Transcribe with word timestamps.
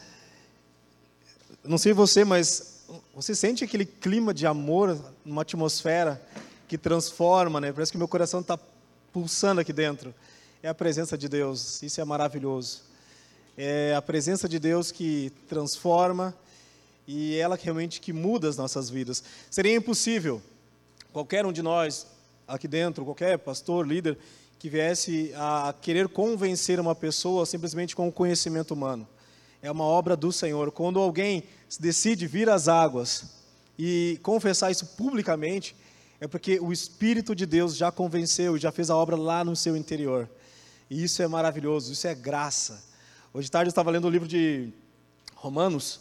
Não 1.65 1.79
sei 1.79 1.93
você, 1.93 2.25
mas 2.25 2.75
você 3.15 3.35
sente 3.35 3.65
aquele 3.65 3.85
clima 3.85 4.33
de 4.33 4.47
amor 4.47 4.99
numa 5.25 5.43
atmosfera 5.43 6.21
que 6.69 6.77
transforma, 6.77 7.61
né? 7.61 7.73
Parece 7.73 7.93
que 7.93 7.99
meu 7.99 8.09
coração 8.09 8.41
está 8.41 8.59
pulsando 9.13 9.61
aqui 9.61 9.73
dentro. 9.73 10.15
É 10.63 10.69
a 10.69 10.75
presença 10.75 11.17
de 11.17 11.29
Deus, 11.29 11.83
isso 11.83 12.01
é 12.01 12.05
maravilhoso. 12.05 12.83
É 13.57 13.95
a 13.95 14.03
presença 14.03 14.49
de 14.49 14.59
Deus 14.59 14.91
que 14.91 15.33
transforma 15.49 16.35
e 17.07 17.37
é 17.37 17.39
ela 17.39 17.57
realmente 17.57 18.01
que 18.01 18.13
muda 18.13 18.49
as 18.49 18.57
nossas 18.57 18.91
vidas. 18.91 19.23
Seria 19.51 19.75
impossível 19.75 20.43
qualquer 21.13 21.47
um 21.47 21.53
de 21.53 21.63
nós 21.63 22.07
aqui 22.47 22.69
dentro, 22.69 23.05
qualquer 23.05 23.39
pastor, 23.39 23.87
líder, 23.87 24.19
que 24.59 24.69
viesse 24.69 25.33
a 25.37 25.75
querer 25.81 26.09
convencer 26.09 26.81
uma 26.81 26.95
pessoa 26.95 27.47
simplesmente 27.47 27.95
com 27.95 28.09
o 28.09 28.13
conhecimento 28.13 28.75
humano. 28.75 29.07
É 29.63 29.71
uma 29.71 29.85
obra 29.85 30.17
do 30.17 30.33
Senhor. 30.33 30.71
Quando 30.71 30.99
alguém 30.99 31.45
decide 31.81 32.27
vir 32.27 32.49
às 32.49 32.69
águas 32.69 33.25
e 33.79 34.19
confessar 34.23 34.71
isso 34.71 34.87
publicamente, 34.97 35.75
é 36.21 36.27
porque 36.27 36.59
o 36.61 36.73
Espírito 36.73 37.35
de 37.35 37.45
Deus 37.47 37.77
já 37.77 37.91
convenceu 37.93 38.57
e 38.57 38.61
já 38.61 38.73
fez 38.73 38.91
a 38.91 38.97
obra 38.97 39.17
lá 39.17 39.45
no 39.45 39.57
seu 39.57 39.77
interior. 39.77 40.29
E 40.89 41.03
isso 41.03 41.23
é 41.23 41.27
maravilhoso, 41.27 41.93
isso 41.93 42.07
é 42.07 42.15
graça. 42.15 42.85
Hoje 43.35 43.47
de 43.47 43.51
tarde 43.51 43.69
eu 43.69 43.71
estava 43.71 43.91
lendo 43.91 44.07
o 44.07 44.11
livro 44.11 44.29
de 44.29 44.73
Romanos, 45.35 46.01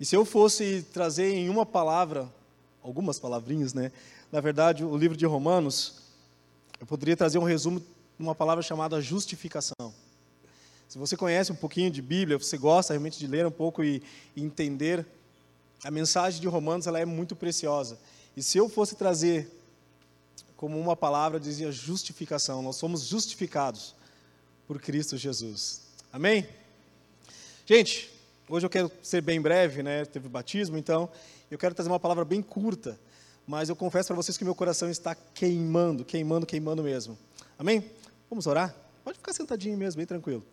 e 0.00 0.04
se 0.04 0.16
eu 0.16 0.24
fosse 0.24 0.82
trazer 0.92 1.34
em 1.34 1.48
uma 1.48 1.66
palavra, 1.66 2.28
algumas 2.82 3.18
palavrinhas, 3.18 3.74
né? 3.74 3.90
Na 4.30 4.40
verdade, 4.40 4.84
o 4.84 4.96
livro 4.96 5.16
de 5.16 5.26
Romanos, 5.26 6.02
eu 6.80 6.86
poderia 6.86 7.16
trazer 7.16 7.38
um 7.38 7.44
resumo 7.44 7.82
uma 8.18 8.34
palavra 8.34 8.62
chamada 8.62 9.00
justificação. 9.00 9.94
Se 10.88 10.98
você 10.98 11.16
conhece 11.16 11.52
um 11.52 11.56
pouquinho 11.56 11.90
de 11.90 12.00
Bíblia, 12.00 12.38
você 12.38 12.56
gosta 12.56 12.92
realmente 12.92 13.18
de 13.18 13.26
ler 13.26 13.46
um 13.46 13.50
pouco 13.50 13.84
e, 13.84 14.02
e 14.34 14.42
entender, 14.42 15.06
a 15.84 15.90
mensagem 15.90 16.40
de 16.40 16.48
Romanos 16.48 16.86
ela 16.86 16.98
é 16.98 17.04
muito 17.04 17.36
preciosa. 17.36 17.98
E 18.36 18.42
se 18.42 18.56
eu 18.56 18.68
fosse 18.68 18.96
trazer 18.96 19.50
como 20.56 20.78
uma 20.78 20.96
palavra, 20.96 21.38
dizia 21.38 21.70
justificação. 21.70 22.62
Nós 22.62 22.76
somos 22.76 23.02
justificados 23.02 23.94
por 24.66 24.80
Cristo 24.80 25.16
Jesus. 25.16 25.82
Amém? 26.12 26.48
Gente, 27.66 28.10
hoje 28.48 28.66
eu 28.66 28.70
quero 28.70 28.90
ser 29.02 29.20
bem 29.20 29.40
breve, 29.40 29.82
né? 29.82 30.04
Teve 30.04 30.28
batismo, 30.28 30.78
então 30.78 31.08
eu 31.50 31.58
quero 31.58 31.74
trazer 31.74 31.90
uma 31.90 32.00
palavra 32.00 32.24
bem 32.24 32.42
curta 32.42 32.98
mas 33.48 33.70
eu 33.70 33.74
confesso 33.74 34.08
para 34.08 34.16
vocês 34.16 34.36
que 34.36 34.44
meu 34.44 34.54
coração 34.54 34.90
está 34.90 35.14
queimando, 35.14 36.04
queimando, 36.04 36.44
queimando 36.44 36.82
mesmo. 36.82 37.16
Amém? 37.58 37.82
Vamos 38.28 38.46
orar? 38.46 38.76
Pode 39.02 39.16
ficar 39.16 39.32
sentadinho 39.32 39.74
mesmo, 39.74 39.96
bem 39.96 40.04
tranquilo. 40.04 40.44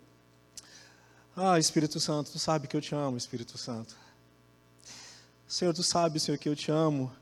Ah, 1.38 1.58
Espírito 1.58 2.00
Santo, 2.00 2.30
tu 2.30 2.38
sabe 2.38 2.66
que 2.66 2.74
eu 2.74 2.80
te 2.80 2.94
amo, 2.94 3.14
Espírito 3.14 3.58
Santo. 3.58 3.94
Senhor, 5.46 5.74
tu 5.74 5.82
sabe, 5.82 6.18
Senhor, 6.18 6.38
que 6.38 6.48
eu 6.48 6.56
te 6.56 6.72
amo. 6.72 7.12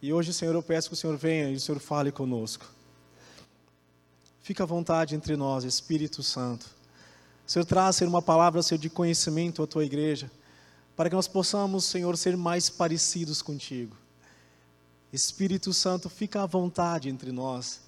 E 0.00 0.12
hoje, 0.12 0.32
Senhor, 0.32 0.54
eu 0.54 0.62
peço 0.62 0.88
que 0.88 0.94
o 0.94 0.96
Senhor 0.96 1.16
venha 1.16 1.50
e 1.50 1.56
o 1.56 1.60
Senhor 1.60 1.80
fale 1.80 2.12
conosco. 2.12 2.64
Fica 4.40 4.62
à 4.62 4.66
vontade 4.66 5.16
entre 5.16 5.36
nós, 5.36 5.64
Espírito 5.64 6.22
Santo. 6.22 6.70
Senhor, 7.44 7.64
traz, 7.64 7.96
Senhor, 7.96 8.08
uma 8.08 8.22
palavra, 8.22 8.62
Senhor, 8.62 8.78
de 8.80 8.88
conhecimento 8.88 9.64
à 9.64 9.66
tua 9.66 9.84
igreja, 9.84 10.30
para 10.94 11.10
que 11.10 11.16
nós 11.16 11.26
possamos, 11.26 11.84
Senhor, 11.84 12.16
ser 12.16 12.36
mais 12.36 12.70
parecidos 12.70 13.42
contigo. 13.42 13.96
Espírito 15.12 15.74
Santo, 15.74 16.08
fica 16.08 16.40
à 16.40 16.46
vontade 16.46 17.08
entre 17.08 17.32
nós. 17.32 17.80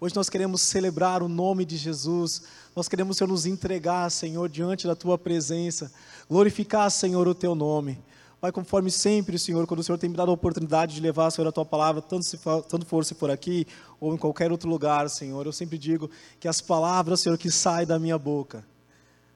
Hoje 0.00 0.14
nós 0.14 0.30
queremos 0.30 0.62
celebrar 0.62 1.24
o 1.24 1.28
nome 1.28 1.64
de 1.64 1.76
Jesus, 1.76 2.42
nós 2.74 2.88
queremos, 2.88 3.16
Senhor, 3.16 3.28
nos 3.28 3.46
entregar, 3.46 4.08
Senhor, 4.12 4.48
diante 4.48 4.86
da 4.86 4.94
Tua 4.94 5.18
presença, 5.18 5.90
glorificar, 6.30 6.88
Senhor, 6.88 7.26
o 7.26 7.34
Teu 7.34 7.52
nome. 7.56 7.98
Vai 8.40 8.52
conforme 8.52 8.92
sempre, 8.92 9.36
Senhor, 9.40 9.66
quando 9.66 9.80
o 9.80 9.82
Senhor 9.82 9.98
tem 9.98 10.08
me 10.08 10.16
dado 10.16 10.30
a 10.30 10.34
oportunidade 10.34 10.94
de 10.94 11.00
levar, 11.00 11.32
Senhor, 11.32 11.48
a 11.48 11.52
Tua 11.52 11.64
palavra, 11.64 12.00
tanto, 12.00 12.24
se 12.24 12.36
for, 12.36 12.62
tanto 12.62 12.86
for 12.86 13.04
se 13.04 13.12
for 13.12 13.28
aqui 13.28 13.66
ou 13.98 14.14
em 14.14 14.16
qualquer 14.16 14.52
outro 14.52 14.70
lugar, 14.70 15.10
Senhor, 15.10 15.44
eu 15.44 15.52
sempre 15.52 15.76
digo 15.76 16.08
que 16.38 16.46
as 16.46 16.60
palavras, 16.60 17.18
Senhor, 17.18 17.36
que 17.36 17.50
saem 17.50 17.84
da 17.84 17.98
minha 17.98 18.16
boca, 18.16 18.64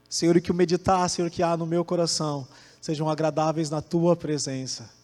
Senhor, 0.09 0.37
e 0.37 0.41
que 0.41 0.53
o 0.53 0.55
meditar, 0.55 1.11
Senhor, 1.11 1.29
que 1.29 1.43
há 1.43 1.57
no 1.57 1.67
meu 1.67 1.85
coração, 1.85 2.47
sejam 2.81 3.11
agradáveis 3.11 3.69
na 3.69 3.83
Tua 3.83 4.15
presença. 4.15 5.02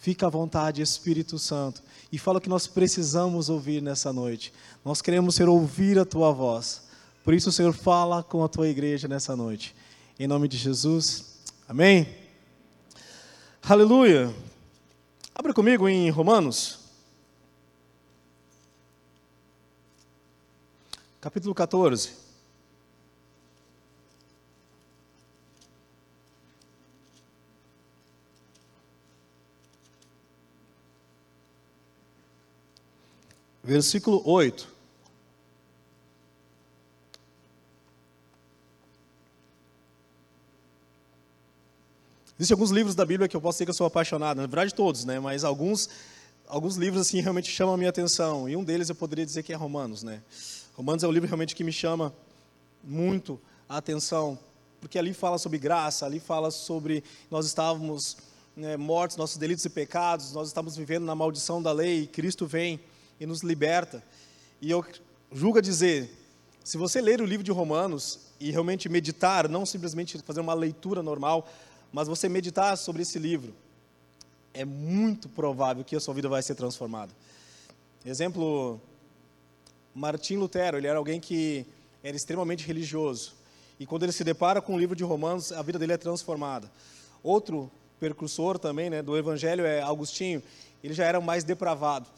Fica 0.00 0.26
à 0.26 0.30
vontade, 0.30 0.80
Espírito 0.80 1.38
Santo, 1.38 1.82
e 2.10 2.16
fala 2.16 2.38
o 2.38 2.40
que 2.40 2.48
nós 2.48 2.66
precisamos 2.66 3.50
ouvir 3.50 3.82
nessa 3.82 4.10
noite. 4.14 4.50
Nós 4.82 5.02
queremos, 5.02 5.34
Senhor, 5.34 5.50
ouvir 5.50 5.98
a 5.98 6.06
tua 6.06 6.32
voz. 6.32 6.84
Por 7.22 7.34
isso, 7.34 7.52
Senhor, 7.52 7.74
fala 7.74 8.22
com 8.22 8.42
a 8.42 8.48
tua 8.48 8.66
igreja 8.66 9.06
nessa 9.06 9.36
noite. 9.36 9.76
Em 10.18 10.26
nome 10.26 10.48
de 10.48 10.56
Jesus. 10.56 11.36
Amém. 11.68 12.08
Aleluia. 13.62 14.34
Abra 15.34 15.52
comigo 15.52 15.86
em 15.86 16.08
Romanos. 16.08 16.78
Capítulo 21.20 21.54
14. 21.54 22.19
Versículo 33.62 34.22
8. 34.24 34.68
Existem 42.38 42.54
alguns 42.54 42.70
livros 42.70 42.94
da 42.94 43.04
Bíblia 43.04 43.28
que 43.28 43.36
eu 43.36 43.40
posso 43.40 43.56
dizer 43.56 43.66
que 43.66 43.70
eu 43.70 43.74
sou 43.74 43.86
apaixonado, 43.86 44.38
na 44.38 44.46
verdade 44.46 44.74
todos, 44.74 45.04
né? 45.04 45.20
Mas 45.20 45.44
alguns, 45.44 45.90
alguns 46.48 46.76
livros 46.76 47.02
assim 47.02 47.20
realmente 47.20 47.50
chamam 47.50 47.74
a 47.74 47.76
minha 47.76 47.90
atenção. 47.90 48.48
E 48.48 48.56
um 48.56 48.64
deles 48.64 48.88
eu 48.88 48.94
poderia 48.94 49.26
dizer 49.26 49.42
que 49.42 49.52
é 49.52 49.56
Romanos, 49.56 50.02
né? 50.02 50.22
Romanos 50.74 51.02
é 51.02 51.06
um 51.06 51.12
livro 51.12 51.28
realmente 51.28 51.54
que 51.54 51.62
me 51.62 51.72
chama 51.72 52.14
muito 52.82 53.38
a 53.68 53.76
atenção, 53.76 54.38
porque 54.80 54.98
ali 54.98 55.12
fala 55.12 55.36
sobre 55.36 55.58
graça, 55.58 56.06
ali 56.06 56.18
fala 56.18 56.50
sobre 56.50 57.04
nós 57.30 57.44
estávamos 57.44 58.16
né, 58.56 58.74
mortos, 58.74 59.18
nossos 59.18 59.36
delitos 59.36 59.64
e 59.66 59.68
pecados, 59.68 60.32
nós 60.32 60.48
estávamos 60.48 60.76
vivendo 60.76 61.04
na 61.04 61.14
maldição 61.14 61.62
da 61.62 61.72
lei, 61.72 62.04
e 62.04 62.06
Cristo 62.06 62.46
vem 62.46 62.80
e 63.20 63.26
nos 63.26 63.42
liberta. 63.42 64.02
E 64.60 64.70
eu 64.70 64.84
julgo 65.30 65.60
dizer, 65.60 66.10
se 66.64 66.78
você 66.78 67.00
ler 67.00 67.20
o 67.20 67.26
livro 67.26 67.44
de 67.44 67.52
Romanos 67.52 68.20
e 68.40 68.50
realmente 68.50 68.88
meditar, 68.88 69.48
não 69.48 69.66
simplesmente 69.66 70.18
fazer 70.18 70.40
uma 70.40 70.54
leitura 70.54 71.02
normal, 71.02 71.48
mas 71.92 72.08
você 72.08 72.28
meditar 72.28 72.76
sobre 72.76 73.02
esse 73.02 73.18
livro, 73.18 73.54
é 74.54 74.64
muito 74.64 75.28
provável 75.28 75.84
que 75.84 75.94
a 75.94 76.00
sua 76.00 76.14
vida 76.14 76.28
vai 76.28 76.42
ser 76.42 76.54
transformada. 76.54 77.12
Exemplo, 78.04 78.80
Martim 79.94 80.36
Lutero, 80.36 80.78
ele 80.78 80.86
era 80.86 80.98
alguém 80.98 81.20
que 81.20 81.66
era 82.02 82.16
extremamente 82.16 82.66
religioso. 82.66 83.34
E 83.78 83.86
quando 83.86 84.02
ele 84.04 84.12
se 84.12 84.24
depara 84.24 84.60
com 84.60 84.74
o 84.74 84.78
livro 84.78 84.96
de 84.96 85.04
Romanos, 85.04 85.52
a 85.52 85.62
vida 85.62 85.78
dele 85.78 85.92
é 85.92 85.96
transformada. 85.96 86.70
Outro 87.22 87.70
percursor 87.98 88.58
também 88.58 88.88
né, 88.88 89.02
do 89.02 89.16
Evangelho 89.16 89.64
é 89.64 89.82
Agostinho. 89.82 90.42
Ele 90.82 90.94
já 90.94 91.04
era 91.04 91.20
mais 91.20 91.44
depravado. 91.44 92.08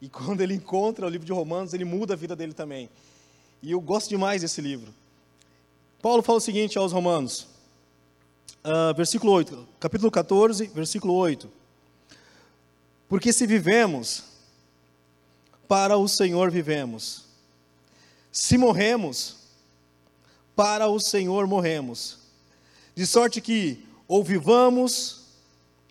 E 0.00 0.08
quando 0.10 0.40
ele 0.40 0.54
encontra 0.54 1.06
o 1.06 1.08
livro 1.08 1.26
de 1.26 1.32
Romanos, 1.32 1.74
ele 1.74 1.84
muda 1.84 2.14
a 2.14 2.16
vida 2.16 2.34
dele 2.34 2.52
também. 2.54 2.88
E 3.62 3.72
eu 3.72 3.80
gosto 3.80 4.08
demais 4.08 4.42
desse 4.42 4.60
livro. 4.60 4.92
Paulo 6.00 6.22
fala 6.22 6.38
o 6.38 6.40
seguinte 6.40 6.78
aos 6.78 6.92
Romanos, 6.92 7.46
uh, 8.64 8.94
versículo 8.96 9.32
8, 9.32 9.68
capítulo 9.78 10.10
14, 10.10 10.66
versículo 10.68 11.12
8. 11.14 11.50
Porque 13.06 13.32
se 13.32 13.46
vivemos, 13.46 14.24
para 15.68 15.96
o 15.98 16.08
Senhor 16.08 16.50
vivemos. 16.50 17.24
Se 18.32 18.56
morremos, 18.56 19.36
para 20.56 20.88
o 20.88 20.98
Senhor 20.98 21.46
morremos. 21.46 22.18
De 22.94 23.06
sorte 23.06 23.40
que, 23.40 23.84
ou 24.08 24.24
vivamos, 24.24 25.26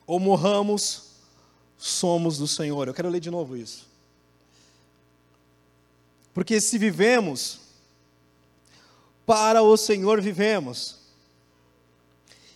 ou 0.08 0.20
morramos, 0.20 1.10
somos 1.78 2.38
do 2.38 2.48
Senhor. 2.48 2.88
Eu 2.88 2.94
quero 2.94 3.10
ler 3.10 3.20
de 3.20 3.30
novo 3.30 3.56
isso. 3.56 3.89
Porque 6.40 6.62
se 6.62 6.78
vivemos, 6.78 7.60
para 9.26 9.62
o 9.62 9.76
Senhor 9.76 10.22
vivemos. 10.22 10.96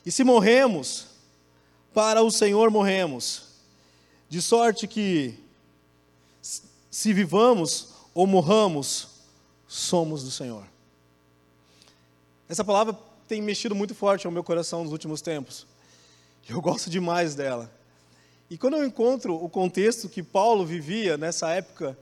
E 0.05 0.11
se 0.11 0.23
morremos, 0.23 1.07
para 1.93 2.23
o 2.23 2.31
Senhor 2.31 2.71
morremos. 2.71 3.43
De 4.29 4.41
sorte 4.41 4.87
que, 4.87 5.37
se 6.89 7.11
vivamos 7.11 7.89
ou 8.13 8.25
morramos, 8.25 9.09
somos 9.67 10.23
do 10.23 10.31
Senhor. 10.31 10.65
Essa 12.47 12.63
palavra 12.63 12.97
tem 13.27 13.41
mexido 13.41 13.75
muito 13.75 13.93
forte 13.93 14.25
ao 14.25 14.31
meu 14.31 14.45
coração 14.45 14.85
nos 14.85 14.93
últimos 14.93 15.21
tempos. 15.21 15.67
Eu 16.47 16.61
gosto 16.61 16.89
demais 16.89 17.35
dela. 17.35 17.69
E 18.49 18.57
quando 18.57 18.77
eu 18.77 18.85
encontro 18.85 19.35
o 19.35 19.49
contexto 19.49 20.07
que 20.07 20.23
Paulo 20.23 20.65
vivia 20.65 21.17
nessa 21.17 21.49
época, 21.49 21.97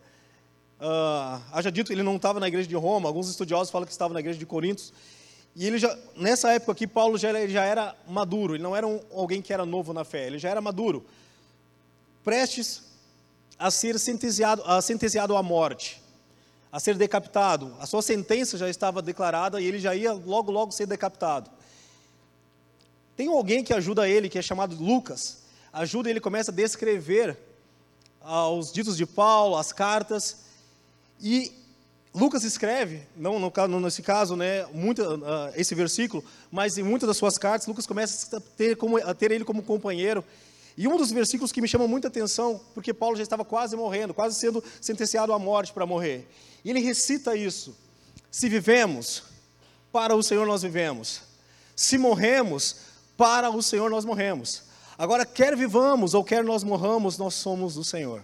uh, 0.81 1.41
haja 1.53 1.71
dito 1.71 1.87
que 1.87 1.93
ele 1.93 2.03
não 2.03 2.17
estava 2.17 2.39
na 2.39 2.47
igreja 2.47 2.67
de 2.67 2.75
Roma, 2.75 3.07
alguns 3.07 3.29
estudiosos 3.29 3.71
falam 3.71 3.85
que 3.85 3.91
estava 3.91 4.13
na 4.13 4.19
igreja 4.19 4.37
de 4.37 4.45
Corintos, 4.45 4.91
e 5.55 5.67
ele 5.67 5.77
já, 5.77 5.97
nessa 6.15 6.51
época 6.51 6.71
aqui, 6.71 6.87
Paulo 6.87 7.17
já 7.17 7.47
já 7.47 7.63
era 7.63 7.95
maduro, 8.07 8.55
ele 8.55 8.63
não 8.63 8.75
era 8.75 8.87
um, 8.87 8.99
alguém 9.13 9.41
que 9.41 9.53
era 9.53 9.65
novo 9.65 9.93
na 9.93 10.03
fé, 10.03 10.27
ele 10.27 10.39
já 10.39 10.49
era 10.49 10.59
maduro, 10.59 11.05
prestes 12.23 12.83
a 13.59 13.69
ser 13.69 13.99
sentenciado, 13.99 14.63
a 14.65 14.81
sentenciado 14.81 15.37
à 15.37 15.43
morte, 15.43 16.01
a 16.71 16.79
ser 16.79 16.95
decapitado. 16.95 17.75
A 17.79 17.85
sua 17.85 18.01
sentença 18.01 18.57
já 18.57 18.67
estava 18.67 19.01
declarada 19.01 19.61
e 19.61 19.65
ele 19.65 19.77
já 19.77 19.93
ia 19.93 20.13
logo, 20.13 20.51
logo 20.51 20.71
ser 20.71 20.87
decapitado. 20.87 21.51
Tem 23.15 23.27
alguém 23.27 23.63
que 23.63 23.71
ajuda 23.71 24.09
ele, 24.09 24.29
que 24.29 24.39
é 24.39 24.41
chamado 24.41 24.75
Lucas. 24.75 25.43
Ajuda 25.71 26.09
ele, 26.09 26.19
começa 26.19 26.49
a 26.49 26.53
descrever 26.53 27.37
ah, 28.21 28.49
os 28.49 28.71
ditos 28.71 28.97
de 28.97 29.05
Paulo, 29.05 29.57
as 29.57 29.71
cartas. 29.71 30.40
E 31.21 31.51
Lucas 32.13 32.43
escreve, 32.43 33.03
não 33.15 33.39
no, 33.39 33.79
nesse 33.79 34.01
caso, 34.01 34.35
né, 34.35 34.65
muito, 34.73 35.01
uh, 35.01 35.53
esse 35.55 35.73
versículo, 35.73 36.23
mas 36.51 36.77
em 36.77 36.83
muitas 36.83 37.07
das 37.07 37.15
suas 37.15 37.37
cartas, 37.37 37.67
Lucas 37.67 37.87
começa 37.87 38.35
a 38.35 38.39
ter, 38.39 38.75
como, 38.75 38.97
a 38.97 39.13
ter 39.13 39.31
ele 39.31 39.45
como 39.45 39.63
companheiro. 39.63 40.23
E 40.77 40.87
um 40.87 40.97
dos 40.97 41.11
versículos 41.11 41.51
que 41.51 41.61
me 41.61 41.67
chama 41.67 41.87
muita 41.87 42.09
atenção, 42.09 42.59
porque 42.73 42.93
Paulo 42.93 43.15
já 43.15 43.23
estava 43.23 43.45
quase 43.45 43.75
morrendo, 43.75 44.13
quase 44.13 44.37
sendo 44.37 44.63
sentenciado 44.81 45.31
à 45.31 45.39
morte 45.39 45.71
para 45.71 45.85
morrer. 45.85 46.27
E 46.65 46.69
ele 46.69 46.79
recita 46.79 47.35
isso: 47.35 47.75
Se 48.29 48.49
vivemos, 48.49 49.23
para 49.91 50.15
o 50.15 50.23
Senhor 50.23 50.45
nós 50.45 50.61
vivemos. 50.61 51.21
Se 51.75 51.97
morremos, 51.97 52.77
para 53.15 53.49
o 53.49 53.61
Senhor 53.61 53.89
nós 53.89 54.03
morremos. 54.03 54.63
Agora, 54.97 55.25
quer 55.25 55.55
vivamos 55.55 56.13
ou 56.13 56.23
quer 56.23 56.43
nós 56.43 56.63
morramos, 56.63 57.17
nós 57.17 57.35
somos 57.35 57.75
do 57.75 57.83
Senhor. 57.83 58.23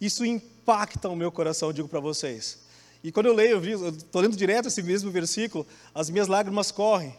Isso 0.00 0.24
impacta 0.64 1.10
o 1.10 1.16
meu 1.16 1.30
coração, 1.30 1.74
digo 1.74 1.86
para 1.86 2.00
vocês. 2.00 2.58
E 3.02 3.12
quando 3.12 3.26
eu 3.26 3.34
leio, 3.34 3.62
eu 3.62 3.88
estou 3.90 4.22
lendo 4.22 4.34
direto 4.34 4.68
esse 4.68 4.82
mesmo 4.82 5.10
versículo, 5.10 5.66
as 5.94 6.08
minhas 6.08 6.26
lágrimas 6.26 6.70
correm, 6.70 7.14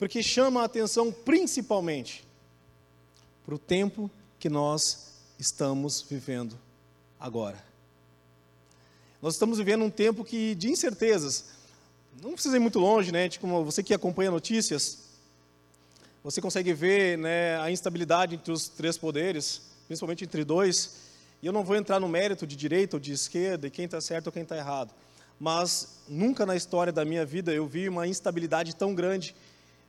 porque 0.00 0.20
chama 0.20 0.62
a 0.62 0.64
atenção 0.64 1.12
principalmente 1.12 2.26
para 3.44 3.54
o 3.54 3.58
tempo 3.58 4.10
que 4.40 4.48
nós 4.48 5.12
estamos 5.38 6.02
vivendo 6.02 6.58
agora. 7.20 7.64
Nós 9.22 9.34
estamos 9.34 9.58
vivendo 9.58 9.84
um 9.84 9.90
tempo 9.90 10.24
que 10.24 10.56
de 10.56 10.68
incertezas. 10.68 11.44
Não 12.20 12.32
precisa 12.32 12.56
ir 12.56 12.60
muito 12.60 12.80
longe, 12.80 13.12
né? 13.12 13.28
Tipo, 13.28 13.64
você 13.64 13.82
que 13.82 13.94
acompanha 13.94 14.30
notícias, 14.30 15.04
você 16.24 16.40
consegue 16.40 16.72
ver 16.72 17.16
né, 17.16 17.60
a 17.60 17.70
instabilidade 17.70 18.34
entre 18.34 18.50
os 18.50 18.68
três 18.68 18.98
poderes, 18.98 19.62
principalmente 19.86 20.24
entre 20.24 20.44
dois. 20.44 21.05
E 21.42 21.46
eu 21.46 21.52
não 21.52 21.64
vou 21.64 21.76
entrar 21.76 22.00
no 22.00 22.08
mérito 22.08 22.46
de 22.46 22.56
direita 22.56 22.96
ou 22.96 23.00
de 23.00 23.12
esquerda, 23.12 23.66
e 23.66 23.70
quem 23.70 23.84
está 23.84 24.00
certo 24.00 24.26
ou 24.26 24.32
quem 24.32 24.42
está 24.42 24.56
errado. 24.56 24.92
Mas 25.38 26.00
nunca 26.08 26.46
na 26.46 26.56
história 26.56 26.92
da 26.92 27.04
minha 27.04 27.24
vida 27.26 27.52
eu 27.52 27.66
vi 27.66 27.88
uma 27.88 28.06
instabilidade 28.06 28.74
tão 28.74 28.94
grande 28.94 29.34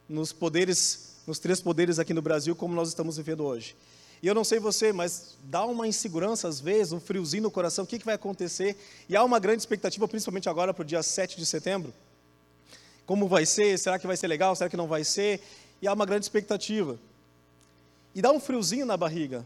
nos 0.07 0.33
poderes, 0.33 1.15
nos 1.25 1.39
três 1.39 1.61
poderes 1.61 1.99
aqui 1.99 2.13
no 2.13 2.21
Brasil 2.21 2.55
como 2.55 2.75
nós 2.75 2.89
estamos 2.89 3.17
vivendo 3.17 3.43
hoje. 3.45 3.75
E 4.21 4.27
eu 4.27 4.33
não 4.33 4.43
sei 4.43 4.59
você, 4.59 4.91
mas 4.91 5.37
dá 5.43 5.63
uma 5.65 5.87
insegurança 5.87 6.47
às 6.47 6.59
vezes, 6.59 6.91
um 6.91 6.99
friozinho 6.99 7.43
no 7.43 7.51
coração, 7.51 7.83
o 7.83 7.87
que, 7.87 7.99
que 7.99 8.05
vai 8.05 8.15
acontecer? 8.15 8.75
E 9.07 9.15
há 9.15 9.23
uma 9.23 9.39
grande 9.39 9.61
expectativa, 9.61 10.07
principalmente 10.07 10.49
agora 10.49 10.73
para 10.73 10.81
o 10.81 10.85
dia 10.85 11.03
7 11.03 11.37
de 11.37 11.45
setembro. 11.45 11.93
Como 13.05 13.27
vai 13.27 13.45
ser? 13.45 13.77
Será 13.77 13.97
que 13.99 14.07
vai 14.07 14.17
ser 14.17 14.27
legal? 14.27 14.55
Será 14.55 14.69
que 14.69 14.75
não 14.75 14.87
vai 14.87 15.03
ser? 15.03 15.41
E 15.81 15.87
há 15.87 15.93
uma 15.93 16.05
grande 16.05 16.25
expectativa. 16.25 16.99
E 18.13 18.21
dá 18.21 18.31
um 18.31 18.39
friozinho 18.39 18.85
na 18.85 18.97
barriga. 18.97 19.45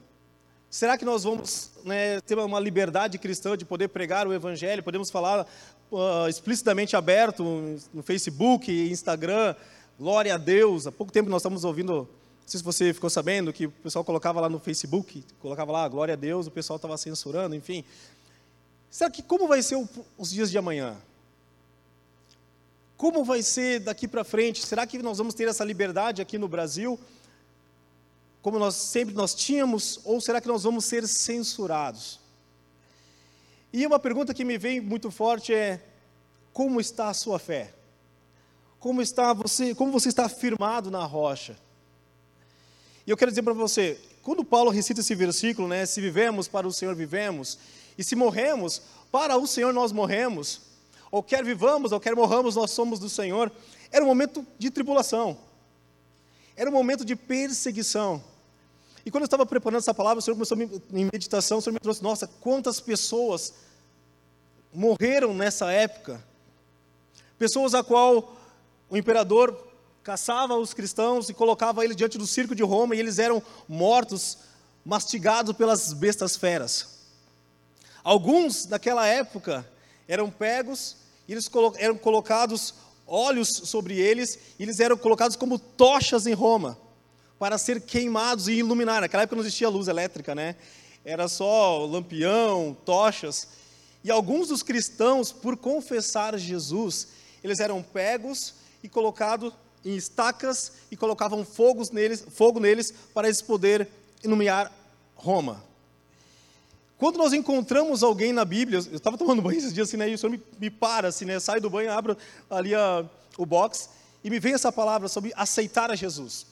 Será 0.72 0.98
que 0.98 1.04
nós 1.04 1.26
vamos 1.26 1.70
né, 1.84 2.22
ter 2.22 2.40
uma 2.40 2.60
liberdade 2.60 3.20
cristã 3.20 3.58
de 3.58 3.66
poder 3.66 3.90
pregar 3.90 4.26
o 4.26 4.34
Evangelho? 4.34 4.82
Podemos 4.82 5.12
falar 5.12 5.46
uh, 5.92 6.30
explicitamente 6.30 6.96
aberto 6.96 7.44
no 7.94 8.02
Facebook, 8.02 8.72
Instagram, 8.90 9.54
glória 10.00 10.34
a 10.34 10.38
Deus. 10.38 10.88
Há 10.88 10.92
pouco 10.92 11.12
tempo 11.12 11.30
nós 11.30 11.42
estamos 11.42 11.66
ouvindo 11.66 12.08
sei 12.46 12.58
se 12.58 12.64
você 12.64 12.94
ficou 12.94 13.10
sabendo 13.10 13.52
que 13.52 13.66
o 13.68 13.72
pessoal 13.72 14.04
colocava 14.04 14.40
lá 14.42 14.50
no 14.50 14.60
Facebook, 14.60 15.24
colocava 15.42 15.72
lá, 15.72 15.88
glória 15.88 16.14
a 16.14 16.18
Deus, 16.18 16.48
o 16.48 16.52
pessoal 16.52 16.76
estava 16.76 16.98
censurando, 16.98 17.56
enfim. 17.56 17.84
Será 18.90 19.10
que 19.10 19.22
como 19.22 19.48
vai 19.48 19.62
ser 19.62 19.76
o, 19.76 19.88
os 20.18 20.32
dias 20.32 20.52
de 20.52 20.58
amanhã? 20.58 20.98
Como 22.98 23.24
vai 23.24 23.42
ser 23.42 23.80
daqui 23.80 24.08
para 24.08 24.24
frente? 24.24 24.66
Será 24.66 24.86
que 24.86 24.98
nós 25.00 25.18
vamos 25.18 25.34
ter 25.34 25.48
essa 25.48 25.64
liberdade 25.64 26.22
aqui 26.22 26.38
no 26.38 26.48
Brasil? 26.48 27.00
Como 28.42 28.58
nós 28.58 28.76
sempre 28.76 29.14
nós 29.14 29.36
tínhamos? 29.36 30.00
Ou 30.04 30.20
será 30.20 30.42
que 30.42 30.48
nós 30.48 30.64
vamos 30.64 30.86
ser 30.86 31.08
censurados? 31.08 32.20
E 33.72 33.86
uma 33.86 34.00
pergunta 34.00 34.34
que 34.34 34.44
me 34.44 34.58
vem 34.58 34.82
muito 34.82 35.12
forte 35.12 35.54
é: 35.54 35.82
como 36.52 36.82
está 36.82 37.10
a 37.10 37.14
sua 37.14 37.40
fé? 37.40 37.74
Como 38.80 39.02
está 39.02 39.32
você? 39.34 39.76
Como 39.76 39.92
você 39.92 40.10
está 40.10 40.28
firmado 40.28 40.90
na 40.90 41.06
rocha? 41.06 41.58
E 43.06 43.12
eu 43.12 43.18
quero 43.18 43.32
dizer 43.32 43.44
para 43.44 43.54
você, 43.54 44.00
quando 44.22 44.44
Paulo 44.44 44.70
recita 44.70 45.02
esse 45.02 45.16
versículo, 45.16 45.68
né, 45.68 45.86
se 45.86 46.00
vivemos 46.00 46.48
para 46.48 46.68
o 46.68 46.72
Senhor 46.72 46.96
vivemos, 46.96 47.58
e 47.98 48.04
se 48.04 48.16
morremos, 48.16 48.82
para 49.12 49.38
o 49.38 49.48
Senhor 49.48 49.74
nós 49.74 49.92
morremos, 49.92 50.62
ou 51.12 51.24
quer 51.24 51.44
vivamos, 51.44 51.92
ou 51.92 52.00
quer 52.00 52.16
morramos, 52.16 52.56
nós 52.56 52.72
somos 52.72 53.00
do 53.00 53.10
Senhor, 53.10 53.52
era 53.92 54.04
um 54.04 54.08
momento 54.08 54.46
de 54.58 54.70
tribulação, 54.70 55.38
era 56.56 56.70
um 56.70 56.74
momento 56.74 57.04
de 57.04 57.16
perseguição. 57.16 58.24
E 59.06 59.10
quando 59.10 59.24
eu 59.24 59.26
estava 59.26 59.46
preparando 59.46 59.80
essa 59.80 59.94
palavra, 59.94 60.20
o 60.20 60.22
Senhor 60.22 60.36
começou 60.36 60.58
em 60.58 61.10
meditação, 61.12 61.58
o 61.58 61.62
Senhor 61.62 61.74
me 61.74 61.80
trouxe, 61.80 62.04
nossa, 62.04 62.28
quantas 62.40 62.80
pessoas 62.80 63.54
morreram 64.74 65.34
nessa 65.34 65.72
época, 65.72 66.24
pessoas 67.38 67.74
a 67.74 67.84
qual 67.84 68.36
o 68.90 68.96
imperador 68.96 69.68
caçava 70.04 70.56
os 70.56 70.74
cristãos 70.74 71.30
e 71.30 71.34
colocava 71.34 71.84
eles 71.84 71.96
diante 71.96 72.18
do 72.18 72.28
circo 72.28 72.56
de 72.56 72.64
Roma 72.64 72.96
e 72.96 73.00
eles 73.00 73.20
eram 73.20 73.42
mortos, 73.68 74.38
mastigados 74.86 75.56
pelas 75.56 75.94
bestas 75.94 76.36
feras. 76.36 77.02
Alguns 78.04 78.66
daquela 78.66 79.08
época 79.08 79.68
eram 80.08 80.30
pegos 80.30 80.98
e 81.28 81.32
eles 81.32 81.50
eram 81.78 81.98
colocados 81.98 82.74
olhos 83.06 83.50
sobre 83.50 84.00
eles 84.00 84.38
e 84.58 84.64
eles 84.64 84.80
eram 84.80 84.98
colocados 84.98 85.36
como 85.36 85.60
tochas 85.60 86.26
em 86.26 86.34
Roma 86.34 86.78
para 87.42 87.58
ser 87.58 87.82
queimados 87.82 88.48
e 88.48 88.52
iluminar. 88.52 89.02
Naquela 89.02 89.24
época 89.24 89.36
não 89.36 89.42
existia 89.42 89.68
luz 89.68 89.88
elétrica, 89.88 90.36
né? 90.36 90.56
Era 91.04 91.28
só 91.28 91.84
lampião, 91.88 92.78
tochas. 92.86 93.48
E 94.04 94.12
alguns 94.12 94.50
dos 94.50 94.62
cristãos, 94.62 95.32
por 95.32 95.58
confessar 95.58 96.38
Jesus, 96.38 97.08
eles 97.44 97.60
eram 97.60 97.82
pegos 97.82 98.54
e 98.84 98.88
colocados 98.88 99.52
em 99.84 99.96
estacas 99.96 100.74
e 100.92 100.96
colocavam 100.96 101.44
fogos 101.44 101.90
neles, 101.90 102.24
fogo 102.30 102.60
neles 102.60 102.94
para 103.12 103.28
eles 103.28 103.42
poderem 103.42 103.88
iluminar 104.24 104.72
Roma. 105.16 105.64
Quando 106.96 107.18
nós 107.18 107.34
encontramos 107.34 108.04
alguém 108.04 108.32
na 108.32 108.46
Bíblia, 108.46 108.82
eu 108.92 108.98
estava 108.98 109.18
tomando 109.18 109.42
banho 109.42 109.58
esses 109.58 109.74
dias 109.74 109.88
assim, 109.88 109.98
né, 109.98 110.08
e 110.08 110.14
o 110.14 110.18
Senhor 110.20 110.32
me, 110.32 110.44
me 110.60 110.70
para, 110.70 111.08
assim, 111.08 111.26
né, 111.26 111.40
sai 111.40 111.60
do 111.60 111.72
banho, 111.72 111.92
abro 111.92 112.16
ali 112.48 112.76
a, 112.76 113.04
o 113.36 113.48
box, 113.48 113.90
e 114.24 114.30
me 114.30 114.40
vem 114.40 114.54
essa 114.54 114.72
palavra 114.72 115.08
sobre 115.08 115.34
aceitar 115.36 115.90
a 115.90 115.96
Jesus. 115.96 116.46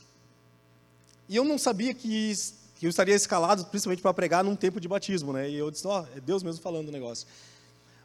E 1.30 1.36
eu 1.36 1.46
não 1.46 1.60
sabia 1.60 1.94
que, 1.94 2.34
que 2.76 2.88
eu 2.88 2.90
estaria 2.90 3.16
escalado, 3.16 3.64
principalmente 3.66 4.02
para 4.02 4.14
pregar 4.14 4.44
num 4.44 4.56
tempo 4.56 4.82
de 4.82 4.88
batismo, 4.88 5.32
né, 5.32 5.48
e 5.48 5.56
eu 5.56 5.70
disse, 5.70 5.86
ó, 5.86 6.02
oh, 6.02 6.18
é 6.18 6.20
Deus 6.20 6.42
mesmo 6.42 6.60
falando 6.62 6.90
o 6.90 6.92
negócio. 6.92 7.28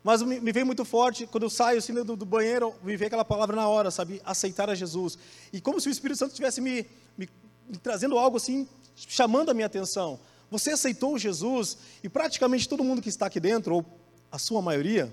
Mas 0.05 0.21
me, 0.21 0.39
me 0.39 0.53
veio 0.53 0.67
muito 0.67 0.85
forte, 0.85 1.27
quando 1.27 1.45
eu 1.45 1.51
saio 1.51 1.79
assim 1.79 1.95
do, 1.95 2.15
do, 2.15 2.27
banheiro, 2.27 2.75
me 2.83 2.95
veio 2.95 3.07
aquela 3.07 3.25
palavra 3.25 3.57
na 3.57 3.67
hora, 3.67 3.91
sabe? 3.91 4.21
Aceitar 4.23 4.69
a 4.69 4.75
Jesus. 4.75 5.17
E 5.51 5.63
como 5.63 5.81
se 5.81 5.89
o 5.89 5.91
Espírito 5.91 6.19
Santo 6.19 6.33
estivesse 6.33 6.61
me, 6.61 6.87
me, 7.17 7.27
me 7.67 7.79
trazendo 7.79 8.19
algo 8.19 8.37
assim, 8.37 8.69
chamando 8.95 9.51
a 9.51 9.55
minha 9.55 9.67
atenção. 9.67 10.21
Você 10.51 10.73
aceitou 10.73 11.19
Jesus 11.19 11.79
e 12.03 12.09
praticamente 12.11 12.69
todo 12.69 12.85
mundo 12.85 13.01
que 13.01 13.09
está 13.09 13.25
aqui 13.25 13.41
dentro, 13.41 13.77
ou 13.77 13.85
a 14.31 14.39
sua 14.39 14.61
maioria, 14.61 15.13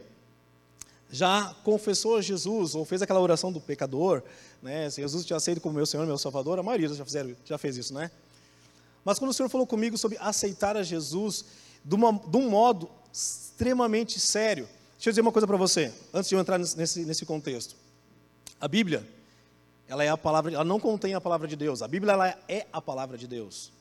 já 1.10 1.56
confessou 1.64 2.22
Jesus, 2.22 2.76
ou 2.76 2.84
fez 2.84 3.02
aquela 3.02 3.20
oração 3.20 3.52
do 3.52 3.62
pecador, 3.62 4.22
né? 4.62 4.90
Se 4.90 5.02
Jesus 5.02 5.26
te 5.26 5.34
aceita 5.34 5.60
como 5.60 5.76
meu 5.76 5.86
Senhor, 5.86 6.06
meu 6.06 6.18
Salvador, 6.18 6.60
a 6.60 6.64
maioria 6.64 6.90
já, 6.90 7.06
fizeram, 7.06 7.36
já 7.46 7.58
fez 7.58 7.78
isso, 7.78 7.94
né? 7.94 8.12
Mas 9.04 9.18
quando 9.18 9.32
o 9.32 9.34
Senhor 9.34 9.50
falou 9.50 9.66
comigo 9.66 9.98
sobre 9.98 10.18
aceitar 10.20 10.78
a 10.78 10.84
Jesus 10.84 11.46
de, 11.84 11.96
uma, 11.96 12.14
de 12.14 12.38
um 12.38 12.50
modo 12.50 12.90
extremamente 13.12 14.20
sério, 14.20 14.68
Deixa 15.02 15.10
eu 15.10 15.14
dizer 15.14 15.22
uma 15.22 15.32
coisa 15.32 15.48
para 15.48 15.58
você, 15.58 15.92
antes 16.14 16.30
de 16.30 16.36
eu 16.36 16.40
entrar 16.40 16.60
nesse, 16.60 17.04
nesse 17.06 17.26
contexto. 17.26 17.76
A 18.60 18.68
Bíblia, 18.68 19.04
ela 19.88 20.04
é 20.04 20.10
a 20.10 20.16
palavra, 20.16 20.54
ela 20.54 20.64
não 20.64 20.80
contém 20.80 21.16
a 21.16 21.20
palavra 21.20 21.48
de 21.48 21.56
Deus. 21.56 21.82
A 21.82 21.88
Bíblia 21.88 22.14
ela 22.14 22.38
é 22.48 22.68
a 22.72 22.80
palavra 22.80 23.18
de 23.18 23.26
Deus. 23.26 23.72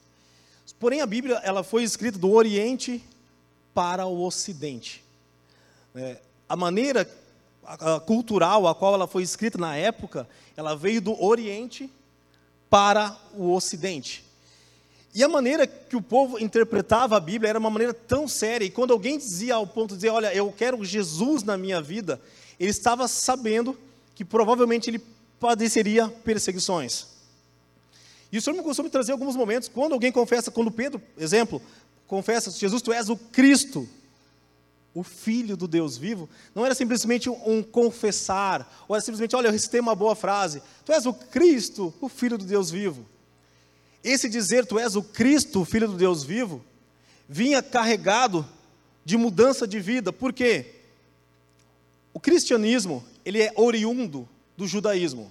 Porém, 0.78 1.02
a 1.02 1.06
Bíblia 1.06 1.34
ela 1.44 1.62
foi 1.62 1.82
escrita 1.82 2.18
do 2.18 2.30
Oriente 2.30 3.04
para 3.74 4.06
o 4.06 4.24
Ocidente. 4.24 5.04
É, 5.94 6.22
a 6.48 6.56
maneira 6.56 7.06
cultural 8.06 8.66
a 8.66 8.74
qual 8.74 8.94
ela 8.94 9.06
foi 9.06 9.22
escrita 9.22 9.58
na 9.58 9.76
época, 9.76 10.28
ela 10.56 10.74
veio 10.74 11.00
do 11.00 11.22
Oriente 11.22 11.90
para 12.68 13.16
o 13.34 13.52
Ocidente. 13.52 14.24
E 15.14 15.24
a 15.24 15.28
maneira 15.28 15.66
que 15.66 15.96
o 15.96 16.02
povo 16.02 16.38
interpretava 16.38 17.16
a 17.16 17.20
Bíblia 17.20 17.50
era 17.50 17.58
uma 17.58 17.70
maneira 17.70 17.92
tão 17.92 18.28
séria. 18.28 18.64
E 18.64 18.70
quando 18.70 18.92
alguém 18.92 19.18
dizia 19.18 19.56
ao 19.56 19.66
ponto 19.66 19.90
de 19.90 19.96
dizer, 19.96 20.10
olha, 20.10 20.32
eu 20.32 20.52
quero 20.52 20.84
Jesus 20.84 21.42
na 21.42 21.56
minha 21.56 21.82
vida, 21.82 22.20
ele 22.58 22.70
estava 22.70 23.08
sabendo 23.08 23.76
que 24.14 24.24
provavelmente 24.24 24.88
ele 24.88 25.02
padeceria 25.40 26.08
perseguições. 26.08 27.08
E 28.30 28.38
o 28.38 28.42
Senhor 28.42 28.56
me 28.56 28.62
costuma 28.62 28.88
trazer 28.88 29.10
alguns 29.10 29.34
momentos, 29.34 29.68
quando 29.68 29.92
alguém 29.94 30.12
confessa, 30.12 30.50
quando 30.50 30.70
Pedro, 30.70 31.02
exemplo, 31.18 31.60
confessa, 32.06 32.50
Jesus, 32.50 32.80
tu 32.80 32.92
és 32.92 33.08
o 33.08 33.16
Cristo, 33.16 33.88
o 34.94 35.02
Filho 35.02 35.56
do 35.56 35.68
Deus 35.68 35.96
vivo, 35.96 36.28
não 36.54 36.64
era 36.64 36.74
simplesmente 36.74 37.30
um 37.30 37.62
confessar, 37.62 38.84
ou 38.88 38.96
era 38.96 39.04
simplesmente, 39.04 39.36
olha, 39.36 39.46
eu 39.46 39.52
recitei 39.52 39.80
uma 39.80 39.94
boa 39.94 40.16
frase, 40.16 40.62
tu 40.84 40.92
és 40.92 41.06
o 41.06 41.14
Cristo, 41.14 41.94
o 42.00 42.08
Filho 42.08 42.36
do 42.36 42.44
Deus 42.44 42.70
vivo. 42.70 43.06
Esse 44.02 44.28
dizer, 44.28 44.66
tu 44.66 44.78
és 44.78 44.96
o 44.96 45.02
Cristo, 45.02 45.60
o 45.60 45.64
Filho 45.64 45.86
do 45.86 45.96
Deus 45.96 46.24
vivo, 46.24 46.64
vinha 47.28 47.62
carregado 47.62 48.46
de 49.04 49.16
mudança 49.16 49.66
de 49.66 49.78
vida, 49.78 50.12
por 50.12 50.32
quê? 50.32 50.74
O 52.12 52.18
cristianismo, 52.18 53.04
ele 53.24 53.40
é 53.40 53.52
oriundo 53.54 54.28
do 54.56 54.66
judaísmo. 54.66 55.30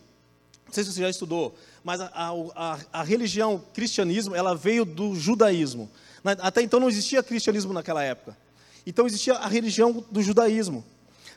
Não 0.65 0.73
sei 0.73 0.83
se 0.83 0.93
você 0.93 1.01
já 1.01 1.09
estudou, 1.09 1.55
mas 1.83 1.99
a, 1.99 2.11
a, 2.13 2.79
a 2.93 3.03
religião 3.03 3.61
cristianismo, 3.73 4.35
ela 4.35 4.55
veio 4.55 4.85
do 4.85 5.15
judaísmo. 5.15 5.89
Até 6.23 6.61
então 6.61 6.79
não 6.79 6.89
existia 6.89 7.23
cristianismo 7.23 7.73
naquela 7.73 8.03
época. 8.03 8.37
Então 8.89 9.05
existia 9.05 9.35
a 9.35 9.47
religião 9.47 10.03
do 10.09 10.19
judaísmo. 10.19 10.83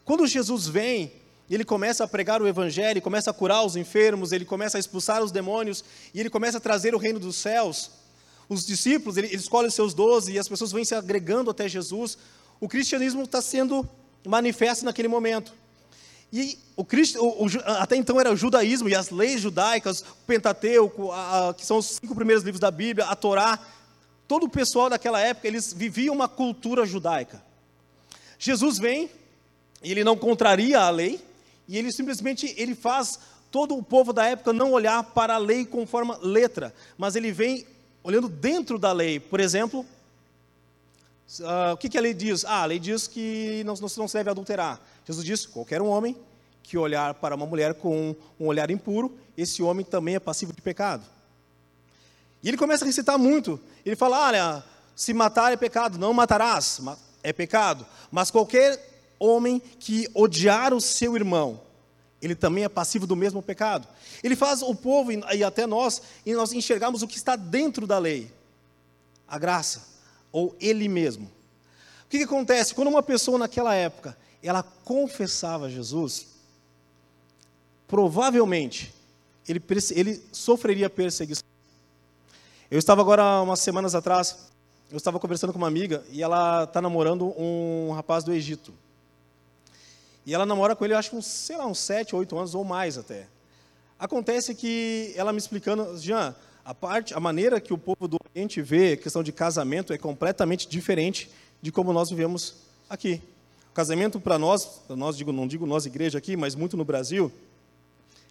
Quando 0.07 0.27
Jesus 0.27 0.67
vem, 0.67 1.13
ele 1.51 1.67
começa 1.67 2.03
a 2.03 2.09
pregar 2.09 2.41
o 2.41 2.49
evangelho, 2.49 3.03
começa 3.03 3.31
a 3.31 3.35
curar 3.35 3.63
os 3.63 3.77
enfermos, 3.77 4.33
ele 4.33 4.47
começa 4.47 4.79
a 4.79 4.81
expulsar 4.81 5.23
os 5.23 5.31
demônios 5.31 5.85
e 6.15 6.21
ele 6.21 6.31
começa 6.31 6.57
a 6.57 6.61
trazer 6.61 6.95
o 6.95 6.99
reino 6.99 7.21
dos 7.21 7.37
céus. 7.37 7.91
Os 8.49 8.65
discípulos, 8.65 9.19
ele, 9.19 9.27
ele 9.27 9.37
escolhe 9.37 9.69
os 9.69 9.75
seus 9.75 9.93
doze 9.93 10.33
e 10.33 10.39
as 10.39 10.49
pessoas 10.49 10.73
vêm 10.73 10.83
se 10.83 10.95
agregando 10.95 11.51
até 11.51 11.69
Jesus. 11.69 12.17
O 12.59 12.67
cristianismo 12.67 13.25
está 13.25 13.43
sendo 13.43 13.87
manifesto 14.27 14.87
naquele 14.87 15.09
momento. 15.09 15.53
E 16.33 16.59
o, 16.75 16.83
o, 16.83 17.47
o, 17.47 17.51
até 17.67 17.97
então 17.97 18.19
era 18.19 18.33
o 18.33 18.37
judaísmo 18.37 18.89
e 18.89 18.95
as 18.95 19.11
leis 19.11 19.43
judaicas, 19.43 20.01
o 20.01 20.27
Pentateuco, 20.27 21.13
a, 21.13 21.51
a, 21.51 21.55
que 21.55 21.67
são 21.67 21.77
os 21.77 21.99
cinco 22.03 22.15
primeiros 22.15 22.43
livros 22.45 22.61
da 22.61 22.71
Bíblia, 22.71 23.05
a 23.05 23.15
Torá, 23.15 23.59
todo 24.33 24.45
o 24.45 24.49
pessoal 24.49 24.89
daquela 24.89 25.21
época, 25.21 25.47
eles 25.47 25.75
viviam 25.75 26.15
uma 26.15 26.27
cultura 26.27 26.87
judaica. 26.87 27.45
Jesus 28.39 28.79
vem, 28.79 29.11
ele 29.83 30.03
não 30.03 30.17
contraria 30.17 30.81
a 30.81 30.89
lei, 30.89 31.23
e 31.69 31.77
ele 31.77 31.93
simplesmente 31.93 32.55
ele 32.57 32.75
faz 32.75 33.21
todo 33.51 33.77
o 33.77 33.83
povo 33.83 34.11
da 34.11 34.25
época 34.25 34.51
não 34.51 34.73
olhar 34.73 35.05
para 35.05 35.35
a 35.35 35.37
lei 35.37 35.67
conforme 35.67 36.17
letra, 36.23 36.75
mas 36.97 37.15
ele 37.15 37.31
vem 37.31 37.67
olhando 38.03 38.27
dentro 38.27 38.79
da 38.79 38.91
lei. 38.91 39.21
Por 39.21 39.39
exemplo, 39.39 39.81
uh, 41.41 41.75
o 41.75 41.77
que, 41.77 41.91
que, 41.91 41.99
a 41.99 42.01
lei 42.01 42.15
diz? 42.15 42.43
Ah, 42.47 42.63
a 42.63 42.65
lei 42.65 42.79
diz 42.79 43.07
que 43.07 43.63
não, 43.67 43.75
não 43.75 44.09
se 44.09 44.15
deve 44.15 44.31
adulterar. 44.31 44.81
Jesus 45.07 45.27
diz: 45.27 45.45
qualquer 45.45 45.83
um 45.83 45.89
homem 45.89 46.17
que 46.63 46.79
olhar 46.79 47.13
para 47.13 47.35
uma 47.35 47.45
mulher 47.45 47.75
com 47.75 48.17
um 48.41 48.47
olhar 48.47 48.71
impuro, 48.71 49.15
esse 49.37 49.63
homem 49.63 49.85
também 49.85 50.15
é 50.15 50.19
passivo 50.19 50.55
de 50.55 50.63
pecado. 50.63 51.05
E 52.43 52.49
ele 52.49 52.57
começa 52.57 52.85
a 52.85 52.87
recitar 52.87 53.19
muito. 53.19 53.61
Ele 53.85 53.97
fala: 53.97 54.27
olha, 54.27 54.65
se 54.97 55.15
matar 55.15 55.53
é 55.53 55.57
pecado, 55.57 55.99
não 55.99 56.13
matarás, 56.13 56.81
é 57.23 57.33
pecado. 57.33 57.87
Mas 58.11 58.31
qualquer 58.31 58.93
homem 59.19 59.63
que 59.79 60.09
odiar 60.15 60.75
o 60.75 60.81
seu 60.81 61.15
irmão, 61.15 61.61
ele 62.21 62.35
também 62.35 62.65
é 62.65 62.69
passivo 62.69 63.07
do 63.07 63.17
mesmo 63.17 63.43
pecado. 63.43 63.87
Ele 64.23 64.37
faz 64.37 64.63
o 64.63 64.75
povo 64.75 65.11
e 65.13 65.45
até 65.45 65.67
nós, 65.67 66.03
e 66.27 66.33
nós 66.35 66.53
enxergarmos 66.53 67.03
o 67.03 67.09
que 67.09 67.17
está 67.17 67.37
dentro 67.37 67.87
da 67.87 67.99
lei, 67.99 68.31
a 69.27 69.39
graça, 69.39 69.89
ou 70.31 70.57
ele 70.61 70.89
mesmo. 70.89 71.31
O 72.05 72.09
que, 72.09 72.19
que 72.19 72.25
acontece? 72.25 72.75
Quando 72.75 72.89
uma 72.89 73.03
pessoa 73.03 73.39
naquela 73.39 73.75
época, 73.75 74.17
ela 74.43 74.63
confessava 74.63 75.71
Jesus, 75.71 76.27
provavelmente 77.87 78.95
ele, 79.49 79.63
ele 79.95 80.23
sofreria 80.33 80.91
perseguição. 80.91 81.52
Eu 82.73 82.79
estava 82.79 83.03
agora, 83.03 83.43
umas 83.43 83.61
semanas 83.61 83.95
atrás, 83.95 84.47
eu 84.91 84.97
estava 84.97 85.21
conversando 85.21 85.53
com 85.53 85.59
uma 85.59 85.69
amiga 85.69 86.03
e 86.11 86.23
ela 86.23 86.65
está 86.65 86.81
namorando 86.81 87.27
um 87.39 87.93
rapaz 87.93 88.25
do 88.25 88.33
Egito. 88.33 88.73
E 90.25 90.33
ela 90.33 90.47
namora 90.47 90.75
com 90.75 90.83
ele, 90.83 90.95
acho 90.95 91.11
que 91.11 91.17
uns, 91.17 91.27
sei 91.27 91.59
lá, 91.59 91.67
uns 91.67 91.79
7, 91.81 92.17
8 92.17 92.35
anos 92.35 92.55
ou 92.55 92.65
mais 92.65 92.97
até. 92.97 93.27
Acontece 93.99 94.55
que 94.55 95.13
ela 95.17 95.35
me 95.35 95.39
explicando, 95.39 95.99
Jean, 95.99 96.35
a 96.65 96.73
parte, 96.73 97.13
a 97.13 97.21
maneira 97.21 97.61
que 97.61 97.75
o 97.75 97.77
povo 97.77 98.09
do 98.09 98.17
Oriente 98.31 98.63
vê 98.63 98.95
a 98.95 98.97
questão 98.97 99.23
de 99.23 99.33
casamento 99.33 99.93
é 99.93 99.99
completamente 99.99 100.67
diferente 100.67 101.31
de 101.61 101.71
como 101.71 101.93
nós 101.93 102.09
vivemos 102.09 102.55
aqui. 102.89 103.21
O 103.71 103.75
casamento 103.75 104.19
para 104.19 104.39
nós, 104.39 104.81
nós 104.89 105.15
digo, 105.15 105.31
não 105.31 105.47
digo 105.47 105.67
nós 105.67 105.85
igreja 105.85 106.17
aqui, 106.17 106.39
mas 106.39 106.55
muito 106.55 106.75
no 106.79 106.87
Brasil, 106.87 107.31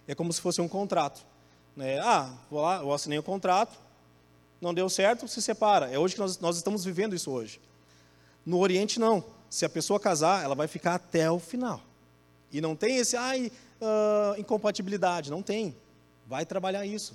é 0.08 0.16
como 0.16 0.32
se 0.32 0.40
fosse 0.40 0.60
um 0.60 0.66
contrato. 0.66 1.24
Né? 1.76 2.00
Ah, 2.00 2.34
vou 2.50 2.60
lá, 2.60 2.80
eu 2.82 2.92
assinei 2.92 3.18
o 3.18 3.20
um 3.20 3.24
contrato, 3.24 3.78
não 4.62 4.72
deu 4.72 4.88
certo, 4.88 5.26
se 5.26 5.42
separa. 5.42 5.90
É 5.90 5.98
hoje 5.98 6.14
que 6.14 6.20
nós, 6.20 6.38
nós 6.38 6.56
estamos 6.56 6.84
vivendo 6.84 7.16
isso 7.16 7.30
hoje. 7.32 7.60
No 8.46 8.60
Oriente, 8.60 9.00
não. 9.00 9.24
Se 9.50 9.64
a 9.64 9.68
pessoa 9.68 9.98
casar, 9.98 10.44
ela 10.44 10.54
vai 10.54 10.68
ficar 10.68 10.94
até 10.94 11.28
o 11.28 11.40
final. 11.40 11.82
E 12.52 12.60
não 12.60 12.76
tem 12.76 12.98
esse, 12.98 13.16
ai, 13.16 13.50
uh, 13.80 14.38
incompatibilidade. 14.38 15.32
Não 15.32 15.42
tem. 15.42 15.74
Vai 16.28 16.46
trabalhar 16.46 16.86
isso. 16.86 17.14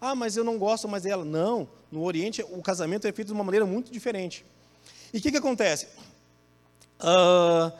Ah, 0.00 0.14
mas 0.14 0.38
eu 0.38 0.42
não 0.42 0.58
gosto 0.58 0.88
mais 0.88 1.02
dela. 1.02 1.22
Não. 1.22 1.68
No 1.92 2.02
Oriente, 2.02 2.42
o 2.42 2.62
casamento 2.62 3.06
é 3.06 3.12
feito 3.12 3.28
de 3.28 3.34
uma 3.34 3.44
maneira 3.44 3.66
muito 3.66 3.92
diferente. 3.92 4.44
E 5.12 5.18
o 5.18 5.20
que, 5.20 5.30
que 5.30 5.36
acontece? 5.36 5.88
Uh, 6.98 7.70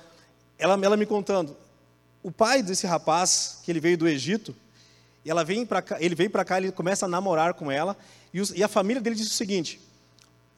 ela, 0.59 0.79
ela 0.85 0.97
me 0.97 1.07
contando, 1.07 1.57
o 2.23 2.31
pai 2.31 2.63
desse 2.63 2.87
rapaz, 2.87 3.61
que 3.65 3.73
ele 3.73 3.81
veio 3.81 3.97
do 3.97 4.07
Egito, 4.07 4.55
ela 5.25 5.45
vem 5.45 5.67
cá, 5.67 5.97
ele 6.01 6.15
vem 6.15 6.31
para 6.31 6.45
cá, 6.45 6.59
ele 6.59 6.71
começa 6.71 7.07
a 7.07 7.09
namorar 7.09 7.55
com 7.55 7.71
ela, 7.71 7.97
e, 8.55 8.63
a 8.63 8.69
família 8.69 9.01
dele 9.01 9.17
diz 9.17 9.29
o 9.29 9.35
seguinte: 9.35 9.81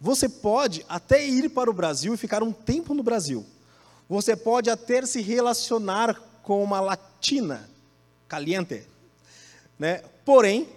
você 0.01 0.29
pode 0.29 0.85
até 0.89 1.25
ir 1.25 1.49
para 1.51 1.71
o 1.71 1.75
Brasil 1.75 2.15
e 2.15 2.17
ficar 2.17 2.43
um 2.43 2.53
tempo 2.53 2.95
no 2.95 3.03
Brasil. 3.03 3.45
Você 4.09 4.35
pode 4.35 4.71
até 4.71 5.05
se 5.05 5.21
relacionar 5.21 6.21
com 6.43 6.63
uma 6.63 6.81
latina 6.81 7.69
caliente, 8.27 8.87
né? 9.79 10.03
Porém, 10.25 10.69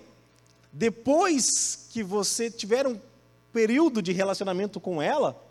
depois 0.71 1.87
que 1.89 2.03
você 2.03 2.49
tiver 2.49 2.85
um 2.87 2.99
período 3.53 4.01
de 4.01 4.11
relacionamento 4.11 4.79
com 4.79 5.01
ela, 5.01 5.41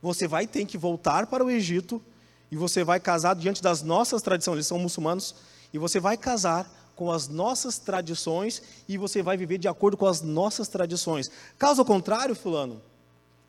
você 0.00 0.26
vai 0.28 0.46
ter 0.46 0.64
que 0.66 0.76
voltar 0.76 1.26
para 1.26 1.44
o 1.44 1.50
Egito 1.50 2.02
e 2.50 2.56
você 2.56 2.84
vai 2.84 3.00
casar 3.00 3.34
diante 3.34 3.62
das 3.62 3.82
nossas 3.82 4.22
tradições. 4.22 4.56
Eles 4.56 4.66
são 4.66 4.78
muçulmanos 4.78 5.34
e 5.72 5.78
você 5.78 5.98
vai 5.98 6.16
casar 6.16 6.70
com 6.96 7.10
as 7.10 7.28
nossas 7.28 7.78
tradições 7.78 8.62
e 8.88 8.96
você 8.96 9.22
vai 9.22 9.36
viver 9.36 9.58
de 9.58 9.68
acordo 9.68 9.96
com 9.96 10.06
as 10.06 10.22
nossas 10.22 10.68
tradições. 10.68 11.30
Caso 11.58 11.84
contrário, 11.84 12.34
fulano, 12.34 12.80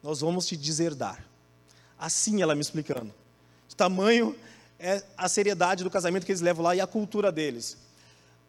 nós 0.02 0.22
vamos 0.22 0.48
te 0.48 0.58
deserdar. 0.58 1.26
Assim 1.98 2.42
ela 2.42 2.56
me 2.56 2.62
explicando. 2.62 3.14
O 3.72 3.76
tamanho 3.76 4.36
é 4.80 5.04
a 5.18 5.28
seriedade 5.28 5.84
do 5.84 5.90
casamento 5.90 6.26
que 6.26 6.32
eles 6.32 6.42
levam 6.42 6.64
lá 6.64 6.76
e 6.76 6.82
a 6.82 6.88
cultura 6.88 7.32
deles. 7.32 7.78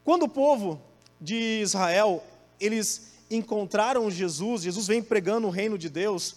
Quando 0.05 0.25
o 0.25 0.29
povo 0.29 0.81
de 1.21 1.61
Israel, 1.63 2.23
eles 2.61 3.13
encontraram 3.31 4.11
Jesus, 4.11 4.63
Jesus 4.63 4.87
vem 4.87 5.03
pregando 5.03 5.49
o 5.49 5.51
reino 5.51 5.77
de 5.77 5.89
Deus, 5.89 6.37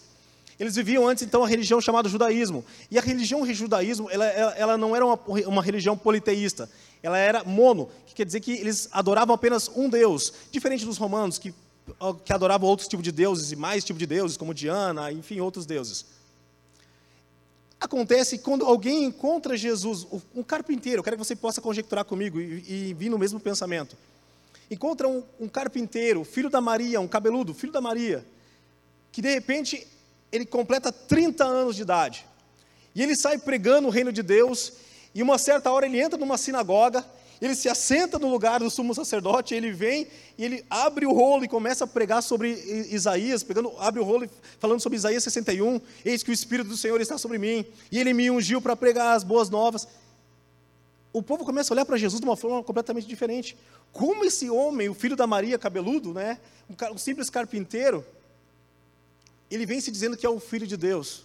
eles 0.59 0.75
viviam 0.75 1.07
antes, 1.07 1.23
então, 1.23 1.41
a 1.41 1.47
religião 1.47 1.79
chamada 1.79 2.09
judaísmo. 2.09 2.65
E 2.91 2.99
a 2.99 3.01
religião 3.01 3.45
judaísmo, 3.45 4.09
ela, 4.11 4.25
ela, 4.25 4.53
ela 4.55 4.77
não 4.77 4.93
era 4.93 5.05
uma, 5.05 5.17
uma, 5.47 5.63
religião 5.63 5.97
politeísta. 5.97 6.69
Ela 7.01 7.17
era 7.17 7.45
mono, 7.45 7.89
que 8.05 8.13
quer 8.13 8.25
dizer 8.25 8.41
que 8.41 8.51
eles 8.51 8.89
adoravam 8.91 9.33
apenas 9.33 9.71
um 9.73 9.87
Deus. 9.87 10.33
Diferente 10.51 10.83
dos 10.83 10.97
romanos, 10.97 11.39
que, 11.39 11.53
que 12.25 12.33
adoravam 12.33 12.67
outros 12.67 12.89
tipos 12.89 13.05
de 13.05 13.11
deuses 13.11 13.53
e 13.53 13.55
mais 13.55 13.85
tipos 13.85 13.99
de 13.99 14.05
deuses, 14.05 14.35
como 14.35 14.53
Diana, 14.53 15.09
enfim, 15.13 15.39
outros 15.39 15.65
deuses. 15.65 16.05
Acontece 17.79 18.39
quando 18.39 18.65
alguém 18.65 19.05
encontra 19.05 19.55
Jesus, 19.55 20.05
um 20.35 20.43
carpinteiro, 20.43 20.99
eu 20.99 21.03
quero 21.03 21.15
que 21.15 21.23
você 21.23 21.37
possa 21.37 21.61
conjecturar 21.61 22.03
comigo 22.03 22.41
e, 22.41 22.89
e 22.89 22.93
vir 22.93 23.09
no 23.09 23.17
mesmo 23.17 23.39
pensamento. 23.39 23.95
Encontra 24.69 25.07
um, 25.07 25.23
um 25.39 25.47
carpinteiro, 25.47 26.25
filho 26.25 26.49
da 26.49 26.59
Maria, 26.59 26.99
um 26.99 27.07
cabeludo, 27.07 27.53
filho 27.53 27.71
da 27.71 27.79
Maria, 27.79 28.25
que 29.13 29.21
de 29.21 29.33
repente 29.33 29.87
ele 30.31 30.45
completa 30.45 30.91
30 30.91 31.43
anos 31.43 31.75
de 31.75 31.81
idade. 31.81 32.25
E 32.93 33.03
ele 33.03 33.15
sai 33.15 33.37
pregando 33.37 33.87
o 33.87 33.91
reino 33.91 34.11
de 34.11 34.23
Deus, 34.23 34.73
e 35.13 35.21
uma 35.21 35.37
certa 35.37 35.71
hora 35.71 35.85
ele 35.85 35.99
entra 35.99 36.17
numa 36.17 36.37
sinagoga, 36.37 37.05
ele 37.41 37.55
se 37.55 37.69
assenta 37.69 38.19
no 38.19 38.29
lugar 38.29 38.59
do 38.59 38.69
sumo 38.69 38.93
sacerdote, 38.93 39.55
ele 39.55 39.71
vem 39.71 40.07
e 40.37 40.43
ele 40.43 40.65
abre 40.69 41.05
o 41.05 41.13
rolo 41.13 41.45
e 41.45 41.47
começa 41.47 41.85
a 41.85 41.87
pregar 41.87 42.21
sobre 42.21 42.51
Isaías, 42.91 43.43
pegando, 43.43 43.73
abre 43.79 44.01
o 44.01 44.03
rolo 44.03 44.29
falando 44.59 44.81
sobre 44.81 44.97
Isaías 44.97 45.23
61, 45.23 45.79
eis 46.03 46.21
que 46.21 46.31
o 46.31 46.33
Espírito 46.33 46.67
do 46.67 46.77
Senhor 46.77 46.99
está 46.99 47.17
sobre 47.17 47.37
mim, 47.37 47.65
e 47.91 47.99
ele 47.99 48.13
me 48.13 48.29
ungiu 48.29 48.61
para 48.61 48.75
pregar 48.75 49.15
as 49.15 49.23
boas 49.23 49.49
novas. 49.49 49.87
O 51.13 51.23
povo 51.23 51.45
começa 51.45 51.73
a 51.73 51.75
olhar 51.75 51.85
para 51.85 51.97
Jesus 51.97 52.19
de 52.19 52.27
uma 52.27 52.35
forma 52.35 52.61
completamente 52.61 53.07
diferente. 53.07 53.57
Como 53.91 54.25
esse 54.25 54.49
homem, 54.49 54.89
o 54.89 54.93
filho 54.93 55.15
da 55.15 55.25
Maria, 55.25 55.57
cabeludo, 55.57 56.13
né, 56.13 56.39
um 56.91 56.97
simples 56.97 57.29
carpinteiro, 57.29 58.05
ele 59.49 59.65
vem 59.65 59.81
se 59.81 59.91
dizendo 59.91 60.17
que 60.17 60.25
é 60.25 60.29
o 60.29 60.39
filho 60.39 60.67
de 60.67 60.77
Deus. 60.77 61.23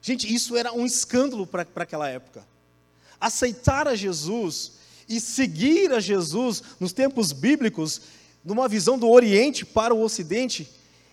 Gente, 0.00 0.32
isso 0.32 0.56
era 0.56 0.72
um 0.72 0.84
escândalo 0.84 1.46
para 1.46 1.66
aquela 1.76 2.08
época 2.08 2.44
aceitar 3.22 3.86
a 3.86 3.94
Jesus 3.94 4.72
e 5.08 5.20
seguir 5.20 5.92
a 5.92 6.00
Jesus 6.00 6.60
nos 6.80 6.92
tempos 6.92 7.30
bíblicos, 7.30 8.02
numa 8.44 8.66
visão 8.66 8.98
do 8.98 9.08
Oriente 9.08 9.64
para 9.64 9.94
o 9.94 10.02
Ocidente, 10.02 10.68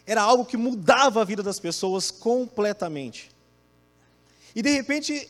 era 0.08 0.24
algo 0.24 0.44
que 0.44 0.58
mudava 0.58 1.22
a 1.22 1.24
vida 1.24 1.44
das 1.44 1.60
pessoas 1.60 2.10
completamente. 2.10 3.30
E 4.56 4.64
de 4.64 4.72
repente, 4.72 5.30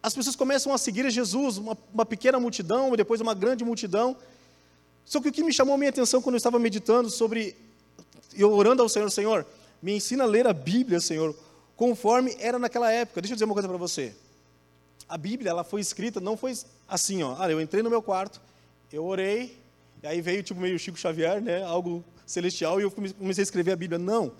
as 0.00 0.14
pessoas 0.14 0.36
começam 0.36 0.72
a 0.72 0.78
seguir 0.78 1.04
a 1.04 1.10
Jesus, 1.10 1.58
uma, 1.58 1.76
uma 1.92 2.06
pequena 2.06 2.38
multidão, 2.38 2.94
depois 2.94 3.20
uma 3.20 3.34
grande 3.34 3.64
multidão. 3.64 4.16
Só 5.04 5.20
que 5.20 5.28
o 5.28 5.32
que 5.32 5.42
me 5.42 5.52
chamou 5.52 5.74
a 5.74 5.78
minha 5.78 5.90
atenção 5.90 6.22
quando 6.22 6.34
eu 6.34 6.38
estava 6.38 6.60
meditando 6.60 7.10
sobre, 7.10 7.56
eu 8.36 8.52
orando 8.52 8.82
ao 8.82 8.88
Senhor, 8.88 9.10
Senhor, 9.10 9.46
me 9.80 9.96
ensina 9.96 10.24
a 10.24 10.26
ler 10.26 10.46
a 10.46 10.52
Bíblia, 10.52 11.00
Senhor, 11.00 11.34
conforme 11.76 12.36
era 12.38 12.58
naquela 12.58 12.90
época. 12.90 13.20
Deixa 13.20 13.32
eu 13.32 13.36
dizer 13.36 13.44
uma 13.44 13.54
coisa 13.54 13.68
para 13.68 13.78
você 13.78 14.14
a 15.12 15.18
Bíblia 15.18 15.50
ela 15.50 15.62
foi 15.62 15.82
escrita, 15.82 16.20
não 16.20 16.38
foi 16.38 16.56
assim, 16.88 17.22
ó. 17.22 17.34
Olha, 17.38 17.52
eu 17.52 17.60
entrei 17.60 17.82
no 17.82 17.90
meu 17.90 18.00
quarto, 18.00 18.40
eu 18.90 19.04
orei, 19.04 19.58
e 20.02 20.06
aí 20.06 20.22
veio 20.22 20.42
tipo 20.42 20.58
meio 20.58 20.78
Chico 20.78 20.98
Xavier, 20.98 21.38
né, 21.38 21.62
algo 21.64 22.02
celestial, 22.26 22.80
e 22.80 22.84
eu 22.84 22.90
comecei 22.90 23.42
a 23.42 23.44
escrever 23.44 23.72
a 23.72 23.76
Bíblia. 23.76 23.98
Não. 23.98 24.32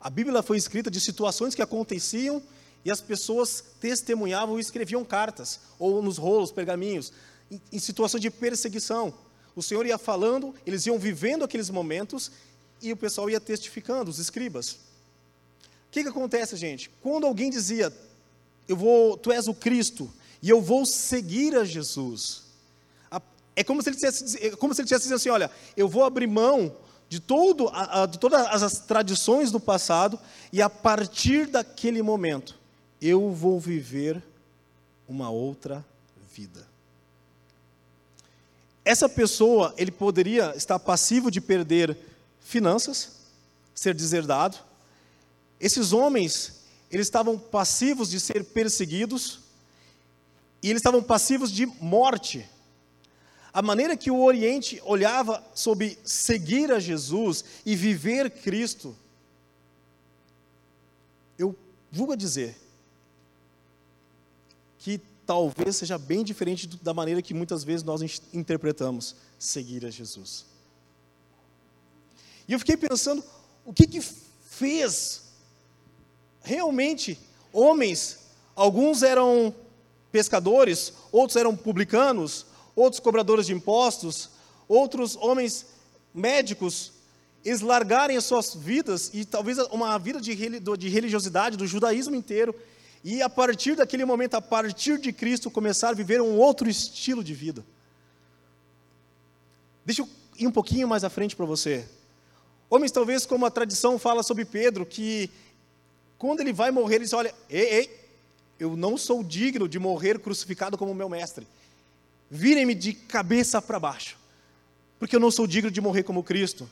A 0.00 0.08
Bíblia 0.08 0.42
foi 0.42 0.56
escrita 0.56 0.90
de 0.90 0.98
situações 0.98 1.54
que 1.54 1.60
aconteciam 1.60 2.42
e 2.82 2.90
as 2.90 3.02
pessoas 3.02 3.62
testemunhavam 3.78 4.56
e 4.56 4.62
escreviam 4.62 5.04
cartas, 5.04 5.60
ou 5.78 6.00
nos 6.00 6.16
rolos, 6.16 6.50
pergaminhos, 6.50 7.12
em, 7.50 7.60
em 7.70 8.18
de 8.18 8.30
perseguição. 8.30 9.12
O 9.54 9.62
Senhor 9.62 9.84
ia 9.84 9.98
falando, 9.98 10.54
eles 10.66 10.86
iam 10.86 10.98
vivendo 10.98 11.44
aqueles 11.44 11.68
momentos 11.68 12.32
e 12.84 12.92
o 12.92 12.96
pessoal 12.96 13.28
ia 13.30 13.40
testificando, 13.40 14.10
os 14.10 14.18
escribas. 14.18 14.72
O 14.72 15.90
que, 15.90 16.02
que 16.02 16.08
acontece, 16.08 16.56
gente? 16.56 16.90
Quando 17.02 17.26
alguém 17.26 17.50
dizia, 17.50 17.92
eu 18.68 18.76
vou, 18.76 19.16
tu 19.16 19.32
és 19.32 19.48
o 19.48 19.54
Cristo, 19.54 20.10
e 20.42 20.50
eu 20.50 20.60
vou 20.60 20.84
seguir 20.84 21.56
a 21.56 21.64
Jesus. 21.64 22.44
É 23.56 23.62
como 23.62 23.82
se 23.82 23.88
ele 23.88 23.96
tivesse, 23.96 24.46
é 24.46 24.50
como 24.50 24.74
se 24.74 24.80
ele 24.80 24.88
tivesse 24.88 25.04
dizendo 25.04 25.16
assim: 25.16 25.28
olha, 25.30 25.50
eu 25.76 25.88
vou 25.88 26.04
abrir 26.04 26.26
mão 26.26 26.74
de, 27.08 27.20
todo, 27.20 27.70
de 28.10 28.18
todas 28.18 28.62
as 28.62 28.80
tradições 28.80 29.50
do 29.50 29.60
passado, 29.60 30.18
e 30.52 30.60
a 30.60 30.68
partir 30.68 31.46
daquele 31.46 32.02
momento, 32.02 32.58
eu 33.00 33.30
vou 33.30 33.60
viver 33.60 34.22
uma 35.08 35.30
outra 35.30 35.84
vida. 36.32 36.66
Essa 38.84 39.08
pessoa, 39.08 39.72
ele 39.78 39.90
poderia 39.90 40.52
estar 40.56 40.78
passivo 40.78 41.30
de 41.30 41.40
perder 41.40 41.96
finanças, 42.44 43.16
ser 43.74 43.94
deserdado. 43.94 44.56
Esses 45.58 45.92
homens, 45.92 46.60
eles 46.90 47.06
estavam 47.06 47.36
passivos 47.36 48.08
de 48.10 48.20
ser 48.20 48.44
perseguidos 48.44 49.40
e 50.62 50.70
eles 50.70 50.80
estavam 50.80 51.02
passivos 51.02 51.50
de 51.50 51.66
morte. 51.66 52.48
A 53.52 53.62
maneira 53.62 53.96
que 53.96 54.10
o 54.10 54.22
Oriente 54.22 54.80
olhava 54.84 55.42
sobre 55.54 55.98
seguir 56.04 56.70
a 56.70 56.78
Jesus 56.78 57.44
e 57.64 57.74
viver 57.74 58.30
Cristo, 58.30 58.94
eu 61.38 61.56
vulgo 61.90 62.16
dizer 62.16 62.56
que 64.78 65.00
talvez 65.24 65.76
seja 65.76 65.96
bem 65.96 66.22
diferente 66.22 66.66
da 66.66 66.92
maneira 66.92 67.22
que 67.22 67.32
muitas 67.32 67.64
vezes 67.64 67.82
nós 67.82 68.02
interpretamos 68.32 69.16
seguir 69.38 69.86
a 69.86 69.90
Jesus. 69.90 70.53
E 72.46 72.52
eu 72.52 72.58
fiquei 72.58 72.76
pensando, 72.76 73.22
o 73.64 73.72
que 73.72 73.86
que 73.86 74.00
fez 74.44 75.22
realmente 76.42 77.18
homens, 77.52 78.18
alguns 78.54 79.02
eram 79.02 79.54
pescadores, 80.12 80.92
outros 81.10 81.36
eram 81.36 81.56
publicanos, 81.56 82.46
outros 82.76 83.00
cobradores 83.00 83.46
de 83.46 83.54
impostos, 83.54 84.30
outros 84.68 85.16
homens 85.16 85.66
médicos, 86.12 86.92
eles 87.44 87.60
largarem 87.60 88.16
as 88.16 88.24
suas 88.24 88.54
vidas 88.54 89.10
e 89.12 89.24
talvez 89.24 89.58
uma 89.70 89.98
vida 89.98 90.20
de 90.20 90.32
religiosidade 90.88 91.56
do 91.56 91.66
judaísmo 91.66 92.14
inteiro 92.14 92.54
e 93.04 93.20
a 93.20 93.28
partir 93.28 93.76
daquele 93.76 94.04
momento, 94.06 94.34
a 94.34 94.40
partir 94.40 94.98
de 94.98 95.12
Cristo, 95.12 95.50
começar 95.50 95.90
a 95.90 95.92
viver 95.92 96.22
um 96.22 96.38
outro 96.38 96.70
estilo 96.70 97.22
de 97.22 97.34
vida. 97.34 97.62
Deixa 99.84 100.00
eu 100.00 100.08
ir 100.38 100.46
um 100.46 100.50
pouquinho 100.50 100.88
mais 100.88 101.04
à 101.04 101.10
frente 101.10 101.36
para 101.36 101.44
você. 101.44 101.86
Homens, 102.74 102.90
talvez 102.90 103.24
como 103.24 103.46
a 103.46 103.52
tradição 103.52 104.00
fala 104.00 104.24
sobre 104.24 104.44
Pedro, 104.44 104.84
que 104.84 105.30
quando 106.18 106.40
ele 106.40 106.52
vai 106.52 106.72
morrer, 106.72 106.96
ele 106.96 107.04
diz: 107.04 107.12
Olha, 107.12 107.32
ei, 107.48 107.68
ei, 107.72 108.00
eu 108.58 108.76
não 108.76 108.98
sou 108.98 109.22
digno 109.22 109.68
de 109.68 109.78
morrer 109.78 110.18
crucificado 110.18 110.76
como 110.76 110.92
meu 110.92 111.08
mestre. 111.08 111.46
Virem-me 112.28 112.74
de 112.74 112.92
cabeça 112.92 113.62
para 113.62 113.78
baixo, 113.78 114.18
porque 114.98 115.14
eu 115.14 115.20
não 115.20 115.30
sou 115.30 115.46
digno 115.46 115.70
de 115.70 115.80
morrer 115.80 116.02
como 116.02 116.24
Cristo. 116.24 116.68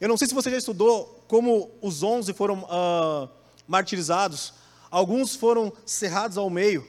Eu 0.00 0.08
não 0.08 0.16
sei 0.16 0.28
se 0.28 0.34
você 0.34 0.48
já 0.48 0.58
estudou 0.58 1.24
como 1.26 1.72
os 1.82 2.04
onze 2.04 2.32
foram 2.32 2.62
uh, 2.62 3.28
martirizados. 3.66 4.54
Alguns 4.88 5.34
foram 5.34 5.72
cerrados 5.84 6.38
ao 6.38 6.48
meio. 6.48 6.86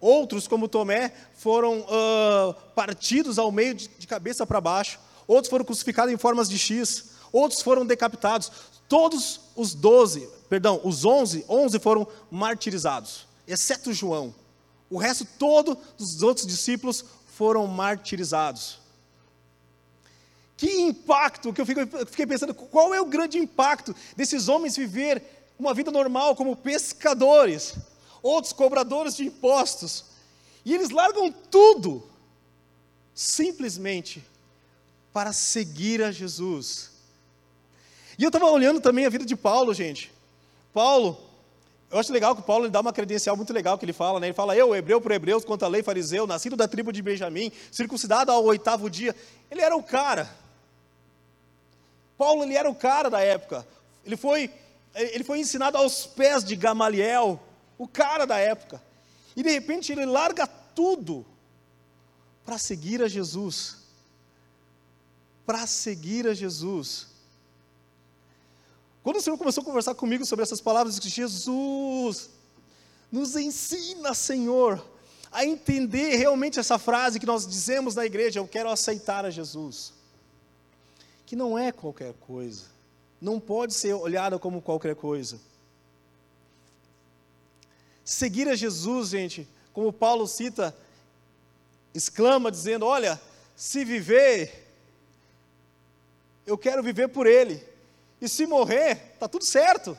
Outros, 0.00 0.48
como 0.48 0.66
Tomé, 0.66 1.12
foram 1.34 1.82
uh, 1.82 2.52
partidos 2.74 3.38
ao 3.38 3.52
meio 3.52 3.74
de, 3.74 3.86
de 3.96 4.08
cabeça 4.08 4.44
para 4.44 4.60
baixo. 4.60 4.98
Outros 5.28 5.48
foram 5.48 5.64
crucificados 5.64 6.12
em 6.12 6.16
formas 6.16 6.48
de 6.48 6.58
X. 6.58 7.19
Outros 7.32 7.62
foram 7.62 7.86
decapitados. 7.86 8.50
Todos 8.88 9.40
os 9.54 9.72
doze, 9.74 10.28
perdão, 10.48 10.80
os 10.82 11.04
onze, 11.04 11.44
onze 11.48 11.78
foram 11.78 12.06
martirizados, 12.30 13.26
exceto 13.46 13.92
João. 13.92 14.34
O 14.90 14.98
resto 14.98 15.24
todo 15.38 15.78
dos 15.96 16.22
outros 16.22 16.46
discípulos 16.46 17.04
foram 17.36 17.66
martirizados. 17.68 18.80
Que 20.56 20.80
impacto, 20.80 21.52
que 21.52 21.60
eu, 21.60 21.66
eu 21.66 22.06
fiquei 22.06 22.26
pensando, 22.26 22.52
qual 22.52 22.92
é 22.92 23.00
o 23.00 23.06
grande 23.06 23.38
impacto 23.38 23.94
desses 24.16 24.48
homens 24.48 24.76
viver 24.76 25.22
uma 25.58 25.72
vida 25.72 25.90
normal 25.90 26.34
como 26.34 26.56
pescadores, 26.56 27.74
outros 28.22 28.52
cobradores 28.52 29.16
de 29.16 29.24
impostos, 29.24 30.04
e 30.64 30.74
eles 30.74 30.90
largam 30.90 31.32
tudo, 31.50 32.02
simplesmente 33.14 34.22
para 35.12 35.32
seguir 35.32 36.02
a 36.02 36.10
Jesus. 36.10 36.89
E 38.20 38.22
eu 38.22 38.28
estava 38.28 38.44
olhando 38.44 38.82
também 38.82 39.06
a 39.06 39.08
vida 39.08 39.24
de 39.24 39.34
Paulo, 39.34 39.72
gente. 39.72 40.12
Paulo, 40.74 41.18
eu 41.90 41.98
acho 41.98 42.12
legal 42.12 42.36
que 42.36 42.42
Paulo 42.42 42.66
ele 42.66 42.70
dá 42.70 42.80
uma 42.80 42.92
credencial 42.92 43.34
muito 43.34 43.50
legal 43.50 43.78
que 43.78 43.84
ele 43.86 43.94
fala, 43.94 44.20
né? 44.20 44.26
Ele 44.26 44.34
fala, 44.34 44.54
eu, 44.54 44.76
hebreu 44.76 45.00
por 45.00 45.10
hebreus, 45.10 45.42
quanto 45.42 45.64
a 45.64 45.68
lei 45.68 45.82
fariseu, 45.82 46.26
nascido 46.26 46.54
da 46.54 46.68
tribo 46.68 46.92
de 46.92 47.00
Benjamim, 47.00 47.50
circuncidado 47.72 48.30
ao 48.30 48.44
oitavo 48.44 48.90
dia. 48.90 49.16
Ele 49.50 49.62
era 49.62 49.74
o 49.74 49.82
cara. 49.82 50.28
Paulo, 52.18 52.42
ele 52.42 52.54
era 52.54 52.68
o 52.68 52.74
cara 52.74 53.08
da 53.08 53.22
época. 53.22 53.66
Ele 54.04 54.18
foi, 54.18 54.50
ele 54.94 55.24
foi 55.24 55.38
ensinado 55.38 55.78
aos 55.78 56.04
pés 56.04 56.44
de 56.44 56.54
Gamaliel, 56.54 57.40
o 57.78 57.88
cara 57.88 58.26
da 58.26 58.36
época. 58.36 58.82
E 59.34 59.42
de 59.42 59.50
repente 59.50 59.92
ele 59.92 60.04
larga 60.04 60.46
tudo 60.46 61.24
para 62.44 62.58
seguir 62.58 63.00
a 63.00 63.08
Jesus. 63.08 63.78
Para 65.46 65.66
seguir 65.66 66.28
a 66.28 66.34
Jesus. 66.34 67.09
Quando 69.02 69.16
o 69.16 69.20
Senhor 69.20 69.38
começou 69.38 69.62
a 69.62 69.64
conversar 69.64 69.94
comigo 69.94 70.26
sobre 70.26 70.42
essas 70.42 70.60
palavras, 70.60 70.96
eu 70.96 71.00
disse, 71.00 71.14
Jesus, 71.14 72.30
nos 73.10 73.34
ensina, 73.34 74.14
Senhor, 74.14 74.84
a 75.32 75.44
entender 75.44 76.16
realmente 76.16 76.58
essa 76.58 76.78
frase 76.78 77.18
que 77.18 77.26
nós 77.26 77.46
dizemos 77.46 77.94
na 77.94 78.04
igreja, 78.04 78.40
eu 78.40 78.46
quero 78.46 78.68
aceitar 78.68 79.24
a 79.24 79.30
Jesus. 79.30 79.92
Que 81.24 81.34
não 81.34 81.58
é 81.58 81.72
qualquer 81.72 82.12
coisa, 82.14 82.64
não 83.20 83.40
pode 83.40 83.72
ser 83.72 83.94
olhada 83.94 84.38
como 84.38 84.60
qualquer 84.60 84.96
coisa. 84.96 85.40
Seguir 88.04 88.48
a 88.48 88.56
Jesus, 88.56 89.10
gente, 89.10 89.48
como 89.72 89.92
Paulo 89.92 90.26
cita, 90.26 90.76
exclama 91.94 92.50
dizendo: 92.50 92.84
Olha, 92.84 93.20
se 93.54 93.84
viver, 93.84 94.68
eu 96.44 96.58
quero 96.58 96.82
viver 96.82 97.08
por 97.08 97.26
Ele. 97.26 97.69
E 98.20 98.28
se 98.28 98.46
morrer, 98.46 99.12
está 99.14 99.28
tudo 99.28 99.44
certo. 99.44 99.96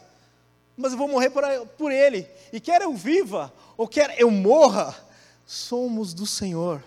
Mas 0.78 0.92
eu 0.92 0.98
vou 0.98 1.08
morrer 1.08 1.30
por, 1.30 1.92
Ele. 1.92 2.28
E 2.54 2.60
quer 2.60 2.82
eu 2.82 2.94
viva, 2.94 3.52
ou 3.76 3.88
quer 3.88 4.20
eu 4.20 4.30
morra, 4.30 4.96
somos 5.46 6.14
do 6.14 6.26
Senhor. 6.26 6.84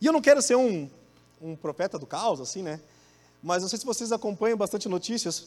E 0.00 0.06
eu 0.06 0.12
não 0.12 0.20
quero 0.20 0.40
ser 0.40 0.56
um, 0.56 0.88
um 1.40 1.54
profeta 1.54 1.98
do 1.98 2.06
caos, 2.06 2.40
assim, 2.40 2.62
né? 2.62 2.80
Mas 3.42 3.62
não 3.62 3.68
sei 3.68 3.78
se 3.78 3.86
vocês 3.86 4.12
acompanham 4.12 4.56
bastante 4.56 4.88
notícias. 4.88 5.46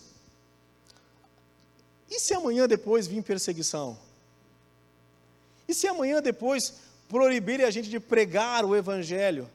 E 2.10 2.20
se 2.20 2.34
amanhã 2.34 2.68
depois 2.68 3.08
vir 3.08 3.24
perseguição? 3.24 3.98
E 5.68 5.74
se 5.74 5.88
amanhã 5.88 6.22
depois 6.22 6.76
proibirem 7.08 7.66
a 7.66 7.72
gente 7.72 7.90
de 7.90 8.00
pregar 8.00 8.66
o 8.66 8.76
Evangelho? 8.76 9.50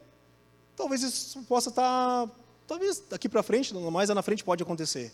Talvez 0.75 1.03
isso 1.03 1.41
possa 1.43 1.69
estar, 1.69 2.29
talvez 2.69 3.01
daqui 3.09 3.27
para 3.27 3.41
frente, 3.41 3.73
mais 3.73 4.09
lá 4.09 4.15
na 4.15 4.21
frente 4.21 4.43
pode 4.43 4.61
acontecer. 4.61 5.11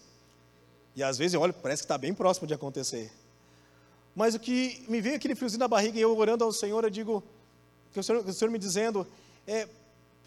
E 0.93 1.01
às 1.01 1.17
vezes 1.17 1.33
eu 1.33 1.39
olho, 1.39 1.53
parece 1.53 1.83
que 1.83 1.85
está 1.85 1.97
bem 1.97 2.13
próximo 2.13 2.45
de 2.45 2.53
acontecer. 2.53 3.09
Mas 4.13 4.35
o 4.35 4.39
que 4.39 4.83
me 4.89 4.99
veio 4.99 5.15
aquele 5.15 5.35
friozinho 5.35 5.61
na 5.61 5.67
barriga 5.67 5.97
e 5.97 6.01
eu 6.01 6.15
orando 6.17 6.43
ao 6.43 6.51
Senhor, 6.51 6.83
eu 6.83 6.89
digo, 6.89 7.23
que 7.93 7.99
o 7.99 8.03
Senhor, 8.03 8.25
o 8.25 8.33
Senhor 8.33 8.51
me 8.51 8.59
dizendo, 8.59 9.07
é, 9.47 9.69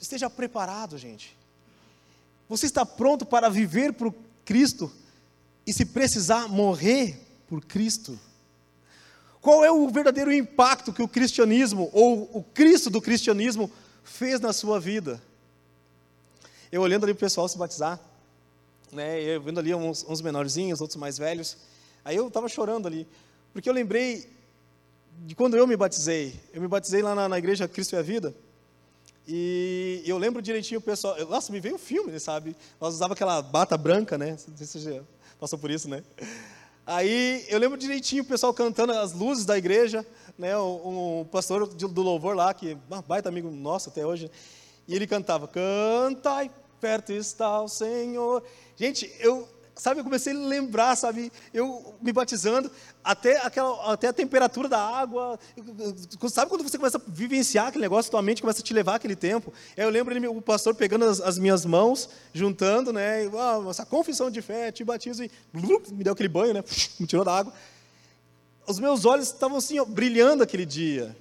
esteja 0.00 0.30
preparado, 0.30 0.96
gente. 0.96 1.36
Você 2.48 2.64
está 2.64 2.86
pronto 2.86 3.26
para 3.26 3.50
viver 3.50 3.92
por 3.92 4.14
Cristo 4.42 4.90
e 5.66 5.72
se 5.72 5.84
precisar 5.84 6.48
morrer 6.48 7.20
por 7.46 7.62
Cristo? 7.62 8.18
Qual 9.42 9.62
é 9.62 9.70
o 9.70 9.86
verdadeiro 9.90 10.32
impacto 10.32 10.94
que 10.94 11.02
o 11.02 11.08
cristianismo 11.08 11.90
ou 11.92 12.30
o 12.32 12.42
Cristo 12.42 12.88
do 12.88 13.02
cristianismo 13.02 13.70
fez 14.02 14.40
na 14.40 14.54
sua 14.54 14.80
vida? 14.80 15.22
Eu 16.70 16.82
olhando 16.82 17.04
ali 17.04 17.12
o 17.12 17.16
pessoal 17.16 17.48
se 17.48 17.56
batizar, 17.56 18.00
né, 18.92 19.20
eu 19.22 19.40
vendo 19.40 19.60
ali 19.60 19.74
uns, 19.74 20.04
uns 20.08 20.20
menorzinhos, 20.20 20.80
outros 20.80 20.96
mais 20.96 21.18
velhos, 21.18 21.56
aí 22.04 22.16
eu 22.16 22.28
estava 22.28 22.48
chorando 22.48 22.86
ali, 22.86 23.06
porque 23.52 23.68
eu 23.68 23.72
lembrei 23.72 24.28
de 25.26 25.34
quando 25.34 25.56
eu 25.56 25.66
me 25.66 25.76
batizei. 25.76 26.38
Eu 26.52 26.60
me 26.60 26.68
batizei 26.68 27.02
lá 27.02 27.14
na, 27.14 27.28
na 27.28 27.38
igreja 27.38 27.66
Cristo 27.66 27.94
e 27.94 27.98
a 27.98 28.02
Vida. 28.02 28.34
E 29.26 30.02
eu 30.06 30.16
lembro 30.16 30.40
direitinho 30.40 30.78
o 30.78 30.82
pessoal. 30.82 31.16
Nossa, 31.26 31.52
me 31.52 31.60
veio 31.60 31.74
um 31.74 31.78
filme, 31.78 32.18
sabe? 32.18 32.56
Nós 32.80 32.94
usava 32.94 33.12
aquela 33.12 33.42
bata 33.42 33.76
branca, 33.76 34.16
né? 34.16 34.38
Não 34.48 34.56
sei 34.56 34.66
se 34.66 34.80
você 34.80 34.94
já 34.94 35.02
passou 35.38 35.58
por 35.58 35.70
isso, 35.70 35.88
né? 35.88 36.02
Aí 36.86 37.44
eu 37.48 37.58
lembro 37.58 37.76
direitinho 37.76 38.22
o 38.22 38.26
pessoal 38.26 38.54
cantando 38.54 38.92
as 38.92 39.12
luzes 39.12 39.44
da 39.44 39.58
igreja, 39.58 40.06
né? 40.38 40.56
O, 40.56 41.20
o 41.20 41.28
pastor 41.30 41.66
do 41.66 42.02
louvor 42.02 42.34
lá, 42.34 42.54
que 42.54 42.78
ah, 42.90 43.02
baita 43.02 43.28
amigo 43.28 43.50
nosso 43.50 43.90
até 43.90 44.06
hoje, 44.06 44.30
e 44.88 44.94
ele 44.94 45.06
cantava: 45.06 45.46
Cantai, 45.46 46.50
perto 46.80 47.12
está 47.12 47.60
o 47.60 47.68
Senhor. 47.68 48.42
Gente, 48.74 49.14
eu 49.20 49.46
sabe, 49.78 50.00
eu 50.00 50.04
comecei 50.04 50.32
a 50.32 50.36
lembrar, 50.36 50.96
sabe, 50.96 51.32
eu 51.54 51.94
me 52.02 52.12
batizando, 52.12 52.70
até, 53.02 53.38
aquela, 53.38 53.92
até 53.92 54.08
a 54.08 54.12
temperatura 54.12 54.68
da 54.68 54.80
água, 54.80 55.38
sabe 56.28 56.50
quando 56.50 56.62
você 56.64 56.76
começa 56.76 56.98
a 56.98 57.00
vivenciar 57.06 57.68
aquele 57.68 57.82
negócio, 57.82 58.10
tua 58.10 58.20
mente 58.20 58.42
começa 58.42 58.60
a 58.60 58.64
te 58.64 58.74
levar 58.74 58.96
aquele 58.96 59.14
tempo? 59.14 59.52
Eu 59.76 59.88
lembro 59.88 60.14
ele, 60.14 60.26
o 60.26 60.42
pastor 60.42 60.74
pegando 60.74 61.04
as, 61.04 61.20
as, 61.20 61.38
minhas 61.38 61.64
mãos, 61.64 62.08
juntando, 62.32 62.92
né, 62.92 63.24
e, 63.24 63.30
ah, 63.36 63.64
essa 63.70 63.86
confissão 63.86 64.30
de 64.30 64.42
fé, 64.42 64.72
te 64.72 64.82
batizo, 64.82 65.22
e 65.22 65.30
me 65.52 66.02
deu 66.02 66.12
aquele 66.12 66.28
banho, 66.28 66.54
né, 66.54 66.64
me 66.98 67.06
tirou 67.06 67.24
da 67.24 67.38
água. 67.38 67.52
Os 68.66 68.80
meus 68.80 69.04
olhos 69.04 69.28
estavam 69.28 69.58
assim, 69.58 69.78
ó, 69.78 69.84
brilhando 69.84 70.42
aquele 70.42 70.66
dia. 70.66 71.16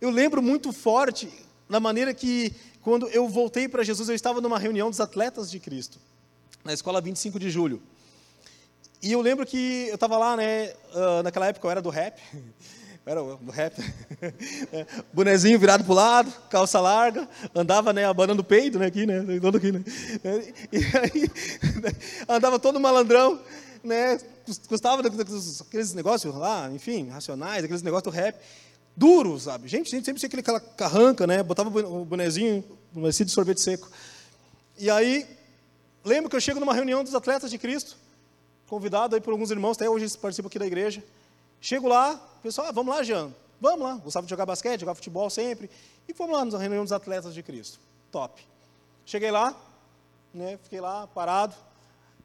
Eu 0.00 0.10
lembro 0.10 0.42
muito 0.42 0.72
forte, 0.72 1.32
na 1.68 1.80
maneira 1.80 2.14
que, 2.14 2.52
quando 2.82 3.08
eu 3.08 3.28
voltei 3.28 3.68
para 3.68 3.82
Jesus, 3.82 4.08
eu 4.08 4.14
estava 4.14 4.40
numa 4.40 4.58
reunião 4.58 4.90
dos 4.90 5.00
atletas 5.00 5.50
de 5.50 5.58
Cristo 5.58 5.98
na 6.64 6.72
escola 6.72 7.00
25 7.00 7.38
de 7.38 7.48
julho. 7.48 7.80
E 9.00 9.12
eu 9.12 9.20
lembro 9.20 9.46
que 9.46 9.86
eu 9.88 9.94
estava 9.94 10.18
lá, 10.18 10.36
né, 10.36 10.72
uh, 10.94 11.22
naquela 11.22 11.46
época 11.46 11.66
eu 11.66 11.70
era 11.70 11.80
do 11.80 11.90
rap, 11.90 12.20
era 13.06 13.22
do 13.22 13.52
rap, 13.52 13.76
bonezinho 15.14 15.60
virado 15.60 15.84
para 15.84 15.92
o 15.92 15.94
lado, 15.94 16.32
calça 16.50 16.80
larga, 16.80 17.28
andava, 17.54 17.92
né, 17.92 18.04
abanando 18.04 18.42
o 18.42 18.44
peito, 18.44 18.80
né, 18.80 18.86
aqui, 18.86 19.06
né, 19.06 19.22
todo 19.40 19.58
aqui, 19.58 19.70
né, 19.70 19.84
e 20.72 20.78
aí, 20.98 21.30
andava 22.28 22.58
todo 22.58 22.80
malandrão, 22.80 23.40
né, 23.84 24.18
gostava 24.68 25.02
daqueles 25.02 25.94
negócios 25.94 26.34
lá, 26.34 26.68
enfim, 26.72 27.08
racionais, 27.08 27.62
aqueles 27.62 27.82
negócios 27.82 28.12
do 28.12 28.16
rap, 28.16 28.36
duro, 28.96 29.38
sabe, 29.38 29.68
gente, 29.68 29.90
gente 29.90 30.04
sempre 30.04 30.20
tinha 30.20 30.28
aquele 30.28 30.60
carranca, 30.76 31.26
né, 31.26 31.42
botava 31.42 31.68
o 31.68 32.04
bonezinho, 32.04 32.64
um 32.94 33.08
de 33.08 33.28
sorvete 33.28 33.60
seco, 33.60 33.90
e 34.78 34.90
aí, 34.90 35.26
Lembro 36.06 36.30
que 36.30 36.36
eu 36.36 36.40
chego 36.40 36.60
numa 36.60 36.72
reunião 36.72 37.02
dos 37.02 37.16
atletas 37.16 37.50
de 37.50 37.58
Cristo, 37.58 37.96
convidado 38.68 39.16
aí 39.16 39.20
por 39.20 39.32
alguns 39.32 39.50
irmãos, 39.50 39.76
até 39.76 39.90
hoje 39.90 40.04
eles 40.04 40.14
participam 40.14 40.46
aqui 40.46 40.56
da 40.56 40.64
igreja. 40.64 41.02
Chego 41.60 41.88
lá, 41.88 42.14
o 42.38 42.42
pessoal, 42.42 42.68
ah, 42.68 42.70
vamos 42.70 42.94
lá, 42.94 43.02
Jean, 43.02 43.34
vamos 43.60 43.80
lá. 43.80 43.96
Gostava 43.96 44.24
de 44.24 44.30
jogar 44.30 44.46
basquete, 44.46 44.82
jogar 44.82 44.94
futebol 44.94 45.28
sempre. 45.28 45.68
E 46.08 46.14
fomos 46.14 46.36
lá 46.36 46.44
na 46.44 46.58
reunião 46.58 46.84
dos 46.84 46.92
atletas 46.92 47.34
de 47.34 47.42
Cristo. 47.42 47.80
Top. 48.12 48.40
Cheguei 49.04 49.32
lá, 49.32 49.60
né, 50.32 50.60
fiquei 50.62 50.80
lá 50.80 51.08
parado. 51.08 51.56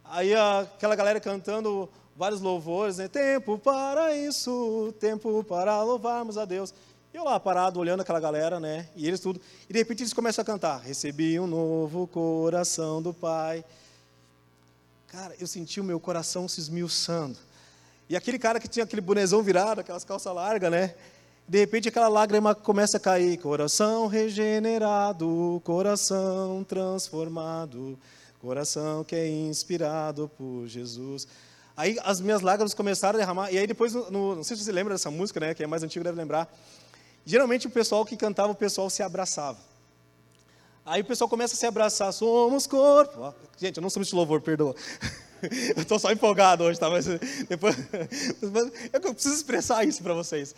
Aí 0.06 0.32
aquela 0.36 0.96
galera 0.96 1.20
cantando 1.20 1.90
vários 2.16 2.42
louvores, 2.42 2.98
né? 2.98 3.08
Tempo 3.08 3.58
para 3.58 4.16
isso, 4.16 4.94
tempo 5.00 5.44
para 5.44 5.82
louvarmos 5.84 6.38
a 6.38 6.46
Deus. 6.46 6.74
E 7.14 7.18
eu 7.18 7.24
lá 7.24 7.40
parado, 7.40 7.80
olhando 7.80 8.02
aquela 8.02 8.20
galera, 8.20 8.60
né? 8.60 8.88
E 8.96 9.08
eles 9.08 9.20
tudo. 9.20 9.42
E 9.70 9.74
de 9.74 9.80
repente 9.80 10.02
eles 10.02 10.14
começam 10.14 10.42
a 10.42 10.46
cantar: 10.46 10.80
Recebi 10.80 11.40
um 11.40 11.48
novo 11.48 12.08
coração 12.08 13.02
do 13.02 13.14
Pai. 13.14 13.66
Cara, 15.08 15.36
eu 15.40 15.46
senti 15.46 15.82
o 15.82 15.84
meu 15.84 16.00
coração 16.00 16.48
se 16.48 16.62
esmiuçando. 16.62 17.38
E 18.08 18.16
aquele 18.16 18.40
cara 18.40 18.60
que 18.62 18.68
tinha 18.68 18.86
aquele 18.86 19.02
bonezão 19.02 19.44
virado, 19.44 19.82
aquelas 19.82 20.06
calças 20.06 20.34
largas, 20.34 20.72
né? 20.72 20.96
De 21.48 21.60
repente 21.60 21.90
aquela 21.90 22.08
lágrima 22.08 22.56
começa 22.56 22.96
a 22.96 23.00
cair. 23.00 23.38
Coração 23.38 24.08
regenerado, 24.08 25.62
coração 25.66 26.64
transformado, 26.64 28.00
coração 28.40 29.04
que 29.04 29.16
é 29.16 29.28
inspirado 29.28 30.32
por 30.38 30.66
Jesus. 30.66 31.28
Aí 31.76 31.98
as 32.04 32.22
minhas 32.22 32.42
lágrimas 32.42 32.74
começaram 32.74 33.18
a 33.18 33.20
derramar. 33.20 33.52
E 33.52 33.58
aí 33.58 33.66
depois, 33.66 33.94
no, 33.94 34.36
não 34.36 34.44
sei 34.44 34.58
se 34.58 34.64
você 34.64 34.72
lembra 34.72 34.94
dessa 34.94 35.10
música, 35.10 35.40
né? 35.40 35.54
Que 35.54 35.64
é 35.64 35.68
mais 35.68 35.84
antigo, 35.84 36.04
deve 36.04 36.18
lembrar. 36.18 36.52
Geralmente 37.26 37.68
o 37.68 37.70
pessoal 37.70 38.06
que 38.06 38.18
cantava, 38.18 38.52
o 38.52 38.56
pessoal 38.56 38.90
se 38.90 39.04
abraçava. 39.04 39.58
Aí 40.86 41.02
o 41.02 41.06
pessoal 41.06 41.30
começa 41.30 41.54
a 41.54 41.58
se 41.58 41.66
abraçar, 41.66 42.12
somos 42.12 42.66
corpo. 42.66 43.34
Gente, 43.58 43.78
eu 43.78 43.82
não 43.82 43.90
sou 43.90 44.02
de 44.02 44.16
louvor, 44.16 44.42
perdoa. 44.42 44.76
Eu 45.76 45.82
estou 45.82 45.98
só 45.98 46.12
empolgado 46.12 46.64
hoje, 46.64 46.80
tá? 46.80 46.88
Mas 46.88 47.08
depois 47.50 47.76
eu 48.94 49.12
preciso 49.12 49.34
expressar 49.34 49.84
isso 49.84 50.04
para 50.04 50.14
vocês. 50.14 50.54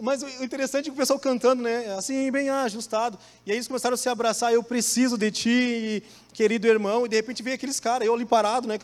Mas 0.00 0.22
o 0.22 0.44
interessante 0.44 0.82
é 0.82 0.90
que 0.90 0.90
o 0.90 0.94
pessoal 0.94 1.18
cantando, 1.18 1.64
né? 1.64 1.92
Assim, 1.94 2.30
bem 2.30 2.48
ajustado. 2.48 3.18
E 3.44 3.50
aí 3.50 3.56
eles 3.56 3.66
começaram 3.66 3.94
a 3.94 3.98
se 3.98 4.08
abraçar. 4.08 4.52
Eu 4.52 4.62
preciso 4.62 5.18
de 5.18 5.32
ti, 5.32 6.02
querido 6.32 6.68
irmão. 6.68 7.06
E 7.06 7.08
de 7.08 7.16
repente 7.16 7.42
veio 7.42 7.56
aqueles 7.56 7.80
caras, 7.80 8.06
eu 8.06 8.14
ali 8.14 8.24
parado, 8.24 8.68
né? 8.68 8.78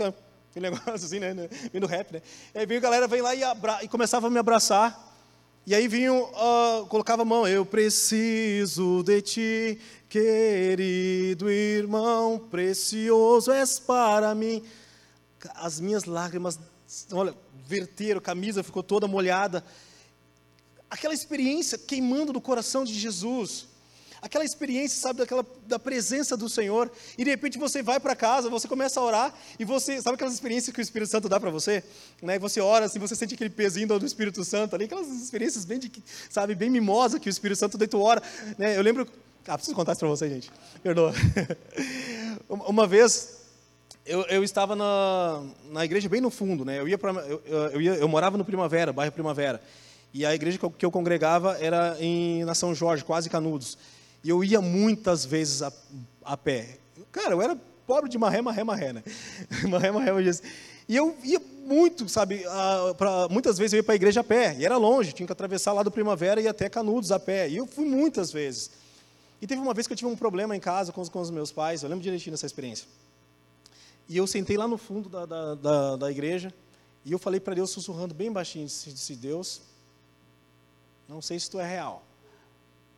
Aquele 0.56 0.70
negócio 0.72 0.94
assim, 0.94 1.18
né? 1.18 1.34
Vindo 1.70 1.86
rap, 1.86 2.14
né? 2.14 2.22
E 2.54 2.60
aí 2.60 2.66
veio 2.66 2.80
a 2.80 2.82
galera, 2.82 3.06
veio 3.06 3.22
lá 3.22 3.34
e, 3.34 3.44
abra... 3.44 3.84
e 3.84 3.88
começava 3.88 4.26
a 4.26 4.30
me 4.30 4.38
abraçar. 4.38 5.14
E 5.66 5.74
aí 5.74 5.86
vinham, 5.86 6.22
uh, 6.22 6.86
colocava 6.86 7.22
a 7.22 7.24
mão, 7.26 7.46
eu 7.46 7.66
preciso 7.66 9.02
de 9.02 9.20
ti, 9.20 9.80
querido 10.08 11.50
irmão, 11.50 12.38
precioso 12.38 13.52
és 13.52 13.78
para 13.78 14.34
mim. 14.34 14.62
As 15.56 15.78
minhas 15.78 16.04
lágrimas, 16.04 16.58
olha, 17.12 17.34
verteram, 17.66 18.18
a 18.18 18.22
camisa 18.22 18.62
ficou 18.62 18.82
toda 18.82 19.06
molhada. 19.06 19.62
Aquela 20.88 21.12
experiência 21.12 21.76
queimando 21.76 22.32
no 22.32 22.40
coração 22.40 22.82
de 22.82 22.94
Jesus 22.94 23.66
aquela 24.26 24.44
experiência, 24.44 25.00
sabe, 25.00 25.20
daquela, 25.20 25.44
da 25.66 25.78
presença 25.78 26.36
do 26.36 26.48
Senhor, 26.48 26.90
e 27.16 27.24
de 27.24 27.30
repente 27.30 27.58
você 27.58 27.82
vai 27.82 27.98
para 27.98 28.14
casa, 28.14 28.50
você 28.50 28.68
começa 28.68 29.00
a 29.00 29.02
orar, 29.02 29.34
e 29.58 29.64
você, 29.64 30.00
sabe 30.02 30.14
aquelas 30.14 30.34
experiências 30.34 30.74
que 30.74 30.80
o 30.80 30.82
Espírito 30.82 31.10
Santo 31.10 31.28
dá 31.28 31.40
para 31.40 31.50
você? 31.50 31.82
Né? 32.20 32.38
Você 32.38 32.60
ora, 32.60 32.86
assim, 32.86 32.98
você 32.98 33.16
sente 33.16 33.34
aquele 33.34 33.50
pezinho 33.50 33.86
do 33.86 34.04
Espírito 34.04 34.44
Santo 34.44 34.74
ali, 34.74 34.84
aquelas 34.84 35.08
experiências 35.08 35.64
bem, 35.64 35.78
de, 35.78 35.90
sabe, 36.28 36.54
bem 36.54 36.68
mimosa 36.68 37.18
que 37.18 37.28
o 37.28 37.30
Espírito 37.30 37.58
Santo 37.58 37.78
deita 37.78 37.96
ora. 37.96 38.22
Né? 38.58 38.76
Eu 38.76 38.82
lembro, 38.82 39.06
ah, 39.46 39.56
preciso 39.56 39.76
contar 39.76 39.92
isso 39.92 40.00
para 40.00 40.08
você, 40.08 40.28
gente, 40.28 40.50
perdoa. 40.82 41.12
Uma 42.48 42.86
vez, 42.86 43.38
eu, 44.04 44.22
eu, 44.22 44.42
estava 44.42 44.74
na, 44.74 45.42
na 45.70 45.84
igreja 45.84 46.08
bem 46.08 46.20
no 46.20 46.30
fundo, 46.30 46.64
né? 46.64 46.78
Eu 46.80 46.88
ia 46.88 46.98
para 46.98 47.12
eu, 47.22 47.42
eu, 47.46 47.80
ia, 47.80 47.94
eu 47.94 48.08
morava 48.08 48.36
no 48.36 48.44
Primavera, 48.44 48.92
bairro 48.92 49.12
Primavera, 49.12 49.60
e 50.12 50.24
a 50.24 50.34
igreja 50.34 50.58
que 50.58 50.64
eu, 50.64 50.70
que 50.70 50.86
eu 50.86 50.90
congregava 50.90 51.58
era 51.60 51.96
em 52.00 52.44
na 52.44 52.54
São 52.54 52.74
Jorge, 52.74 53.04
quase 53.04 53.30
Canudos. 53.30 53.78
E 54.22 54.28
eu 54.28 54.42
ia 54.42 54.60
muitas 54.60 55.24
vezes 55.24 55.62
a, 55.62 55.72
a 56.24 56.36
pé. 56.36 56.78
Cara, 57.12 57.32
eu 57.32 57.42
era 57.42 57.56
pobre 57.86 58.10
de 58.10 58.18
marré, 58.18 58.42
marré, 58.42 58.64
marré, 58.64 58.92
né? 58.92 59.02
marré, 59.68 59.90
marré, 59.90 60.12
marré. 60.12 60.30
E 60.88 60.96
eu 60.96 61.16
ia 61.24 61.40
muito, 61.64 62.08
sabe? 62.08 62.44
A, 62.46 62.94
pra, 62.96 63.28
muitas 63.28 63.58
vezes 63.58 63.72
eu 63.72 63.78
ia 63.78 63.82
para 63.82 63.94
a 63.94 63.96
igreja 63.96 64.20
a 64.20 64.24
pé. 64.24 64.56
E 64.58 64.64
era 64.64 64.76
longe, 64.76 65.12
tinha 65.12 65.26
que 65.26 65.32
atravessar 65.32 65.72
lá 65.72 65.82
do 65.82 65.90
Primavera 65.90 66.40
e 66.40 66.46
até 66.46 66.68
Canudos 66.68 67.10
a 67.10 67.18
pé. 67.18 67.48
E 67.48 67.56
eu 67.56 67.66
fui 67.66 67.84
muitas 67.84 68.32
vezes. 68.32 68.70
E 69.40 69.46
teve 69.46 69.60
uma 69.60 69.74
vez 69.74 69.86
que 69.86 69.92
eu 69.92 69.96
tive 69.96 70.10
um 70.10 70.16
problema 70.16 70.56
em 70.56 70.60
casa 70.60 70.92
com 70.92 71.00
os, 71.00 71.08
com 71.08 71.20
os 71.20 71.30
meus 71.30 71.52
pais. 71.52 71.82
Eu 71.82 71.88
lembro 71.88 72.02
direitinho 72.02 72.32
dessa 72.32 72.46
experiência. 72.46 72.86
E 74.08 74.16
eu 74.16 74.26
sentei 74.26 74.56
lá 74.56 74.68
no 74.68 74.78
fundo 74.78 75.08
da, 75.08 75.26
da, 75.26 75.54
da, 75.54 75.96
da 75.96 76.10
igreja. 76.10 76.54
E 77.04 77.12
eu 77.12 77.18
falei 77.18 77.40
para 77.40 77.54
Deus, 77.54 77.70
sussurrando 77.70 78.14
bem 78.14 78.30
baixinho: 78.32 78.66
disse, 78.66 79.16
Deus, 79.16 79.60
não 81.08 81.20
sei 81.20 81.38
se 81.38 81.50
tu 81.50 81.58
é 81.58 81.68
real. 81.68 82.04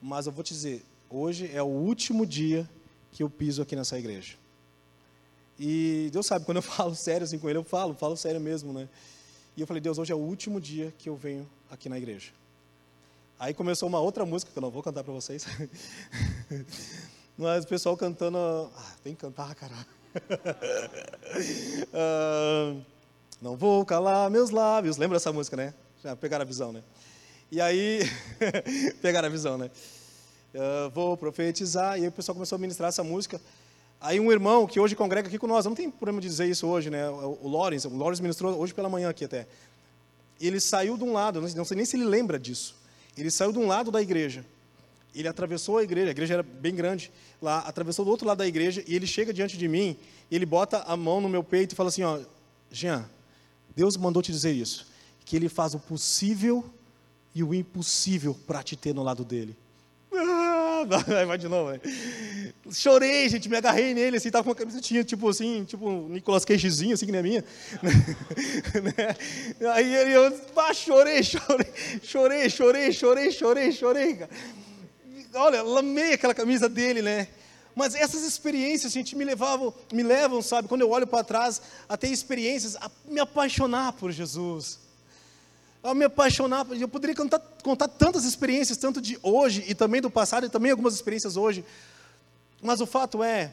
Mas 0.01 0.27
eu 0.27 0.33
vou 0.33 0.45
te 0.45 0.53
dizer, 0.53 0.85
hoje 1.11 1.51
é 1.53 1.63
o 1.63 1.67
último 1.67 2.27
dia 2.27 2.69
que 3.13 3.23
eu 3.23 3.31
piso 3.31 3.63
aqui 3.63 3.75
nessa 3.75 3.99
igreja. 3.99 4.35
E 5.59 6.09
Deus 6.13 6.27
sabe, 6.27 6.45
quando 6.45 6.59
eu 6.59 6.63
falo 6.63 6.95
sério 6.95 7.25
assim 7.25 7.39
com 7.39 7.49
ele, 7.49 7.59
eu 7.59 7.65
falo, 7.65 7.95
falo 7.95 8.17
sério 8.17 8.41
mesmo, 8.41 8.73
né? 8.73 8.89
E 9.57 9.61
eu 9.61 9.67
falei, 9.67 9.81
Deus, 9.81 9.99
hoje 9.99 10.13
é 10.13 10.15
o 10.15 10.19
último 10.19 10.61
dia 10.61 10.95
que 10.97 11.09
eu 11.09 11.17
venho 11.17 11.49
aqui 11.71 11.89
na 11.89 11.99
igreja. 11.99 12.31
Aí 13.39 13.53
começou 13.55 13.89
uma 13.89 14.01
outra 14.01 14.25
música 14.25 14.53
que 14.53 14.59
eu 14.59 14.63
não 14.63 14.71
vou 14.71 14.83
cantar 14.83 15.05
para 15.05 15.13
vocês. 15.13 15.47
Mas 17.37 17.65
o 17.65 17.69
pessoal 17.69 17.97
cantando. 17.97 18.37
Ah, 18.39 18.93
tem 19.03 19.15
que 19.15 19.21
cantar, 19.21 19.55
caralho. 19.55 19.87
ah, 21.95 22.75
não 23.41 23.57
vou 23.57 23.85
calar 23.85 24.29
meus 24.29 24.51
lábios. 24.51 24.97
Lembra 24.97 25.17
essa 25.17 25.33
música, 25.33 25.57
né? 25.57 25.75
Já 26.03 26.17
pegaram 26.17 26.43
a 26.43 26.47
visão, 26.47 26.73
né? 26.73 26.83
E 27.51 27.61
aí, 27.61 28.01
pegaram 29.01 29.29
a 29.29 29.31
visão, 29.31 29.57
né? 29.57 29.71
Uh, 30.55 30.91
vou 30.91 31.17
profetizar. 31.17 31.99
E 31.99 32.03
aí 32.03 32.09
o 32.09 32.13
pessoal 32.13 32.35
começou 32.35 32.57
a 32.57 32.59
ministrar 32.59 32.89
essa 32.89 33.05
música. 33.05 33.41
Aí 34.01 34.21
um 34.21 34.31
irmão 34.31 34.67
que 34.67 34.79
hoje 34.79 34.95
congrega 34.95 35.29
aqui 35.29 35.39
com 35.39 35.47
nós, 35.47 35.65
não 35.65 35.75
tem 35.75 35.91
problema 35.91 36.21
de 36.21 36.29
dizer 36.29 36.49
isso 36.49 36.67
hoje, 36.67 36.89
né? 36.89 37.09
O 37.11 37.49
Lawrence, 37.49 37.87
o 37.87 37.97
Lawrence 37.97 38.23
ministrou 38.23 38.57
hoje 38.57 38.73
pela 38.73 38.89
manhã 38.89 39.09
aqui 39.09 39.25
até. 39.25 39.47
Ele 40.41 40.61
saiu 40.61 40.97
de 40.97 41.03
um 41.03 41.13
lado, 41.13 41.41
não 41.41 41.65
sei 41.65 41.77
nem 41.77 41.85
se 41.85 41.97
ele 41.97 42.05
lembra 42.05 42.39
disso. 42.39 42.77
Ele 43.17 43.31
saiu 43.31 43.53
de 43.53 43.59
um 43.59 43.67
lado 43.67 43.91
da 43.91 44.01
igreja. 44.01 44.45
Ele 45.15 45.27
atravessou 45.27 45.79
a 45.79 45.83
igreja, 45.83 46.09
a 46.09 46.11
igreja 46.13 46.35
era 46.35 46.43
bem 46.45 46.75
grande 46.75 47.11
lá, 47.43 47.59
atravessou 47.61 48.05
do 48.05 48.11
outro 48.11 48.27
lado 48.27 48.39
da 48.39 48.47
igreja 48.47 48.85
e 48.87 48.95
ele 48.95 49.07
chega 49.07 49.33
diante 49.33 49.59
de 49.59 49.67
mim, 49.67 49.97
ele 50.31 50.47
bota 50.47 50.79
a 50.83 50.97
mão 50.97 51.21
no 51.21 51.29
meu 51.29 51.43
peito 51.43 51.73
e 51.73 51.75
fala 51.75 51.89
assim, 51.89 52.03
ó, 52.03 52.21
Jean, 52.71 53.09
Deus 53.75 53.97
mandou 53.97 54.23
te 54.23 54.31
dizer 54.31 54.53
isso, 54.53 54.87
que 55.25 55.35
ele 55.35 55.49
faz 55.49 55.75
o 55.75 55.79
possível 55.79 56.65
e 57.35 57.43
o 57.43 57.53
impossível 57.53 58.37
para 58.47 58.63
te 58.63 58.77
ter 58.77 58.95
no 58.95 59.03
lado 59.03 59.25
dele. 59.25 59.57
vai 61.27 61.39
de 61.39 61.49
novo, 61.49 61.73
né? 61.73 61.81
Chorei, 62.71 63.29
gente, 63.29 63.49
me 63.49 63.57
agarrei 63.57 63.95
nele, 63.95 64.17
assim, 64.17 64.31
tava 64.31 64.45
com 64.45 64.51
uma 64.51 64.57
camisetinha, 64.57 65.03
tipo 65.03 65.29
assim, 65.29 65.65
tipo 65.65 65.89
um 65.89 66.09
Nicolas 66.09 66.45
Cagezinho, 66.45 66.95
assim, 66.95 67.07
que 67.07 67.13
nem 67.13 67.21
a 67.21 67.23
minha. 67.23 67.45
Né? 68.83 69.71
Aí 69.73 69.95
ele, 69.95 70.13
eu, 70.13 70.41
ah, 70.57 70.73
chorei, 70.75 71.23
chorei, 71.23 71.73
chorei, 72.03 72.51
chorei, 72.51 72.93
chorei, 72.93 73.33
chorei, 73.33 73.73
chorei, 73.73 74.15
cara. 74.15 74.31
Olha, 75.35 75.63
lamei 75.63 76.15
aquela 76.15 76.35
camisa 76.35 76.69
dele, 76.69 77.03
né? 77.03 77.29
Mas 77.75 77.95
essas 77.95 78.23
experiências, 78.23 78.93
gente, 78.93 79.17
me 79.17 79.25
levavam, 79.25 79.73
me 79.93 80.03
levam, 80.03 80.43
sabe, 80.43 80.69
quando 80.69 80.81
eu 80.81 80.91
olho 80.91 81.07
para 81.07 81.25
trás, 81.25 81.63
a 81.89 81.97
ter 81.97 82.09
experiências, 82.09 82.77
a 82.77 82.91
me 83.07 83.21
apaixonar 83.21 83.93
por 83.93 84.11
Jesus 84.11 84.88
a 85.83 85.95
me 85.95 86.05
apaixonar. 86.05 86.67
Eu 86.73 86.89
poderia 86.89 87.15
contar, 87.15 87.39
contar 87.63 87.89
tantas 87.89 88.25
experiências, 88.25 88.79
tanto 88.79 89.01
de 89.01 89.19
hoje 89.23 89.65
e 89.69 89.75
também 89.75 90.01
do 90.01 90.11
passado, 90.11 90.47
e 90.47 90.51
também 90.51 90.71
algumas 90.71 90.95
experiências 90.95 91.37
hoje. 91.37 91.65
Mas 92.61 92.81
o 92.81 92.87
fato 92.87 93.23
é, 93.23 93.53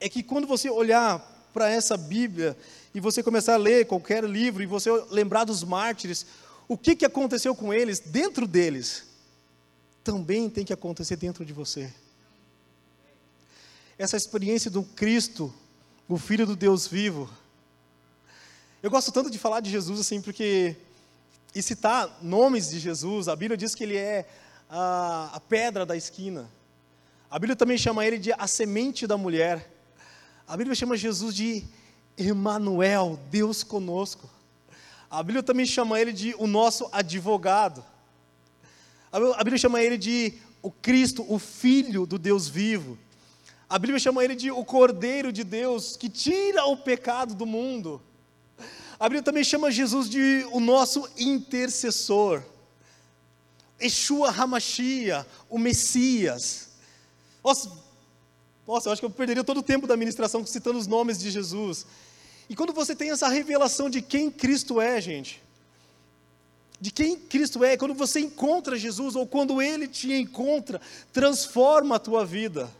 é 0.00 0.08
que 0.08 0.22
quando 0.22 0.46
você 0.46 0.70
olhar 0.70 1.18
para 1.52 1.70
essa 1.70 1.96
Bíblia 1.96 2.56
e 2.94 3.00
você 3.00 3.22
começar 3.22 3.54
a 3.54 3.58
ler 3.58 3.86
qualquer 3.86 4.24
livro 4.24 4.62
e 4.62 4.66
você 4.66 4.90
lembrar 5.10 5.44
dos 5.44 5.62
mártires, 5.62 6.26
o 6.66 6.76
que, 6.76 6.96
que 6.96 7.04
aconteceu 7.04 7.54
com 7.54 7.72
eles, 7.72 8.00
dentro 8.00 8.46
deles, 8.46 9.04
também 10.02 10.48
tem 10.50 10.64
que 10.64 10.72
acontecer 10.72 11.16
dentro 11.16 11.44
de 11.44 11.52
você. 11.52 11.92
Essa 13.98 14.16
experiência 14.16 14.70
do 14.70 14.82
Cristo, 14.82 15.52
o 16.08 16.18
Filho 16.18 16.46
do 16.46 16.56
Deus 16.56 16.86
vivo. 16.86 17.30
Eu 18.82 18.90
gosto 18.90 19.12
tanto 19.12 19.30
de 19.30 19.38
falar 19.38 19.60
de 19.60 19.70
Jesus 19.70 20.00
assim, 20.00 20.20
porque 20.20 20.76
e 21.54 21.62
citar 21.62 22.18
nomes 22.20 22.70
de 22.70 22.80
Jesus, 22.80 23.28
a 23.28 23.36
Bíblia 23.36 23.56
diz 23.56 23.74
que 23.74 23.84
ele 23.84 23.96
é 23.96 24.26
a, 24.68 25.30
a 25.34 25.40
pedra 25.40 25.86
da 25.86 25.96
esquina. 25.96 26.50
A 27.30 27.38
Bíblia 27.38 27.54
também 27.54 27.78
chama 27.78 28.04
ele 28.04 28.18
de 28.18 28.32
a 28.32 28.46
semente 28.46 29.06
da 29.06 29.16
mulher. 29.16 29.70
A 30.48 30.56
Bíblia 30.56 30.74
chama 30.74 30.96
Jesus 30.96 31.34
de 31.34 31.64
Emanuel, 32.18 33.18
Deus 33.30 33.62
conosco. 33.62 34.28
A 35.08 35.22
Bíblia 35.22 35.42
também 35.42 35.64
chama 35.64 36.00
ele 36.00 36.12
de 36.12 36.34
o 36.38 36.46
nosso 36.46 36.88
advogado. 36.90 37.84
A 39.12 39.44
Bíblia 39.44 39.58
chama 39.58 39.80
ele 39.80 39.96
de 39.96 40.34
o 40.60 40.72
Cristo, 40.72 41.24
o 41.28 41.38
Filho 41.38 42.04
do 42.04 42.18
Deus 42.18 42.48
vivo. 42.48 42.98
A 43.68 43.78
Bíblia 43.78 43.98
chama 44.00 44.24
ele 44.24 44.34
de 44.34 44.50
o 44.50 44.64
Cordeiro 44.64 45.32
de 45.32 45.44
Deus 45.44 45.96
que 45.96 46.08
tira 46.08 46.64
o 46.64 46.76
pecado 46.76 47.34
do 47.34 47.46
mundo. 47.46 48.02
A 49.04 49.06
Bíblia 49.06 49.22
também 49.22 49.44
chama 49.44 49.70
Jesus 49.70 50.08
de 50.08 50.46
o 50.50 50.58
nosso 50.58 51.06
intercessor. 51.18 52.42
Yeshua 53.78 54.30
Hamashia, 54.30 55.26
o 55.50 55.58
Messias. 55.58 56.70
Nossa, 57.44 57.70
nossa, 58.66 58.88
eu 58.88 58.92
acho 58.94 59.02
que 59.02 59.04
eu 59.04 59.10
perderia 59.10 59.44
todo 59.44 59.58
o 59.58 59.62
tempo 59.62 59.86
da 59.86 59.94
ministração 59.94 60.46
citando 60.46 60.78
os 60.78 60.86
nomes 60.86 61.18
de 61.18 61.30
Jesus. 61.30 61.84
E 62.48 62.56
quando 62.56 62.72
você 62.72 62.96
tem 62.96 63.10
essa 63.10 63.28
revelação 63.28 63.90
de 63.90 64.00
quem 64.00 64.30
Cristo 64.30 64.80
é, 64.80 64.98
gente, 65.02 65.42
de 66.80 66.90
quem 66.90 67.14
Cristo 67.14 67.62
é, 67.62 67.76
quando 67.76 67.92
você 67.92 68.20
encontra 68.20 68.74
Jesus, 68.74 69.14
ou 69.14 69.26
quando 69.26 69.60
Ele 69.60 69.86
te 69.86 70.14
encontra, 70.14 70.80
transforma 71.12 71.96
a 71.96 71.98
tua 71.98 72.24
vida. 72.24 72.70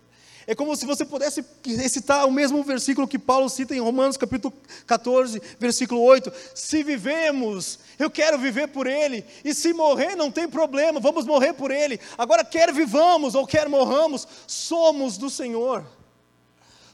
É 0.47 0.55
como 0.55 0.77
se 0.77 0.85
você 0.85 1.05
pudesse 1.05 1.45
recitar 1.65 2.27
o 2.27 2.31
mesmo 2.31 2.63
versículo 2.63 3.09
que 3.09 3.19
Paulo 3.19 3.49
cita 3.49 3.75
em 3.75 3.81
Romanos 3.81 4.17
capítulo 4.17 4.53
14, 4.87 5.41
versículo 5.59 6.03
8. 6.03 6.33
Se 6.55 6.83
vivemos, 6.83 7.79
eu 7.99 8.11
quero 8.11 8.39
viver 8.39 8.69
por 8.69 8.87
Ele, 8.87 9.25
e 9.45 9.55
se 9.55 9.73
morrer, 9.73 10.17
não 10.17 10.31
tem 10.31 10.49
problema, 10.49 11.01
vamos 11.01 11.25
morrer 11.25 11.55
por 11.55 11.71
Ele. 11.71 11.99
Agora, 12.19 12.45
quer 12.45 12.73
vivamos 12.73 13.35
ou 13.35 13.47
quer 13.47 13.69
morramos, 13.69 14.29
somos 14.47 15.17
do 15.17 15.31
Senhor. 15.31 15.85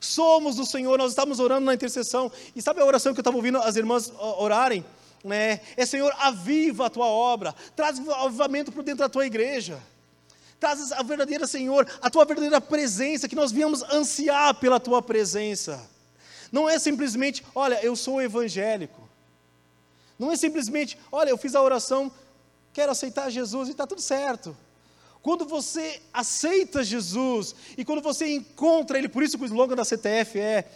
Somos 0.01 0.57
do 0.57 0.65
Senhor, 0.65 0.97
nós 0.97 1.13
estamos 1.13 1.41
orando 1.41 1.67
na 1.67 1.75
intercessão. 1.75 2.33
E 2.57 2.63
sabe 2.63 2.81
a 2.81 2.85
oração 2.85 3.13
que 3.13 3.21
eu 3.21 3.23
estava 3.23 3.37
ouvindo 3.37 3.59
as 3.59 3.77
irmãs 3.77 4.11
orarem? 4.19 4.85
Né? 5.23 5.61
É 5.77 5.85
Senhor, 5.85 6.11
aviva 6.19 6.87
a 6.87 6.91
tua 6.91 7.07
obra, 7.07 7.55
traz 7.77 8.01
avivamento 8.09 8.73
para 8.73 8.83
dentro 8.83 9.01
da 9.01 9.09
tua 9.09 9.27
igreja. 9.27 9.79
Traz 10.61 10.93
a 10.93 11.03
verdadeira, 11.03 11.47
Senhor, 11.47 11.89
a 12.03 12.11
tua 12.11 12.27
verdadeira 12.27 12.61
presença, 12.61 13.27
que 13.27 13.35
nós 13.35 13.51
viemos 13.51 13.83
ansiar 13.85 14.55
pela 14.57 14.79
tua 14.79 15.01
presença. 15.01 15.89
Não 16.53 16.69
é 16.69 16.79
simplesmente, 16.79 17.43
olha, 17.55 17.83
eu 17.83 17.97
sou 17.97 18.21
evangélico. 18.21 19.09
Não 20.19 20.31
é 20.31 20.37
simplesmente, 20.37 20.99
olha, 21.11 21.31
eu 21.31 21.39
fiz 21.39 21.55
a 21.55 21.63
oração, 21.63 22.13
quero 22.75 22.93
aceitar 22.93 23.31
Jesus 23.31 23.69
e 23.69 23.71
está 23.71 23.87
tudo 23.87 24.03
certo. 24.03 24.55
Quando 25.23 25.47
você 25.47 26.03
aceita 26.13 26.85
Jesus 26.85 27.55
e 27.79 27.83
quando 27.83 28.03
você 28.03 28.27
encontra 28.35 28.99
Ele, 28.99 29.09
por 29.09 29.23
isso 29.23 29.39
que 29.39 29.45
o 29.45 29.47
slogan 29.47 29.77
da 29.77 29.85
CTF 29.85 30.39
é 30.39 30.71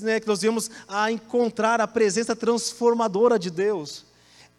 né, 0.00 0.18
que 0.18 0.26
nós 0.26 0.40
viemos 0.40 0.68
a 0.88 1.10
encontrar 1.12 1.80
a 1.80 1.86
presença 1.86 2.34
transformadora 2.34 3.38
de 3.38 3.48
Deus. 3.48 4.04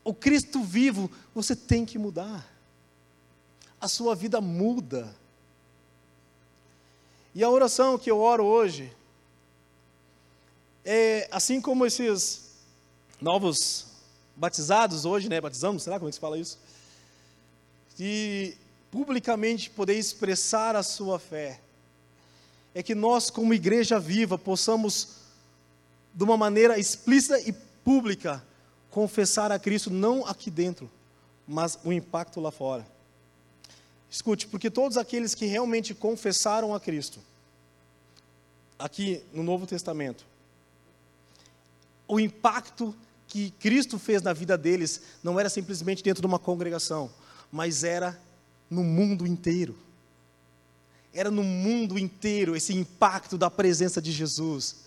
O 0.02 0.14
Cristo 0.14 0.64
vivo, 0.64 1.12
você 1.36 1.58
tem 1.58 1.86
que 1.86 2.00
mudar 2.00 2.50
a 3.82 3.88
sua 3.88 4.14
vida 4.16 4.40
muda. 4.40 5.14
E 7.34 7.44
a 7.44 7.50
oração 7.50 7.98
que 7.98 8.12
eu 8.12 8.20
oro 8.20 8.46
hoje 8.46 8.96
é 10.86 11.28
assim 11.32 11.60
como 11.60 11.86
esses 11.86 12.52
novos 13.20 13.88
batizados 14.36 15.04
hoje, 15.04 15.28
né? 15.28 15.42
Batizamos, 15.42 15.82
será 15.82 15.98
como 15.98 16.10
é 16.10 16.12
que 16.12 16.16
se 16.16 16.22
fala 16.22 16.38
isso? 16.38 16.60
E 18.00 18.56
publicamente 18.92 19.70
poder 19.70 19.96
expressar 19.96 20.76
a 20.76 20.84
sua 20.84 21.18
fé. 21.18 21.60
É 22.74 22.84
que 22.84 22.96
nós, 22.96 23.30
como 23.30 23.54
igreja 23.54 24.00
viva, 24.00 24.38
possamos, 24.38 25.18
de 26.14 26.24
uma 26.24 26.38
maneira 26.38 26.78
explícita 26.78 27.40
e 27.40 27.54
pública, 27.84 28.44
confessar 28.90 29.52
a 29.52 29.60
Cristo, 29.60 29.90
não 29.90 30.26
aqui 30.26 30.52
dentro, 30.52 30.90
mas 31.48 31.80
o 31.84 31.92
impacto 31.92 32.40
lá 32.40 32.52
fora. 32.52 32.86
Escute, 34.22 34.48
porque 34.48 34.70
todos 34.70 34.98
aqueles 34.98 35.34
que 35.34 35.48
realmente 35.48 35.96
confessaram 35.96 36.76
a 36.76 36.80
Cristo, 36.80 37.20
aqui 38.78 39.24
no 39.34 39.42
Novo 39.42 39.66
Testamento, 39.66 40.24
o 42.08 42.20
impacto 42.20 42.96
que 43.28 43.50
Cristo 43.60 43.98
fez 43.98 44.22
na 44.22 44.32
vida 44.32 44.56
deles 44.56 45.02
não 45.24 45.40
era 45.40 45.50
simplesmente 45.50 46.04
dentro 46.04 46.22
de 46.22 46.28
uma 46.28 46.38
congregação, 46.38 47.12
mas 47.52 47.84
era 47.84 48.22
no 48.70 48.84
mundo 48.84 49.26
inteiro. 49.26 49.76
Era 51.12 51.32
no 51.32 51.44
mundo 51.44 51.98
inteiro 51.98 52.56
esse 52.56 52.76
impacto 52.76 53.40
da 53.40 53.50
presença 53.50 54.00
de 54.00 54.12
Jesus. 54.12 54.84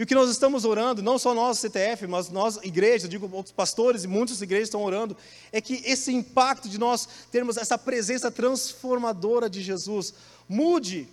E 0.00 0.02
o 0.02 0.06
que 0.06 0.14
nós 0.14 0.30
estamos 0.30 0.64
orando, 0.64 1.02
não 1.02 1.18
só 1.18 1.34
nós, 1.34 1.58
CTF, 1.58 2.06
mas 2.06 2.30
nós, 2.30 2.56
igreja, 2.62 3.06
digo, 3.06 3.28
outros 3.36 3.52
pastores 3.52 4.02
e 4.02 4.08
muitas 4.08 4.40
igrejas 4.40 4.68
estão 4.68 4.82
orando, 4.82 5.14
é 5.52 5.60
que 5.60 5.74
esse 5.84 6.10
impacto 6.10 6.70
de 6.70 6.78
nós 6.78 7.06
termos 7.30 7.58
essa 7.58 7.76
presença 7.76 8.30
transformadora 8.30 9.50
de 9.50 9.60
Jesus 9.60 10.14
mude 10.48 11.06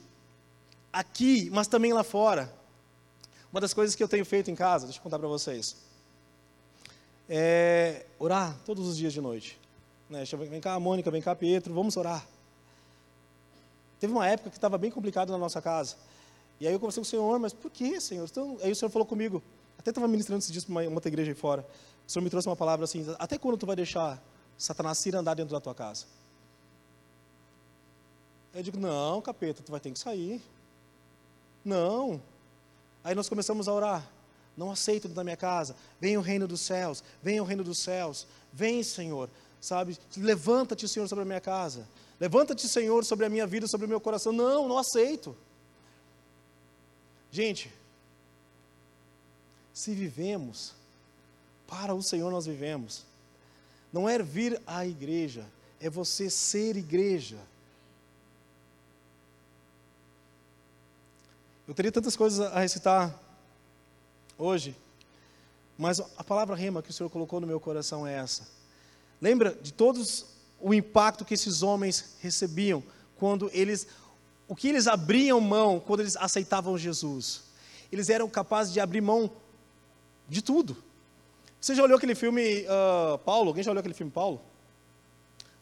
aqui, 0.93 1.50
mas 1.52 1.67
também 1.67 1.91
lá 1.91 2.02
fora. 2.02 2.50
Uma 3.52 3.60
das 3.60 3.73
coisas 3.73 3.93
que 3.93 4.02
eu 4.02 4.08
tenho 4.08 4.23
feito 4.23 4.50
em 4.50 4.56
casa, 4.56 4.86
deixa 4.86 5.00
eu 5.00 5.04
contar 5.04 5.19
para 5.19 5.28
vocês, 5.28 5.76
é 7.28 8.06
orar 8.17 8.58
todos 8.65 8.88
os 8.88 8.95
dias 8.95 9.12
de 9.12 9.19
noite. 9.19 9.60
Né? 10.10 10.23
Vem 10.50 10.62
cá, 10.62 10.80
Mônica, 10.80 11.12
vem 11.12 11.21
cá, 11.21 11.36
Pietro, 11.36 11.73
vamos 11.73 11.97
orar. 11.97 12.26
Teve 14.00 14.13
uma 14.13 14.26
época 14.26 14.50
que 14.50 14.58
estava 14.58 14.78
bem 14.78 14.89
complicado 14.89 15.30
na 15.30 15.38
nossa 15.38 15.62
casa. 15.62 15.97
E 16.60 16.67
aí 16.67 16.74
eu 16.74 16.80
conversei 16.80 17.02
com 17.02 17.08
o 17.08 17.10
Senhor, 17.10 17.39
mas 17.39 17.54
por 17.54 17.70
que, 17.70 18.00
Senhor? 18.02 18.28
Então, 18.30 18.58
aí 18.62 18.72
o 18.72 18.76
Senhor 18.76 18.89
falou 18.89 19.06
comigo, 19.06 19.43
até 19.78 19.91
estava 19.91 20.08
ministrando 20.08 20.39
esses 20.39 20.52
dias 20.52 20.63
para 20.63 20.72
uma, 20.72 20.82
uma 20.82 20.96
outra 20.96 21.10
igreja 21.10 21.32
aí 21.32 21.36
fora. 21.36 21.65
O 22.08 22.12
Senhor 22.12 22.24
me 22.24 22.30
trouxe 22.30 22.48
uma 22.48 22.56
palavra 22.56 22.86
assim: 22.86 23.06
até 23.20 23.38
quando 23.38 23.58
tu 23.58 23.65
vai 23.65 23.76
deixar 23.76 24.22
Satanás 24.58 25.06
ir 25.06 25.15
andar 25.15 25.36
dentro 25.36 25.54
da 25.54 25.60
tua 25.60 25.76
casa? 25.76 26.06
Eu 28.54 28.63
digo: 28.63 28.80
não, 28.80 29.22
capeta, 29.22 29.62
tu 29.62 29.72
vai 29.72 29.80
ter 29.80 29.91
que 29.91 30.00
sair. 30.00 30.41
Não. 31.63 32.22
Aí 33.04 33.13
nós 33.13 33.30
começamos 33.30 33.67
a 33.67 33.74
orar. 33.74 34.10
Não 34.56 34.72
aceito 34.72 35.08
da 35.08 35.24
minha 35.24 35.38
casa. 35.38 35.76
Vem 36.02 36.17
o 36.17 36.22
reino 36.22 36.48
dos 36.48 36.62
céus. 36.62 37.04
Vem 37.22 37.39
o 37.39 37.43
reino 37.43 37.63
dos 37.63 37.80
céus. 37.84 38.26
Vem, 38.52 38.82
Senhor. 38.82 39.30
Sabe? 39.62 39.98
Levanta-te, 40.15 40.88
Senhor, 40.88 41.08
sobre 41.08 41.22
a 41.22 41.26
minha 41.26 41.39
casa. 41.39 41.88
Levanta-te, 42.20 42.67
Senhor, 42.67 43.06
sobre 43.06 43.26
a 43.26 43.30
minha 43.30 43.46
vida, 43.46 43.67
sobre 43.67 43.86
o 43.86 43.89
meu 43.89 44.02
coração. 44.02 44.34
Não, 44.34 44.67
não 44.67 44.78
aceito. 44.78 45.36
Gente, 47.38 47.71
se 49.71 49.93
vivemos, 49.93 50.73
para 51.67 51.93
o 51.93 52.02
Senhor 52.02 52.32
nós 52.32 52.47
vivemos. 52.47 53.06
Não 53.93 54.10
é 54.10 54.17
vir 54.17 54.60
à 54.65 54.88
igreja, 54.88 55.45
é 55.80 55.88
você 55.88 56.32
ser 56.32 56.76
igreja. 56.76 57.38
Eu 61.67 61.76
teria 61.76 61.91
tantas 61.91 62.15
coisas 62.15 62.39
a 62.39 62.60
recitar 62.60 63.15
hoje, 64.36 64.76
mas 65.78 66.00
a 66.00 66.23
palavra 66.23 66.56
rema 66.56 66.82
que 66.82 66.89
o 66.89 66.93
Senhor 66.93 67.10
colocou 67.12 67.39
no 67.39 67.45
meu 67.45 67.60
coração 67.60 68.08
é 68.08 68.15
essa. 68.15 68.47
Lembra 69.21 69.54
de 69.54 69.71
todos 69.71 70.26
o 70.60 70.73
impacto 70.73 71.23
que 71.23 71.36
esses 71.36 71.62
homens 71.62 72.15
recebiam 72.19 72.84
quando 73.15 73.47
eles, 73.54 73.86
o 74.47 74.55
que 74.55 74.67
eles 74.67 74.88
abriam 74.88 75.39
mão 75.41 75.79
quando 75.79 76.01
eles 76.01 76.15
aceitavam 76.15 76.77
Jesus? 76.77 77.43
Eles 77.91 78.10
eram 78.10 78.29
capazes 78.29 78.73
de 78.73 78.79
abrir 78.79 79.01
mão 79.01 79.31
de 80.27 80.41
tudo. 80.41 80.77
Você 81.60 81.75
já 81.75 81.83
olhou 81.83 81.97
aquele 81.97 82.15
filme 82.15 82.65
uh, 82.65 83.17
Paulo? 83.19 83.49
Alguém 83.49 83.63
já 83.63 83.71
olhou 83.71 83.79
aquele 83.79 83.93
filme 83.93 84.12
Paulo? 84.12 84.41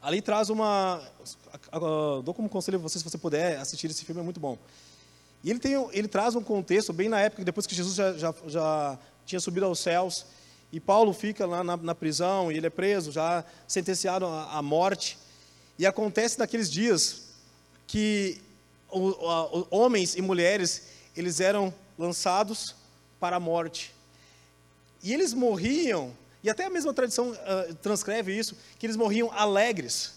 Ali 0.02 0.22
traz 0.22 0.50
uma. 0.50 1.02
Uh, 1.74 2.22
dou 2.22 2.34
como 2.34 2.48
conselho 2.48 2.78
a 2.78 2.82
você, 2.82 3.00
se 3.00 3.04
você 3.04 3.18
puder 3.18 3.58
assistir 3.58 3.90
esse 3.90 4.06
filme, 4.06 4.22
é 4.22 4.24
muito 4.24 4.40
bom. 4.40 4.58
E 5.44 5.50
ele, 5.50 5.60
tem, 5.60 5.74
ele 5.92 6.08
traz 6.08 6.36
um 6.36 6.44
contexto, 6.44 6.92
bem 6.92 7.10
na 7.10 7.20
época, 7.20 7.44
depois 7.44 7.68
que 7.68 7.76
Jesus 7.76 7.96
já, 7.96 8.14
já, 8.14 8.34
já 8.48 9.00
tinha 9.26 9.40
subido 9.40 9.66
aos 9.66 9.80
céus, 9.80 10.26
e 10.72 10.80
Paulo 10.80 11.14
fica 11.14 11.46
lá 11.46 11.64
na, 11.64 11.78
na 11.78 11.96
prisão, 11.96 12.52
e 12.52 12.58
ele 12.58 12.68
é 12.68 12.70
preso, 12.70 13.12
já 13.12 13.46
sentenciado 13.68 14.26
à, 14.26 14.62
morte. 14.62 15.18
E 15.78 15.86
acontece 15.86 16.38
naqueles 16.40 16.72
dias 16.72 17.30
que 17.88 18.42
homens 19.70 20.16
e 20.16 20.22
mulheres, 20.22 20.84
eles 21.16 21.40
eram 21.40 21.74
lançados 21.98 22.76
para 23.20 23.38
a 23.38 23.40
morte. 23.40 23.94
E 25.04 25.14
eles 25.14 25.34
morriam, 25.34 26.14
e 26.44 26.50
até 26.50 26.66
a 26.66 26.70
mesma 26.70 26.94
tradição 26.94 27.32
uh, 27.32 27.76
transcreve 27.76 28.38
isso, 28.38 28.56
que 28.80 28.86
eles 28.86 28.96
morriam 28.96 29.32
alegres. 29.32 30.14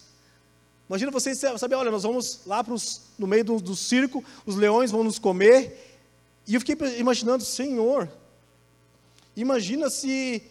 Imagina 0.88 1.10
vocês 1.10 1.38
saber, 1.38 1.74
olha, 1.74 1.90
nós 1.90 2.02
vamos 2.02 2.40
lá 2.46 2.64
pros, 2.64 3.02
no 3.18 3.26
meio 3.26 3.44
do, 3.44 3.60
do 3.60 3.76
circo, 3.76 4.24
os 4.46 4.56
leões 4.56 4.90
vão 4.90 5.04
nos 5.04 5.18
comer. 5.18 5.98
E 6.46 6.54
eu 6.54 6.60
fiquei 6.60 6.98
imaginando, 6.98 7.44
Senhor, 7.44 8.08
imagina 9.36 9.90
se, 9.90 10.42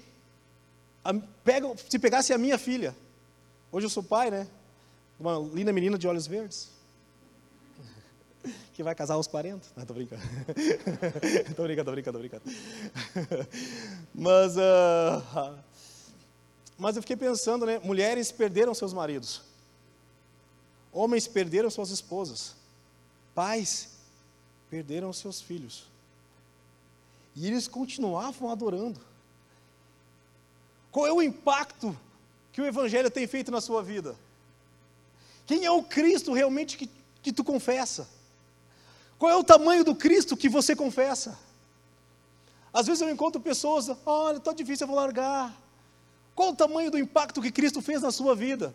a, 1.03 1.11
pega, 1.43 1.73
se 1.89 1.97
pegasse 1.97 2.31
a 2.33 2.37
minha 2.37 2.59
filha. 2.59 2.95
Hoje 3.71 3.87
eu 3.87 3.89
sou 3.89 4.03
pai, 4.03 4.29
né? 4.29 4.47
Uma 5.19 5.39
linda 5.39 5.73
menina 5.73 5.97
de 5.97 6.07
olhos 6.07 6.27
verdes 6.27 6.76
que 8.73 8.83
vai 8.83 8.93
casar 8.95 9.15
aos 9.15 9.27
40. 9.27 9.67
Não, 9.75 9.85
tô 9.85 9.93
brincando. 9.93 10.21
tô 11.55 11.63
brincando, 11.63 11.85
tô 11.85 11.91
brincando, 11.91 12.17
tô 12.17 12.19
brincando. 12.19 12.43
mas, 14.13 14.55
uh, 14.55 15.57
mas 16.77 16.95
eu 16.95 17.01
fiquei 17.01 17.15
pensando, 17.15 17.65
né? 17.65 17.79
Mulheres 17.83 18.31
perderam 18.31 18.73
seus 18.73 18.93
maridos. 18.93 19.41
Homens 20.91 21.27
perderam 21.27 21.69
suas 21.69 21.89
esposas. 21.89 22.55
Pais 23.33 23.89
perderam 24.69 25.11
seus 25.13 25.41
filhos. 25.41 25.85
E 27.35 27.47
eles 27.47 27.67
continuavam 27.67 28.49
adorando. 28.49 28.99
Qual 30.91 31.05
é 31.05 31.13
o 31.13 31.21
impacto 31.21 31.95
que 32.51 32.59
o 32.59 32.65
Evangelho 32.65 33.11
tem 33.11 33.27
feito 33.27 33.51
na 33.51 33.61
sua 33.61 33.83
vida? 33.83 34.15
Quem 35.45 35.63
é 35.63 35.71
o 35.71 35.83
Cristo 35.83 36.33
realmente 36.33 36.77
que, 36.77 36.89
que 37.21 37.31
tu 37.31 37.43
confessa? 37.43 38.09
Qual 39.17 39.31
é 39.31 39.35
o 39.35 39.43
tamanho 39.43 39.83
do 39.83 39.95
Cristo 39.95 40.37
que 40.37 40.47
você 40.47 40.75
confessa? 40.75 41.37
Às 42.71 42.85
vezes 42.85 43.01
eu 43.01 43.09
encontro 43.09 43.41
pessoas, 43.41 43.89
olha, 44.05 44.37
está 44.37 44.53
difícil, 44.53 44.83
eu 44.83 44.89
vou 44.89 44.95
largar. 44.95 45.55
Qual 46.35 46.49
o 46.49 46.55
tamanho 46.55 46.91
do 46.91 46.99
impacto 46.99 47.41
que 47.41 47.51
Cristo 47.51 47.81
fez 47.81 48.01
na 48.01 48.11
sua 48.11 48.35
vida? 48.35 48.73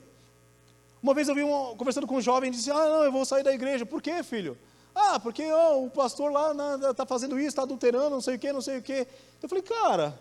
Uma 1.00 1.14
vez 1.14 1.28
eu 1.28 1.34
vi 1.34 1.44
um, 1.44 1.76
conversando 1.76 2.06
com 2.06 2.16
um 2.16 2.20
jovem 2.20 2.48
e 2.48 2.52
disse, 2.52 2.70
ah, 2.70 2.74
não, 2.74 3.04
eu 3.04 3.12
vou 3.12 3.24
sair 3.24 3.44
da 3.44 3.52
igreja. 3.52 3.86
Por 3.86 4.02
quê, 4.02 4.22
filho? 4.22 4.58
Ah, 4.94 5.20
porque 5.20 5.44
oh, 5.52 5.84
o 5.84 5.90
pastor 5.90 6.32
lá 6.32 6.52
está 6.90 7.06
fazendo 7.06 7.38
isso, 7.38 7.48
está 7.48 7.62
adulterando, 7.62 8.10
não 8.10 8.20
sei 8.20 8.36
o 8.36 8.38
quê, 8.38 8.52
não 8.52 8.60
sei 8.60 8.78
o 8.78 8.82
quê. 8.82 9.06
Eu 9.42 9.48
falei, 9.48 9.62
cara, 9.62 10.18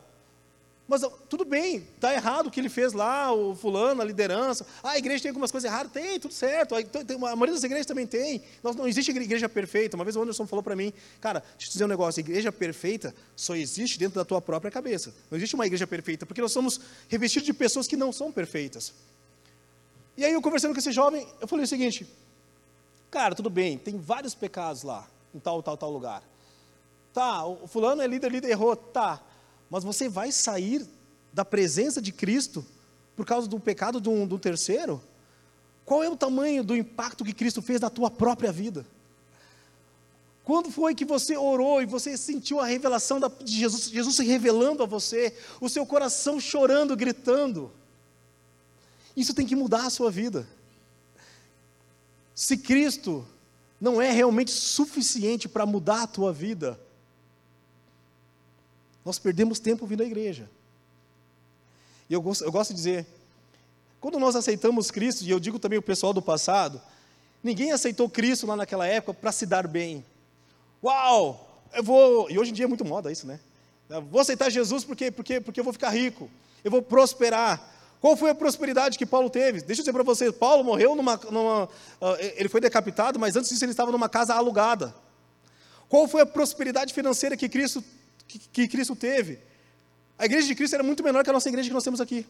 mas 0.92 1.10
tudo 1.30 1.46
bem, 1.46 1.78
está 1.96 2.14
errado 2.14 2.48
o 2.48 2.52
que 2.52 2.60
ele 2.60 2.68
fez 2.68 2.92
lá, 2.92 3.32
o 3.32 3.56
fulano, 3.56 4.02
a 4.02 4.04
liderança. 4.06 4.68
Ah, 4.84 4.90
a 4.90 4.98
igreja 4.98 5.22
tem 5.24 5.30
algumas 5.30 5.50
coisas 5.50 5.72
erradas. 5.72 5.90
Tem, 5.90 6.20
tudo 6.20 6.34
certo. 6.34 6.76
A 6.76 7.16
maioria 7.34 7.54
das 7.54 7.64
igrejas 7.64 7.86
também 7.86 8.06
tem. 8.06 8.44
Não 8.62 8.86
existe 8.86 9.10
igreja 9.10 9.48
perfeita. 9.48 9.96
Uma 9.96 10.04
vez 10.04 10.18
o 10.18 10.22
Anderson 10.22 10.46
falou 10.46 10.62
para 10.62 10.76
mim, 10.76 10.92
cara, 11.22 11.40
deixa 11.40 11.56
eu 11.56 11.60
te 11.60 11.72
dizer 11.72 11.86
um 11.86 11.88
negócio, 11.88 12.20
igreja 12.20 12.52
perfeita 12.52 13.16
só 13.38 13.56
existe 13.56 13.98
dentro 13.98 14.16
da 14.16 14.26
tua 14.26 14.42
própria 14.42 14.70
cabeça. 14.70 15.14
Não 15.30 15.38
existe 15.38 15.56
uma 15.56 15.66
igreja 15.66 15.88
perfeita, 15.88 16.26
porque 16.26 16.42
nós 16.42 16.52
somos 16.52 16.82
revestidos 17.08 17.46
de 17.46 17.54
pessoas 17.54 17.88
que 17.88 17.96
não 17.96 18.12
são 18.12 18.30
perfeitas. 18.30 18.94
E 20.18 20.26
aí 20.26 20.34
eu 20.34 20.42
conversando 20.42 20.74
com 20.74 20.80
esse 20.80 20.92
jovem, 20.92 21.26
eu 21.40 21.48
falei 21.48 21.64
o 21.64 21.68
seguinte, 21.70 22.06
cara, 23.10 23.34
tudo 23.34 23.50
bem, 23.50 23.78
tem 23.78 23.98
vários 23.98 24.36
pecados 24.36 24.84
lá, 24.84 25.08
em 25.34 25.40
tal, 25.40 25.64
tal, 25.64 25.78
tal 25.78 25.90
lugar. 25.90 26.22
Tá, 27.14 27.46
o 27.46 27.66
fulano 27.66 28.02
é 28.02 28.08
líder, 28.08 28.30
líder 28.30 28.50
errou, 28.50 28.76
tá 28.76 29.22
mas 29.72 29.86
você 29.86 30.10
vai 30.10 30.34
sair 30.34 30.86
da 31.32 31.46
presença 31.46 32.02
de 32.02 32.12
Cristo 32.12 32.66
por 33.16 33.26
causa 33.26 33.48
do 33.48 33.58
pecado 33.58 34.02
do, 34.02 34.28
do 34.28 34.38
terceiro? 34.38 35.02
Qual 35.86 36.04
é 36.04 36.10
o 36.10 36.18
tamanho 36.18 36.62
do 36.62 36.76
impacto 36.76 37.24
que 37.24 37.34
Cristo 37.34 37.62
fez 37.62 37.80
na 37.80 37.90
tua 37.90 38.12
própria 38.12 38.52
vida? 38.52 38.86
Quando 40.44 40.70
foi 40.70 40.94
que 40.94 41.06
você 41.06 41.38
orou 41.38 41.82
e 41.82 41.86
você 41.86 42.18
sentiu 42.18 42.60
a 42.60 42.66
revelação 42.66 43.18
de 43.20 43.58
Jesus, 43.58 43.90
Jesus 43.90 44.18
se 44.18 44.26
revelando 44.26 44.84
a 44.84 44.86
você, 44.86 45.34
o 45.62 45.70
seu 45.70 45.86
coração 45.86 46.38
chorando, 46.38 46.94
gritando? 46.94 47.72
Isso 49.16 49.34
tem 49.34 49.46
que 49.46 49.56
mudar 49.56 49.86
a 49.86 49.90
sua 49.90 50.12
vida. 50.12 50.46
Se 52.36 52.58
Cristo 52.58 53.26
não 53.80 54.02
é 54.02 54.12
realmente 54.12 54.52
suficiente 54.52 55.48
para 55.48 55.66
mudar 55.66 56.04
a 56.04 56.08
tua 56.08 56.34
vida, 56.34 56.78
nós 59.06 59.20
perdemos 59.20 59.60
tempo 59.60 59.86
vindo 59.86 60.02
à 60.02 60.06
igreja. 60.06 60.50
E 62.10 62.14
eu 62.14 62.22
gosto, 62.22 62.44
eu 62.44 62.52
gosto 62.52 62.72
de 62.72 62.76
dizer, 62.76 63.06
quando 64.00 64.20
nós 64.20 64.36
aceitamos 64.36 64.92
Cristo, 64.92 65.24
e 65.24 65.30
eu 65.30 65.40
digo 65.40 65.60
também 65.60 65.80
o 65.80 65.82
pessoal 65.82 66.14
do 66.14 66.22
passado, 66.22 66.82
ninguém 67.44 67.72
aceitou 67.72 68.10
Cristo 68.10 68.46
lá 68.48 68.56
naquela 68.56 68.86
época 68.86 69.14
para 69.14 69.32
se 69.32 69.46
dar 69.46 69.68
bem. 69.68 70.04
Uau, 70.84 71.64
eu 71.74 71.84
vou, 71.84 72.30
e 72.30 72.38
hoje 72.38 72.52
em 72.52 72.54
dia 72.54 72.66
é 72.66 72.68
muito 72.68 72.84
moda 72.84 73.12
isso, 73.12 73.26
né? 73.26 73.40
Eu 73.90 74.02
vou 74.02 74.22
aceitar 74.22 74.50
Jesus 74.50 74.84
porque, 74.84 75.12
porque, 75.12 75.40
porque 75.40 75.60
eu 75.60 75.64
vou 75.64 75.74
ficar 75.74 75.90
rico, 75.90 76.30
eu 76.64 76.72
vou 76.72 76.82
prosperar. 76.82 77.70
Qual 78.02 78.18
foi 78.18 78.32
a 78.32 78.36
prosperidade 78.36 78.98
que 78.98 79.06
Paulo 79.06 79.30
teve? 79.30 79.62
Deixa 79.62 79.82
eu 79.82 79.84
dizer 79.84 79.94
para 79.94 80.02
vocês, 80.02 80.32
Paulo 80.32 80.64
morreu 80.64 80.96
numa, 80.96 81.18
numa 81.30 81.66
uh, 81.66 82.18
ele 82.36 82.50
foi 82.50 82.60
decapitado, 82.60 83.20
mas 83.20 83.36
antes 83.36 83.50
disso 83.50 83.64
ele 83.64 83.72
estava 83.72 83.92
numa 83.92 84.10
casa 84.10 84.34
alugada. 84.34 84.96
Qual 85.88 86.08
foi 86.08 86.22
a 86.22 86.26
prosperidade 86.26 86.94
financeira 86.94 87.38
que 87.38 87.48
Cristo 87.48 87.84
que, 88.32 88.40
que 88.40 88.68
Cristo 88.68 88.96
teve. 88.96 89.40
A 90.18 90.26
igreja 90.26 90.48
de 90.48 90.56
Cristo 90.56 90.74
era 90.74 90.84
muito 90.84 91.04
menor 91.04 91.24
que 91.24 91.30
a 91.30 91.34
nossa 91.34 91.50
igreja 91.50 91.68
que 91.68 91.74
nós 91.74 91.84
temos 91.84 92.00
aqui, 92.00 92.26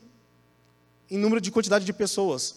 em 1.10 1.18
número 1.18 1.42
de 1.42 1.52
quantidade 1.52 1.86
de 1.86 1.94
pessoas. 1.94 2.56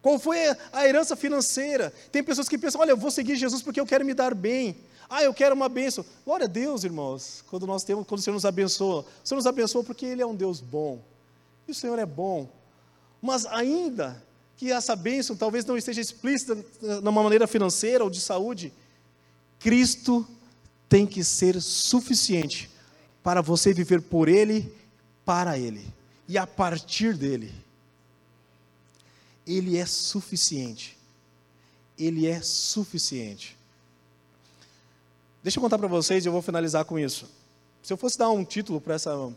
Qual 0.00 0.18
foi 0.18 0.38
a 0.72 0.86
herança 0.86 1.16
financeira? 1.16 1.92
Tem 2.10 2.22
pessoas 2.22 2.48
que 2.48 2.58
pensam: 2.58 2.80
olha, 2.80 2.90
eu 2.90 2.96
vou 2.96 3.10
seguir 3.10 3.36
Jesus 3.36 3.62
porque 3.62 3.80
eu 3.80 3.86
quero 3.86 4.04
me 4.04 4.14
dar 4.14 4.34
bem. 4.34 4.76
Ah, 5.08 5.22
eu 5.22 5.34
quero 5.34 5.54
uma 5.54 5.68
bênção. 5.68 6.04
Glória 6.24 6.44
a 6.44 6.48
Deus, 6.48 6.84
irmãos, 6.84 7.44
quando 7.48 7.66
nós 7.66 7.84
temos, 7.84 8.06
quando 8.06 8.20
o 8.20 8.22
Senhor 8.22 8.34
nos 8.34 8.44
abençoa. 8.44 9.04
O 9.22 9.28
Senhor 9.28 9.36
nos 9.36 9.46
abençoa 9.46 9.84
porque 9.84 10.06
Ele 10.06 10.22
é 10.22 10.26
um 10.26 10.34
Deus 10.34 10.60
bom. 10.60 11.02
E 11.68 11.72
o 11.72 11.74
Senhor 11.74 11.98
é 11.98 12.06
bom. 12.06 12.48
Mas 13.20 13.46
ainda 13.46 14.22
que 14.56 14.72
essa 14.72 14.96
bênção 14.96 15.36
talvez 15.36 15.64
não 15.64 15.76
esteja 15.76 16.00
explícita 16.00 16.56
numa 17.02 17.22
maneira 17.22 17.46
financeira 17.46 18.02
ou 18.04 18.10
de 18.10 18.20
saúde, 18.20 18.72
Cristo 19.58 20.26
tem 20.92 21.06
que 21.06 21.24
ser 21.24 21.58
suficiente 21.62 22.70
para 23.22 23.40
você 23.40 23.72
viver 23.72 24.02
por 24.02 24.28
Ele, 24.28 24.70
para 25.24 25.58
Ele 25.58 25.90
e 26.28 26.36
a 26.36 26.46
partir 26.46 27.16
dele. 27.16 27.50
Ele 29.46 29.78
é 29.78 29.86
suficiente. 29.86 30.98
ele 31.98 32.26
é 32.26 32.42
suficiente. 32.42 33.56
Deixa 35.42 35.58
eu 35.58 35.62
contar 35.62 35.78
para 35.78 35.88
vocês 35.88 36.24
e 36.24 36.28
eu 36.28 36.32
vou 36.32 36.42
finalizar 36.42 36.84
com 36.84 36.98
isso. 36.98 37.26
Se 37.82 37.90
eu 37.90 37.96
fosse 37.96 38.18
dar 38.18 38.28
um 38.28 38.44
título 38.44 38.78
para 38.78 38.94
essa, 38.94 39.32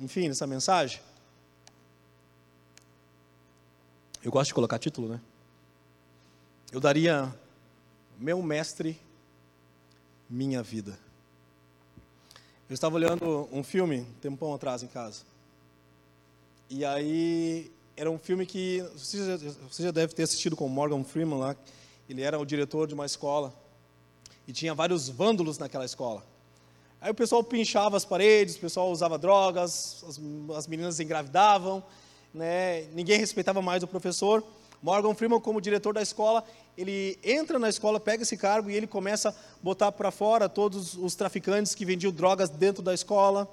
enfim, 0.00 0.28
essa 0.28 0.46
mensagem, 0.46 1.00
eu 4.22 4.30
gosto 4.30 4.50
de 4.50 4.54
colocar 4.54 4.78
título, 4.78 5.08
né? 5.08 5.20
Eu 6.70 6.78
daria 6.78 7.34
meu 8.16 8.40
mestre, 8.40 9.00
minha 10.34 10.64
vida. 10.64 10.98
Eu 12.68 12.74
estava 12.74 12.96
olhando 12.96 13.48
um 13.52 13.62
filme 13.62 14.00
um 14.00 14.20
tempão 14.20 14.52
atrás 14.52 14.82
em 14.82 14.88
casa. 14.88 15.22
E 16.68 16.84
aí 16.84 17.70
era 17.96 18.10
um 18.10 18.18
filme 18.18 18.44
que 18.44 18.82
você 18.96 19.24
já, 19.24 19.36
você 19.70 19.82
já 19.84 19.90
deve 19.92 20.12
ter 20.12 20.24
assistido 20.24 20.56
com 20.56 20.68
Morgan 20.68 21.04
Freeman 21.04 21.38
lá. 21.38 21.56
Ele 22.08 22.20
era 22.20 22.36
o 22.36 22.44
diretor 22.44 22.88
de 22.88 22.94
uma 22.94 23.06
escola 23.06 23.54
e 24.48 24.52
tinha 24.52 24.74
vários 24.74 25.08
vândalos 25.08 25.56
naquela 25.56 25.84
escola. 25.84 26.24
Aí 27.00 27.12
o 27.12 27.14
pessoal 27.14 27.44
pinchava 27.44 27.96
as 27.96 28.04
paredes, 28.04 28.56
o 28.56 28.60
pessoal 28.60 28.90
usava 28.90 29.16
drogas, 29.16 30.02
as, 30.08 30.20
as 30.56 30.66
meninas 30.66 30.98
engravidavam, 30.98 31.80
né? 32.32 32.88
ninguém 32.92 33.20
respeitava 33.20 33.62
mais 33.62 33.84
o 33.84 33.86
professor. 33.86 34.42
Morgan 34.84 35.14
Freeman, 35.14 35.40
como 35.40 35.62
diretor 35.62 35.94
da 35.94 36.02
escola, 36.02 36.44
ele 36.76 37.18
entra 37.24 37.58
na 37.58 37.70
escola, 37.70 37.98
pega 37.98 38.22
esse 38.22 38.36
cargo 38.36 38.68
e 38.68 38.74
ele 38.74 38.86
começa 38.86 39.30
a 39.30 39.34
botar 39.62 39.90
para 39.90 40.10
fora 40.10 40.46
todos 40.46 40.92
os 40.92 41.14
traficantes 41.14 41.74
que 41.74 41.86
vendiam 41.86 42.12
drogas 42.12 42.50
dentro 42.50 42.82
da 42.82 42.92
escola. 42.92 43.48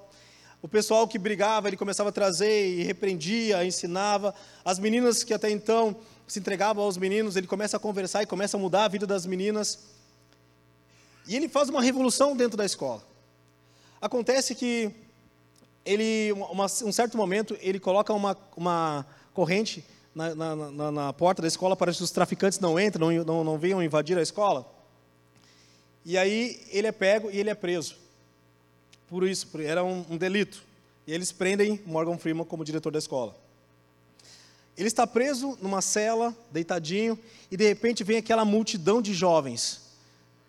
O 0.60 0.68
pessoal 0.68 1.08
que 1.08 1.18
brigava, 1.18 1.68
ele 1.68 1.76
começava 1.78 2.10
a 2.10 2.12
trazer 2.12 2.68
e 2.68 2.82
repreendia, 2.82 3.64
ensinava. 3.64 4.34
As 4.62 4.78
meninas 4.78 5.24
que 5.24 5.32
até 5.32 5.50
então 5.50 5.96
se 6.28 6.38
entregavam 6.38 6.84
aos 6.84 6.98
meninos, 6.98 7.34
ele 7.34 7.46
começa 7.46 7.78
a 7.78 7.80
conversar 7.80 8.22
e 8.22 8.26
começa 8.26 8.58
a 8.58 8.60
mudar 8.60 8.84
a 8.84 8.88
vida 8.88 9.06
das 9.06 9.24
meninas. 9.24 9.78
E 11.26 11.34
ele 11.34 11.48
faz 11.48 11.70
uma 11.70 11.80
revolução 11.80 12.36
dentro 12.36 12.58
da 12.58 12.66
escola. 12.66 13.02
Acontece 14.02 14.54
que 14.54 14.90
ele, 15.82 16.30
uma, 16.32 16.66
um 16.66 16.92
certo 16.92 17.16
momento, 17.16 17.56
ele 17.62 17.80
coloca 17.80 18.12
uma, 18.12 18.36
uma 18.54 19.06
corrente 19.32 19.82
na, 20.14 20.34
na, 20.34 20.56
na, 20.56 20.90
na, 20.92 21.12
porta 21.12 21.42
da 21.42 21.48
escola 21.48 21.76
para 21.76 21.92
que 21.92 22.02
os 22.02 22.10
traficantes 22.10 22.58
não 22.58 22.78
entrem, 22.78 23.18
não, 23.18 23.24
não, 23.24 23.44
não 23.44 23.58
venham 23.58 23.82
invadir 23.82 24.18
a 24.18 24.22
escola. 24.22 24.66
E 26.04 26.18
aí 26.18 26.60
ele 26.70 26.86
é 26.86 26.92
pego 26.92 27.30
e 27.30 27.38
ele 27.38 27.50
é 27.50 27.54
preso 27.54 28.02
por 29.12 29.28
isso, 29.28 29.46
era 29.60 29.84
um, 29.84 30.06
um 30.08 30.16
delito. 30.16 30.62
E 31.06 31.12
eles 31.12 31.30
prendem 31.30 31.78
Morgan 31.84 32.16
Freeman 32.16 32.46
como 32.46 32.64
diretor 32.64 32.90
da 32.90 32.98
escola. 32.98 33.36
Ele 34.74 34.88
está 34.88 35.06
preso 35.06 35.58
numa 35.60 35.82
cela, 35.82 36.34
deitadinho, 36.50 37.18
e 37.50 37.56
de 37.58 37.68
repente 37.68 38.02
vem 38.02 38.16
aquela 38.16 38.42
multidão 38.42 39.02
de 39.02 39.12
jovens. 39.12 39.82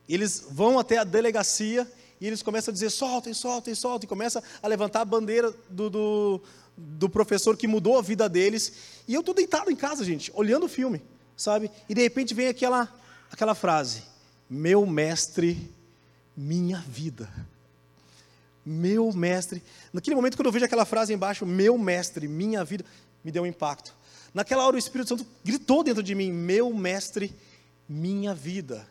Eles 0.08 0.48
vão 0.50 0.80
até 0.80 0.98
a 0.98 1.04
delegacia 1.04 1.86
e 2.22 2.26
eles 2.26 2.42
começam 2.42 2.72
a 2.72 2.74
dizer: 2.74 2.90
soltem, 2.90 3.34
soltem, 3.34 3.76
soltem, 3.76 4.06
e 4.06 4.08
começa 4.08 4.42
a 4.62 4.68
levantar 4.70 5.02
a 5.02 5.06
bandeira 5.06 5.54
do, 5.70 5.90
do, 5.90 6.42
do 6.78 7.10
professor 7.10 7.56
que 7.56 7.68
mudou 7.68 7.98
a 7.98 8.02
vida 8.02 8.28
deles. 8.28 8.74
E 9.08 9.14
eu 9.14 9.20
estou 9.20 9.34
deitado 9.34 9.72
em 9.72 9.76
casa, 9.76 10.04
gente, 10.04 10.32
olhando 10.34 10.66
o 10.66 10.70
filme, 10.70 11.02
sabe? 11.36 11.70
E 11.88 11.94
de 11.94 12.02
repente 12.02 12.34
vem 12.34 12.48
aquela, 12.48 12.92
aquela 13.32 13.56
frase: 13.56 14.04
Meu 14.50 14.86
mestre, 14.86 15.72
minha 16.36 16.80
vida. 16.88 17.30
Meu 18.66 19.12
mestre. 19.12 19.62
Naquele 19.92 20.16
momento, 20.16 20.38
quando 20.38 20.48
eu 20.48 20.52
vejo 20.52 20.66
aquela 20.66 20.86
frase 20.86 21.14
embaixo, 21.14 21.46
meu 21.46 21.78
mestre, 21.78 22.28
minha 22.28 22.64
vida, 22.64 22.86
me 23.24 23.32
deu 23.32 23.44
um 23.44 23.48
impacto. 23.48 23.94
Naquela 24.34 24.66
hora, 24.66 24.76
o 24.76 24.80
Espírito 24.80 25.10
Santo 25.10 25.26
gritou 25.44 25.84
dentro 25.84 26.02
de 26.02 26.16
mim: 26.16 26.32
Meu 26.32 26.74
mestre, 26.74 27.34
minha 27.88 28.34
vida. 28.34 28.88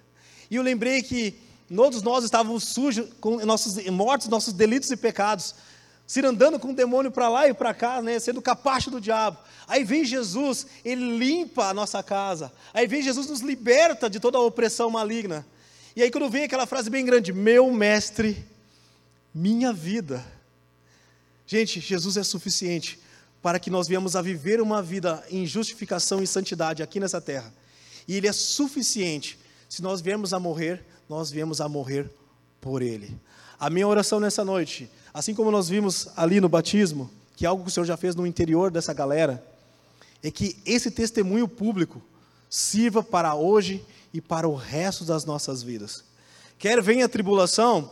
E 0.51 0.57
eu 0.57 0.63
lembrei 0.63 1.03
que 1.03 1.35
todos 1.75 2.03
nós 2.03 2.25
estávamos 2.25 2.65
sujos, 2.65 3.09
com 3.21 3.45
nossos 3.45 3.83
mortos, 3.87 4.29
nossos 4.29 4.53
delitos 4.53 4.91
e 4.91 4.97
pecados, 4.97 5.55
se 6.13 6.21
andando 6.21 6.61
com 6.61 6.73
o 6.73 6.75
demônio 6.75 7.11
para 7.11 7.27
lá 7.27 7.49
e 7.49 7.55
para 7.55 7.73
cá, 7.73 8.03
né, 8.03 8.19
sendo 8.19 8.43
capacho 8.43 8.91
do 8.91 9.01
diabo. 9.01 9.39
Aí 9.67 9.83
vem 9.83 10.05
Jesus, 10.05 10.67
ele 10.85 11.17
limpa 11.17 11.69
a 11.69 11.73
nossa 11.73 12.03
casa. 12.03 12.53
Aí 12.75 12.87
vem 12.87 13.01
Jesus, 13.01 13.29
nos 13.29 13.41
liberta 13.41 14.11
de 14.11 14.21
toda 14.21 14.37
a 14.37 14.43
opressão 14.43 14.91
maligna. 14.91 15.47
E 15.97 16.03
aí, 16.03 16.11
quando 16.11 16.29
vem 16.29 16.45
aquela 16.45 16.67
frase 16.67 16.91
bem 16.91 17.03
grande: 17.03 17.33
Meu 17.33 17.73
mestre, 17.73 18.45
minha 19.33 19.73
vida. 19.73 20.23
Gente, 21.47 21.81
Jesus 21.81 22.19
é 22.19 22.23
suficiente 22.23 23.01
para 23.41 23.59
que 23.59 23.71
nós 23.71 23.89
venhamos 23.89 24.15
a 24.15 24.21
viver 24.21 24.61
uma 24.61 24.83
vida 24.83 25.25
em 25.31 25.47
justificação 25.47 26.23
e 26.23 26.27
santidade 26.27 26.83
aqui 26.83 27.01
nessa 27.01 27.23
terra. 27.23 27.55
E 28.07 28.15
Ele 28.15 28.29
é 28.29 28.33
suficiente. 28.33 29.39
Se 29.67 29.81
nós 29.81 30.03
viermos 30.03 30.35
a 30.35 30.39
morrer, 30.39 30.85
nós 31.09 31.31
viemos 31.31 31.59
a 31.59 31.71
morrer 31.71 32.11
por 32.61 32.83
Ele. 32.83 33.19
A 33.59 33.71
minha 33.71 33.89
oração 33.89 34.21
nessa 34.21 34.45
noite, 34.45 34.91
assim 35.13 35.35
como 35.35 35.51
nós 35.51 35.69
vimos 35.69 36.09
ali 36.17 36.41
no 36.41 36.49
batismo, 36.49 37.11
que 37.37 37.45
é 37.45 37.49
algo 37.49 37.65
que 37.65 37.69
o 37.69 37.73
Senhor 37.73 37.87
já 37.87 37.97
fez 37.97 38.15
no 38.15 38.27
interior 38.27 38.71
dessa 38.71 38.93
galera, 38.93 39.45
é 40.23 40.31
que 40.31 40.57
esse 40.65 40.91
testemunho 40.91 41.49
público 41.49 42.01
sirva 42.49 43.03
para 43.03 43.35
hoje 43.35 43.85
e 44.13 44.21
para 44.21 44.49
o 44.49 44.55
resto 44.55 45.05
das 45.05 45.25
nossas 45.25 45.63
vidas. 45.63 46.05
Quer 46.59 46.81
venha 46.81 47.07
a 47.07 47.09
tribulação, 47.09 47.91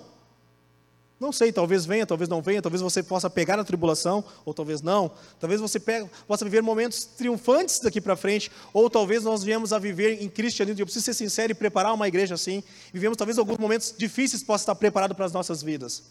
não 1.20 1.32
sei, 1.32 1.52
talvez 1.52 1.84
venha, 1.84 2.06
talvez 2.06 2.30
não 2.30 2.40
venha, 2.40 2.62
talvez 2.62 2.80
você 2.80 3.02
possa 3.02 3.28
pegar 3.28 3.58
na 3.58 3.62
tribulação, 3.62 4.24
ou 4.42 4.54
talvez 4.54 4.80
não. 4.80 5.10
Talvez 5.38 5.60
você 5.60 5.78
possa 6.26 6.46
viver 6.46 6.62
momentos 6.62 7.04
triunfantes 7.04 7.78
daqui 7.80 8.00
para 8.00 8.16
frente, 8.16 8.50
ou 8.72 8.88
talvez 8.88 9.22
nós 9.22 9.42
viemos 9.42 9.70
a 9.74 9.78
viver 9.78 10.22
em 10.22 10.30
cristianismo. 10.30 10.80
Eu 10.80 10.86
preciso 10.86 11.04
ser 11.04 11.12
sincero 11.12 11.52
e 11.52 11.54
preparar 11.54 11.92
uma 11.92 12.08
igreja 12.08 12.34
assim. 12.34 12.62
Vivemos 12.90 13.18
talvez 13.18 13.38
alguns 13.38 13.58
momentos 13.58 13.94
difíceis 13.96 14.42
possa 14.42 14.62
estar 14.62 14.74
preparado 14.74 15.14
para 15.14 15.26
as 15.26 15.32
nossas 15.32 15.62
vidas. 15.62 16.04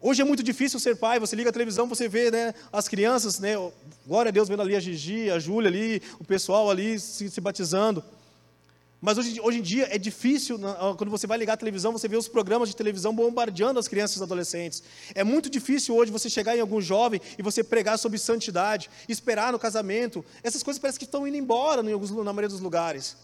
Hoje 0.00 0.20
é 0.20 0.24
muito 0.24 0.42
difícil 0.42 0.78
ser 0.78 0.96
pai, 0.96 1.18
você 1.18 1.34
liga 1.34 1.48
a 1.48 1.52
televisão, 1.52 1.86
você 1.86 2.06
vê 2.06 2.30
né, 2.30 2.54
as 2.70 2.86
crianças, 2.86 3.38
né, 3.38 3.54
glória 4.06 4.28
a 4.28 4.32
Deus, 4.32 4.48
vendo 4.48 4.60
ali 4.60 4.76
a 4.76 4.80
Gigi, 4.80 5.30
a 5.30 5.38
Júlia 5.38 5.68
ali, 5.68 6.02
o 6.18 6.24
pessoal 6.24 6.70
ali 6.70 7.00
se, 7.00 7.30
se 7.30 7.40
batizando. 7.40 8.04
Mas 9.00 9.18
hoje, 9.18 9.40
hoje 9.40 9.58
em 9.58 9.62
dia 9.62 9.88
é 9.90 9.98
difícil, 9.98 10.58
quando 10.98 11.10
você 11.10 11.26
vai 11.26 11.38
ligar 11.38 11.54
a 11.54 11.56
televisão, 11.56 11.92
você 11.92 12.08
vê 12.08 12.16
os 12.16 12.28
programas 12.28 12.68
de 12.68 12.76
televisão 12.76 13.14
bombardeando 13.14 13.78
as 13.78 13.88
crianças 13.88 14.16
e 14.16 14.18
os 14.18 14.22
adolescentes. 14.22 14.82
É 15.14 15.22
muito 15.22 15.48
difícil 15.48 15.94
hoje 15.94 16.10
você 16.10 16.28
chegar 16.28 16.56
em 16.56 16.60
algum 16.60 16.80
jovem 16.80 17.20
e 17.38 17.42
você 17.42 17.62
pregar 17.62 17.98
sobre 17.98 18.18
santidade, 18.18 18.90
esperar 19.08 19.52
no 19.52 19.58
casamento. 19.58 20.24
Essas 20.42 20.62
coisas 20.62 20.80
parecem 20.80 20.98
que 20.98 21.04
estão 21.04 21.26
indo 21.26 21.36
embora 21.36 21.82
em 21.82 21.92
alguns, 21.92 22.10
na 22.10 22.32
maioria 22.32 22.48
dos 22.48 22.60
lugares. 22.60 23.16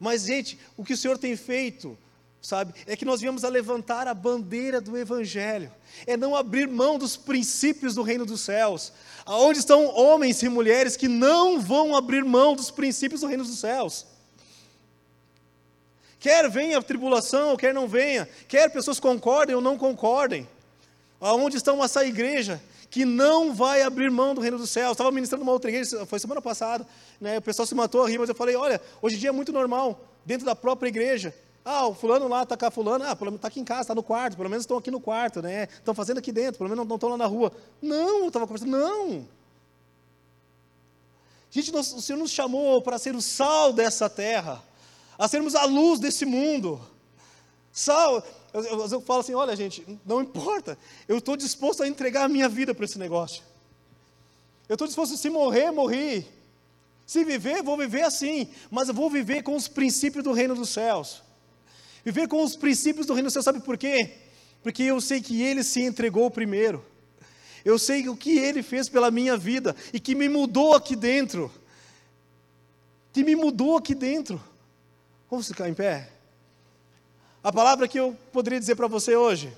Mas, 0.00 0.22
gente, 0.22 0.58
o 0.76 0.84
que 0.84 0.94
o 0.94 0.96
Senhor 0.96 1.16
tem 1.18 1.36
feito, 1.36 1.96
sabe, 2.44 2.74
é 2.86 2.94
que 2.94 3.06
nós 3.06 3.22
viemos 3.22 3.42
a 3.42 3.48
levantar 3.48 4.06
a 4.06 4.12
bandeira 4.12 4.78
do 4.78 4.98
Evangelho, 4.98 5.72
é 6.06 6.14
não 6.14 6.36
abrir 6.36 6.68
mão 6.68 6.98
dos 6.98 7.16
princípios 7.16 7.94
do 7.94 8.02
reino 8.02 8.26
dos 8.26 8.42
céus. 8.42 8.92
Aonde 9.24 9.60
estão 9.60 9.86
homens 9.86 10.42
e 10.42 10.48
mulheres 10.50 10.94
que 10.94 11.08
não 11.08 11.58
vão 11.58 11.96
abrir 11.96 12.22
mão 12.22 12.54
dos 12.54 12.70
princípios 12.70 13.22
do 13.22 13.26
reino 13.26 13.44
dos 13.44 13.58
céus? 13.58 14.06
Quer 16.20 16.48
venha 16.50 16.78
a 16.78 16.82
tribulação, 16.82 17.56
quer 17.56 17.72
não 17.72 17.88
venha, 17.88 18.28
quer 18.46 18.70
pessoas 18.70 19.00
concordem 19.00 19.56
ou 19.56 19.62
não 19.62 19.78
concordem. 19.78 20.46
Aonde 21.18 21.56
está 21.56 21.72
essa 21.82 22.04
igreja 22.04 22.62
que 22.90 23.06
não 23.06 23.54
vai 23.54 23.80
abrir 23.80 24.10
mão 24.10 24.34
do 24.34 24.42
reino 24.42 24.58
dos 24.58 24.68
céus? 24.68 24.92
Estava 24.92 25.10
ministrando 25.10 25.42
uma 25.44 25.52
outra 25.52 25.70
igreja, 25.70 26.04
foi 26.04 26.18
semana 26.18 26.42
passada, 26.42 26.86
né? 27.18 27.38
o 27.38 27.42
pessoal 27.42 27.64
se 27.66 27.74
matou 27.74 28.04
a 28.04 28.08
rir, 28.08 28.18
mas 28.18 28.28
eu 28.28 28.34
falei: 28.34 28.54
olha, 28.54 28.78
hoje 29.00 29.16
em 29.16 29.18
dia 29.18 29.30
é 29.30 29.32
muito 29.32 29.50
normal, 29.50 29.98
dentro 30.26 30.44
da 30.44 30.54
própria 30.54 30.88
igreja. 30.88 31.34
Ah, 31.64 31.86
o 31.86 31.94
fulano 31.94 32.28
lá 32.28 32.42
está 32.42 32.56
com 32.56 32.66
a 32.66 32.70
fulano, 32.70 33.04
ah, 33.04 33.16
pelo 33.16 33.30
menos 33.30 33.38
está 33.38 33.48
aqui 33.48 33.58
em 33.58 33.64
casa, 33.64 33.80
está 33.82 33.94
no 33.94 34.02
quarto, 34.02 34.36
pelo 34.36 34.50
menos 34.50 34.64
estão 34.64 34.76
aqui 34.76 34.90
no 34.90 35.00
quarto, 35.00 35.40
né? 35.40 35.64
Estão 35.64 35.94
fazendo 35.94 36.18
aqui 36.18 36.30
dentro, 36.30 36.58
pelo 36.58 36.68
menos 36.68 36.86
não 36.86 36.96
estão 36.96 37.08
lá 37.08 37.16
na 37.16 37.26
rua. 37.26 37.50
Não, 37.80 38.20
eu 38.20 38.28
estava 38.28 38.46
conversando, 38.46 38.72
não. 38.72 39.26
Gente, 41.50 41.72
nós, 41.72 41.92
o 41.94 42.02
Senhor 42.02 42.18
nos 42.18 42.30
chamou 42.30 42.82
para 42.82 42.98
ser 42.98 43.14
o 43.14 43.22
sal 43.22 43.72
dessa 43.72 44.10
terra 44.10 44.62
a 45.18 45.28
sermos 45.28 45.54
a 45.54 45.64
luz 45.64 46.00
desse 46.00 46.26
mundo. 46.26 46.80
Sal, 47.72 48.22
eu, 48.52 48.62
eu, 48.62 48.86
eu 48.86 49.00
falo 49.00 49.20
assim: 49.20 49.34
olha, 49.34 49.56
gente, 49.56 49.86
não 50.04 50.20
importa, 50.20 50.76
eu 51.08 51.18
estou 51.18 51.36
disposto 51.36 51.82
a 51.82 51.88
entregar 51.88 52.24
a 52.24 52.28
minha 52.28 52.48
vida 52.48 52.74
para 52.74 52.84
esse 52.84 52.98
negócio. 52.98 53.42
Eu 54.68 54.74
estou 54.74 54.86
disposto, 54.86 55.16
se 55.16 55.30
morrer, 55.30 55.70
morrer. 55.70 56.26
Se 57.06 57.22
viver, 57.24 57.62
vou 57.62 57.76
viver 57.76 58.02
assim, 58.02 58.48
mas 58.70 58.88
eu 58.88 58.94
vou 58.94 59.10
viver 59.10 59.42
com 59.42 59.54
os 59.54 59.68
princípios 59.68 60.24
do 60.24 60.32
reino 60.32 60.54
dos 60.54 60.70
céus. 60.70 61.22
Viver 62.04 62.28
com 62.28 62.42
os 62.44 62.54
princípios 62.54 63.06
do 63.06 63.14
reino 63.14 63.30
céus, 63.30 63.44
sabe 63.44 63.60
por 63.60 63.78
quê? 63.78 64.18
Porque 64.62 64.82
eu 64.82 65.00
sei 65.00 65.22
que 65.22 65.40
Ele 65.40 65.64
se 65.64 65.80
entregou 65.80 66.30
primeiro. 66.30 66.84
Eu 67.64 67.78
sei 67.78 68.08
o 68.10 68.16
que 68.16 68.38
Ele 68.38 68.62
fez 68.62 68.90
pela 68.90 69.10
minha 69.10 69.38
vida 69.38 69.74
e 69.90 69.98
que 69.98 70.14
me 70.14 70.28
mudou 70.28 70.74
aqui 70.74 70.94
dentro. 70.94 71.50
Que 73.10 73.24
me 73.24 73.34
mudou 73.34 73.78
aqui 73.78 73.94
dentro. 73.94 74.42
Vamos 75.30 75.48
ficar 75.48 75.66
em 75.66 75.74
pé? 75.74 76.10
A 77.42 77.50
palavra 77.50 77.88
que 77.88 77.98
eu 77.98 78.14
poderia 78.32 78.60
dizer 78.60 78.74
para 78.74 78.86
você 78.86 79.16
hoje. 79.16 79.50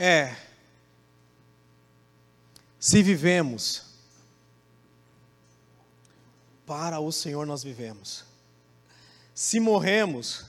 É, 0.00 0.36
Se 2.88 3.02
vivemos, 3.02 3.82
para 6.68 7.00
o 7.00 7.10
Senhor 7.10 7.46
nós 7.46 7.64
vivemos. 7.64 8.24
Se 9.34 9.58
morremos, 9.58 10.44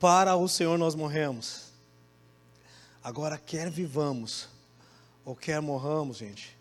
para 0.00 0.34
o 0.36 0.48
Senhor 0.48 0.78
nós 0.78 0.94
morremos. 0.94 1.66
Agora, 3.04 3.36
quer 3.36 3.70
vivamos 3.70 4.48
ou 5.22 5.36
quer 5.36 5.60
morramos, 5.60 6.16
gente, 6.16 6.56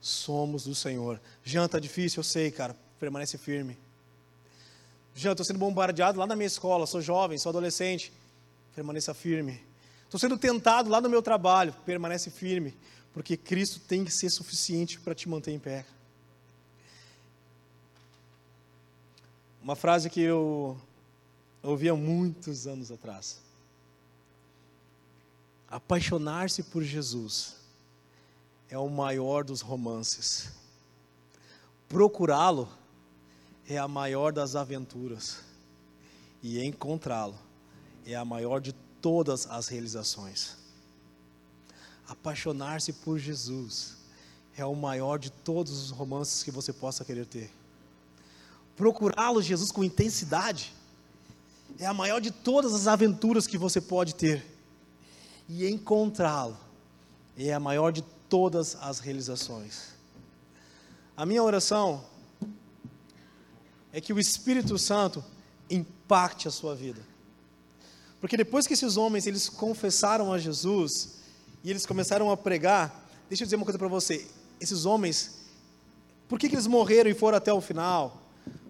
somos 0.00 0.62
do 0.62 0.76
Senhor. 0.76 1.20
Janta 1.42 1.80
difícil, 1.80 2.20
eu 2.20 2.24
sei, 2.24 2.52
cara, 2.52 2.76
permanece 3.00 3.36
firme. 3.36 3.76
Já 5.12 5.32
estou 5.32 5.44
sendo 5.44 5.58
bombardeado 5.58 6.20
lá 6.20 6.26
na 6.26 6.36
minha 6.36 6.46
escola, 6.46 6.86
sou 6.86 7.02
jovem, 7.02 7.36
sou 7.36 7.50
adolescente, 7.50 8.12
permaneça 8.76 9.12
firme. 9.12 9.60
Estou 10.04 10.20
sendo 10.20 10.38
tentado 10.38 10.88
lá 10.88 11.00
no 11.00 11.10
meu 11.10 11.20
trabalho, 11.20 11.74
permanece 11.84 12.30
firme, 12.30 12.76
porque 13.12 13.36
Cristo 13.36 13.80
tem 13.80 14.04
que 14.04 14.12
ser 14.12 14.30
suficiente 14.30 15.00
para 15.00 15.16
te 15.16 15.28
manter 15.28 15.50
em 15.50 15.58
pé. 15.58 15.84
Uma 19.66 19.74
frase 19.74 20.08
que 20.08 20.20
eu 20.20 20.80
ouvi 21.60 21.88
há 21.88 21.94
muitos 21.96 22.68
anos 22.68 22.92
atrás. 22.92 23.40
Apaixonar-se 25.68 26.62
por 26.62 26.84
Jesus 26.84 27.56
é 28.70 28.78
o 28.78 28.88
maior 28.88 29.42
dos 29.42 29.62
romances. 29.62 30.52
Procurá-lo 31.88 32.68
é 33.68 33.76
a 33.76 33.88
maior 33.88 34.32
das 34.32 34.54
aventuras. 34.54 35.40
E 36.40 36.64
encontrá-lo 36.64 37.36
é 38.06 38.14
a 38.14 38.24
maior 38.24 38.60
de 38.60 38.72
todas 39.02 39.48
as 39.48 39.66
realizações. 39.66 40.56
Apaixonar-se 42.06 42.92
por 42.92 43.18
Jesus 43.18 43.96
é 44.56 44.64
o 44.64 44.76
maior 44.76 45.18
de 45.18 45.32
todos 45.32 45.82
os 45.82 45.90
romances 45.90 46.44
que 46.44 46.52
você 46.52 46.72
possa 46.72 47.04
querer 47.04 47.26
ter. 47.26 47.50
Procurá-lo, 48.76 49.40
Jesus, 49.40 49.72
com 49.72 49.82
intensidade, 49.82 50.74
é 51.78 51.86
a 51.86 51.94
maior 51.94 52.20
de 52.20 52.30
todas 52.30 52.74
as 52.74 52.86
aventuras 52.86 53.46
que 53.46 53.56
você 53.56 53.80
pode 53.80 54.14
ter. 54.14 54.44
E 55.48 55.66
encontrá-lo 55.68 56.56
é 57.36 57.52
a 57.52 57.60
maior 57.60 57.92
de 57.92 58.02
todas 58.28 58.76
as 58.80 58.98
realizações. 58.98 59.94
A 61.16 61.24
minha 61.24 61.42
oração 61.42 62.04
é 63.92 64.00
que 64.00 64.12
o 64.12 64.18
Espírito 64.18 64.76
Santo 64.78 65.24
impacte 65.70 66.48
a 66.48 66.50
sua 66.50 66.74
vida. 66.74 67.00
Porque 68.20 68.36
depois 68.36 68.66
que 68.66 68.74
esses 68.74 68.96
homens 68.96 69.26
eles 69.26 69.48
confessaram 69.48 70.32
a 70.32 70.38
Jesus 70.38 71.16
e 71.62 71.70
eles 71.70 71.86
começaram 71.86 72.30
a 72.30 72.36
pregar, 72.36 73.08
deixa 73.28 73.44
eu 73.44 73.46
dizer 73.46 73.56
uma 73.56 73.64
coisa 73.64 73.78
para 73.78 73.88
você, 73.88 74.26
esses 74.60 74.84
homens, 74.84 75.36
por 76.28 76.38
que, 76.38 76.48
que 76.48 76.54
eles 76.54 76.66
morreram 76.66 77.10
e 77.10 77.14
foram 77.14 77.38
até 77.38 77.52
o 77.52 77.60
final? 77.60 78.25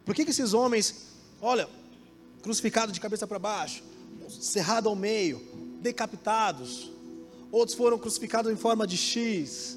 Por 0.06 0.14
que, 0.14 0.24
que 0.24 0.30
esses 0.30 0.54
homens, 0.54 1.08
olha, 1.42 1.68
crucificados 2.40 2.94
de 2.94 3.00
cabeça 3.00 3.26
para 3.26 3.40
baixo, 3.40 3.82
cerrado 4.30 4.88
ao 4.88 4.94
meio, 4.94 5.42
decapitados, 5.82 6.92
outros 7.50 7.76
foram 7.76 7.98
crucificados 7.98 8.52
em 8.52 8.56
forma 8.56 8.86
de 8.86 8.96
X, 8.96 9.76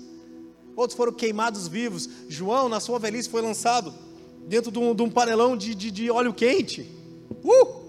outros 0.76 0.96
foram 0.96 1.12
queimados 1.12 1.68
vivos. 1.68 2.08
João, 2.28 2.70
na 2.70 2.80
sua 2.80 3.00
velhice, 3.00 3.28
foi 3.28 3.42
lançado 3.42 3.92
dentro 4.48 4.72
de 4.72 4.78
um, 4.78 4.94
de 4.94 5.02
um 5.02 5.10
panelão 5.10 5.58
de, 5.58 5.74
de, 5.74 5.90
de, 5.90 6.12
óleo 6.12 6.32
quente. 6.32 6.82
Uh! 7.44 7.80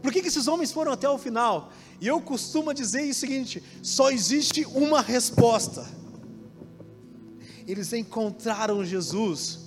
Por 0.00 0.12
que, 0.12 0.22
que 0.22 0.28
esses 0.28 0.46
homens 0.46 0.70
foram 0.70 0.92
até 0.92 1.08
o 1.08 1.18
final? 1.18 1.72
E 2.00 2.06
eu 2.06 2.20
costumo 2.20 2.72
dizer 2.72 3.10
o 3.10 3.14
seguinte: 3.14 3.60
só 3.82 4.08
existe 4.08 4.64
uma 4.66 5.00
resposta. 5.00 5.84
Eles 7.66 7.92
encontraram 7.92 8.84
Jesus 8.84 9.60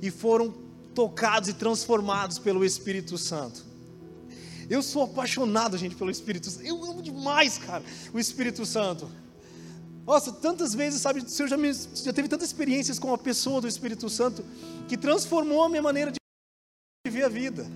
e 0.00 0.08
foram 0.08 0.61
tocados 0.94 1.48
e 1.48 1.54
transformados 1.54 2.38
pelo 2.38 2.64
Espírito 2.64 3.16
Santo. 3.18 3.64
Eu 4.68 4.82
sou 4.82 5.02
apaixonado, 5.02 5.76
gente, 5.76 5.94
pelo 5.94 6.10
Espírito 6.10 6.50
Santo. 6.50 6.64
Eu 6.64 6.82
amo 6.84 7.02
demais, 7.02 7.58
cara, 7.58 7.84
o 8.12 8.18
Espírito 8.18 8.64
Santo. 8.64 9.08
Nossa, 10.06 10.32
tantas 10.32 10.74
vezes, 10.74 11.00
sabe, 11.00 11.20
o 11.20 11.28
Senhor 11.28 11.48
já, 11.48 11.56
me, 11.56 11.72
já 11.72 12.12
teve 12.12 12.28
tantas 12.28 12.48
experiências 12.48 12.98
com 12.98 13.12
a 13.14 13.18
pessoa 13.18 13.60
do 13.60 13.68
Espírito 13.68 14.08
Santo 14.08 14.44
que 14.88 14.96
transformou 14.96 15.62
a 15.62 15.68
minha 15.68 15.82
maneira 15.82 16.10
de 16.10 16.18
viver 17.06 17.24
a 17.24 17.28
vida, 17.28 17.66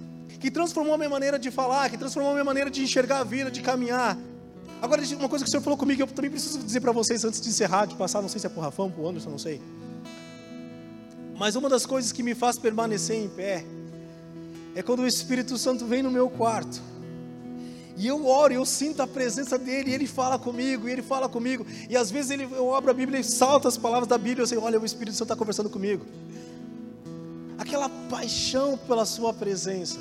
que 0.41 0.51
transformou 0.51 0.95
a 0.95 0.99
minha 0.99 1.11
maneira 1.11 1.39
de 1.39 1.51
falar, 1.51 1.89
que 1.91 1.97
transformou 1.97 2.31
a 2.33 2.35
minha 2.35 2.45
maneira 2.45 2.71
de 2.71 2.83
enxergar 2.83 3.21
a 3.21 3.25
vida, 3.25 3.51
de 3.51 3.63
caminhar. 3.63 4.19
Agora, 4.83 5.03
uma 5.17 5.29
coisa 5.29 5.45
que 5.45 5.49
o 5.49 5.51
Senhor 5.51 5.63
falou 5.63 5.79
comigo, 5.79 6.03
eu 6.03 6.07
também 6.07 6.31
preciso 6.31 6.59
dizer 6.59 6.81
para 6.81 6.93
vocês 6.93 7.25
antes 7.25 7.41
de 7.41 7.49
encerrar, 7.49 7.87
de 7.87 7.95
passar, 7.95 8.21
não 8.21 8.29
sei 8.29 8.41
se 8.41 8.47
é 8.47 8.51
por 8.51 8.61
Rafão, 8.61 8.91
por 8.91 9.07
Anderson, 9.09 9.31
não 9.31 9.39
sei. 9.39 9.61
Mas 11.39 11.55
uma 11.57 11.69
das 11.69 11.85
coisas 11.85 12.13
que 12.13 12.23
me 12.23 12.35
faz 12.35 12.59
permanecer 12.59 13.17
em 13.17 13.29
pé 13.29 13.65
é 14.75 14.83
quando 14.83 15.01
o 15.01 15.07
Espírito 15.07 15.57
Santo 15.57 15.87
vem 15.87 16.03
no 16.03 16.11
meu 16.11 16.29
quarto 16.29 16.81
e 17.97 18.07
eu 18.07 18.27
oro, 18.27 18.53
eu 18.53 18.67
sinto 18.67 19.01
a 19.01 19.07
presença 19.07 19.59
dele, 19.59 19.91
e 19.91 19.95
ele 19.95 20.07
fala 20.07 20.39
comigo, 20.39 20.87
e 20.87 20.93
ele 20.93 21.01
fala 21.01 21.31
comigo. 21.31 21.67
E 21.89 21.97
às 21.97 22.11
vezes 22.11 22.31
ele, 22.31 22.45
eu 22.45 22.75
abro 22.75 22.91
a 22.91 22.95
Bíblia 22.95 23.19
e 23.19 23.25
salto 23.25 23.67
as 23.67 23.79
palavras 23.79 24.07
da 24.07 24.19
Bíblia, 24.19 24.43
eu 24.43 24.47
sei, 24.47 24.59
olha, 24.59 24.79
o 24.79 24.85
Espírito 24.85 25.15
Santo 25.15 25.33
está 25.33 25.37
conversando 25.37 25.71
comigo. 25.71 26.05
Aquela 27.57 27.89
paixão 28.11 28.77
pela 28.77 29.07
sua 29.07 29.33
presença. 29.33 29.99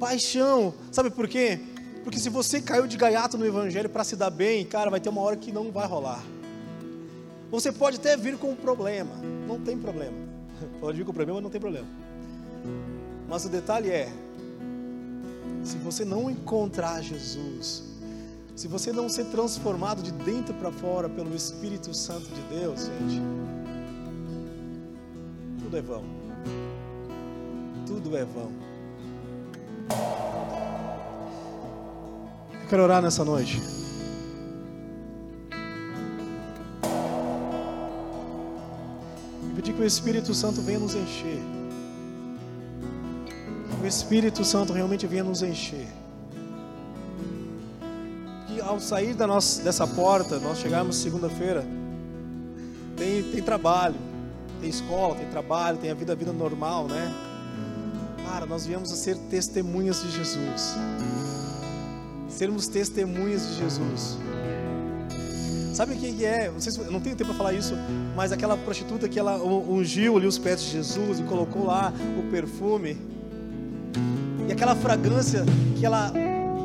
Paixão, 0.00 0.74
sabe 0.90 1.10
por 1.10 1.28
quê? 1.28 1.60
Porque 2.02 2.18
se 2.18 2.28
você 2.28 2.60
caiu 2.60 2.88
de 2.88 2.96
gaiato 2.96 3.38
no 3.38 3.46
Evangelho 3.46 3.88
para 3.88 4.02
se 4.02 4.16
dar 4.16 4.30
bem, 4.30 4.66
cara, 4.66 4.90
vai 4.90 4.98
ter 4.98 5.10
uma 5.10 5.20
hora 5.20 5.36
que 5.36 5.52
não 5.52 5.70
vai 5.70 5.86
rolar. 5.86 6.24
Você 7.50 7.70
pode 7.70 7.96
até 7.96 8.16
vir 8.16 8.36
com 8.36 8.50
um 8.50 8.56
problema, 8.56 9.14
não 9.46 9.60
tem 9.60 9.78
problema. 9.78 10.16
Pode 10.80 10.98
vir 10.98 11.04
com 11.04 11.12
problema, 11.12 11.40
não 11.40 11.50
tem 11.50 11.60
problema. 11.60 11.86
Mas 13.28 13.44
o 13.44 13.48
detalhe 13.48 13.90
é, 13.90 14.08
se 15.62 15.76
você 15.78 16.04
não 16.04 16.30
encontrar 16.30 17.02
Jesus, 17.02 17.82
se 18.54 18.68
você 18.68 18.92
não 18.92 19.08
ser 19.08 19.24
transformado 19.26 20.02
de 20.02 20.12
dentro 20.12 20.54
para 20.54 20.70
fora 20.70 21.08
pelo 21.08 21.34
Espírito 21.34 21.92
Santo 21.92 22.28
de 22.28 22.40
Deus, 22.42 22.86
gente, 22.86 23.22
tudo 25.58 25.76
é 25.76 25.82
vão. 25.82 26.04
Tudo 27.86 28.16
é 28.16 28.24
vão. 28.24 28.52
Eu 32.62 32.68
quero 32.68 32.82
orar 32.82 33.02
nessa 33.02 33.24
noite. 33.24 33.83
O 39.84 39.86
Espírito 39.86 40.34
Santo 40.34 40.60
venha 40.60 40.78
nos 40.78 40.94
encher 40.94 41.54
o 43.84 43.86
Espírito 43.86 44.42
Santo 44.46 44.72
realmente 44.72 45.06
venha 45.06 45.22
nos 45.22 45.42
encher. 45.42 45.86
Que 48.46 48.58
ao 48.62 48.80
sair 48.80 49.12
da 49.12 49.26
nossa, 49.26 49.62
dessa 49.62 49.86
porta, 49.86 50.38
nós 50.38 50.58
chegarmos 50.58 50.96
segunda-feira, 50.96 51.66
tem, 52.96 53.22
tem 53.24 53.42
trabalho, 53.42 53.96
tem 54.58 54.70
escola, 54.70 55.14
tem 55.16 55.28
trabalho, 55.28 55.76
tem 55.76 55.90
a 55.90 55.94
vida, 55.94 56.14
a 56.14 56.16
vida 56.16 56.32
normal, 56.32 56.88
né? 56.88 57.12
Cara, 58.26 58.46
nós 58.46 58.64
viemos 58.64 58.90
a 58.90 58.96
ser 58.96 59.18
testemunhas 59.28 60.02
de 60.02 60.10
Jesus. 60.12 60.76
Sermos 62.30 62.66
testemunhas 62.66 63.46
de 63.48 63.56
Jesus. 63.56 64.16
Sabe 65.74 65.94
o 65.94 65.96
que 65.96 66.24
é? 66.24 66.48
Não, 66.48 66.60
se, 66.60 66.80
não 66.84 67.00
tenho 67.00 67.16
tempo 67.16 67.30
para 67.30 67.36
falar 67.36 67.52
isso, 67.52 67.74
mas 68.14 68.30
aquela 68.30 68.56
prostituta 68.56 69.08
que 69.08 69.18
ela 69.18 69.36
ungiu 69.42 70.16
ali 70.16 70.24
os 70.24 70.38
pés 70.38 70.62
de 70.62 70.70
Jesus 70.70 71.18
e 71.18 71.24
colocou 71.24 71.66
lá 71.66 71.92
o 72.16 72.30
perfume. 72.30 72.96
E 74.48 74.52
aquela 74.52 74.76
fragrância 74.76 75.44
que 75.76 75.84
ela 75.84 76.12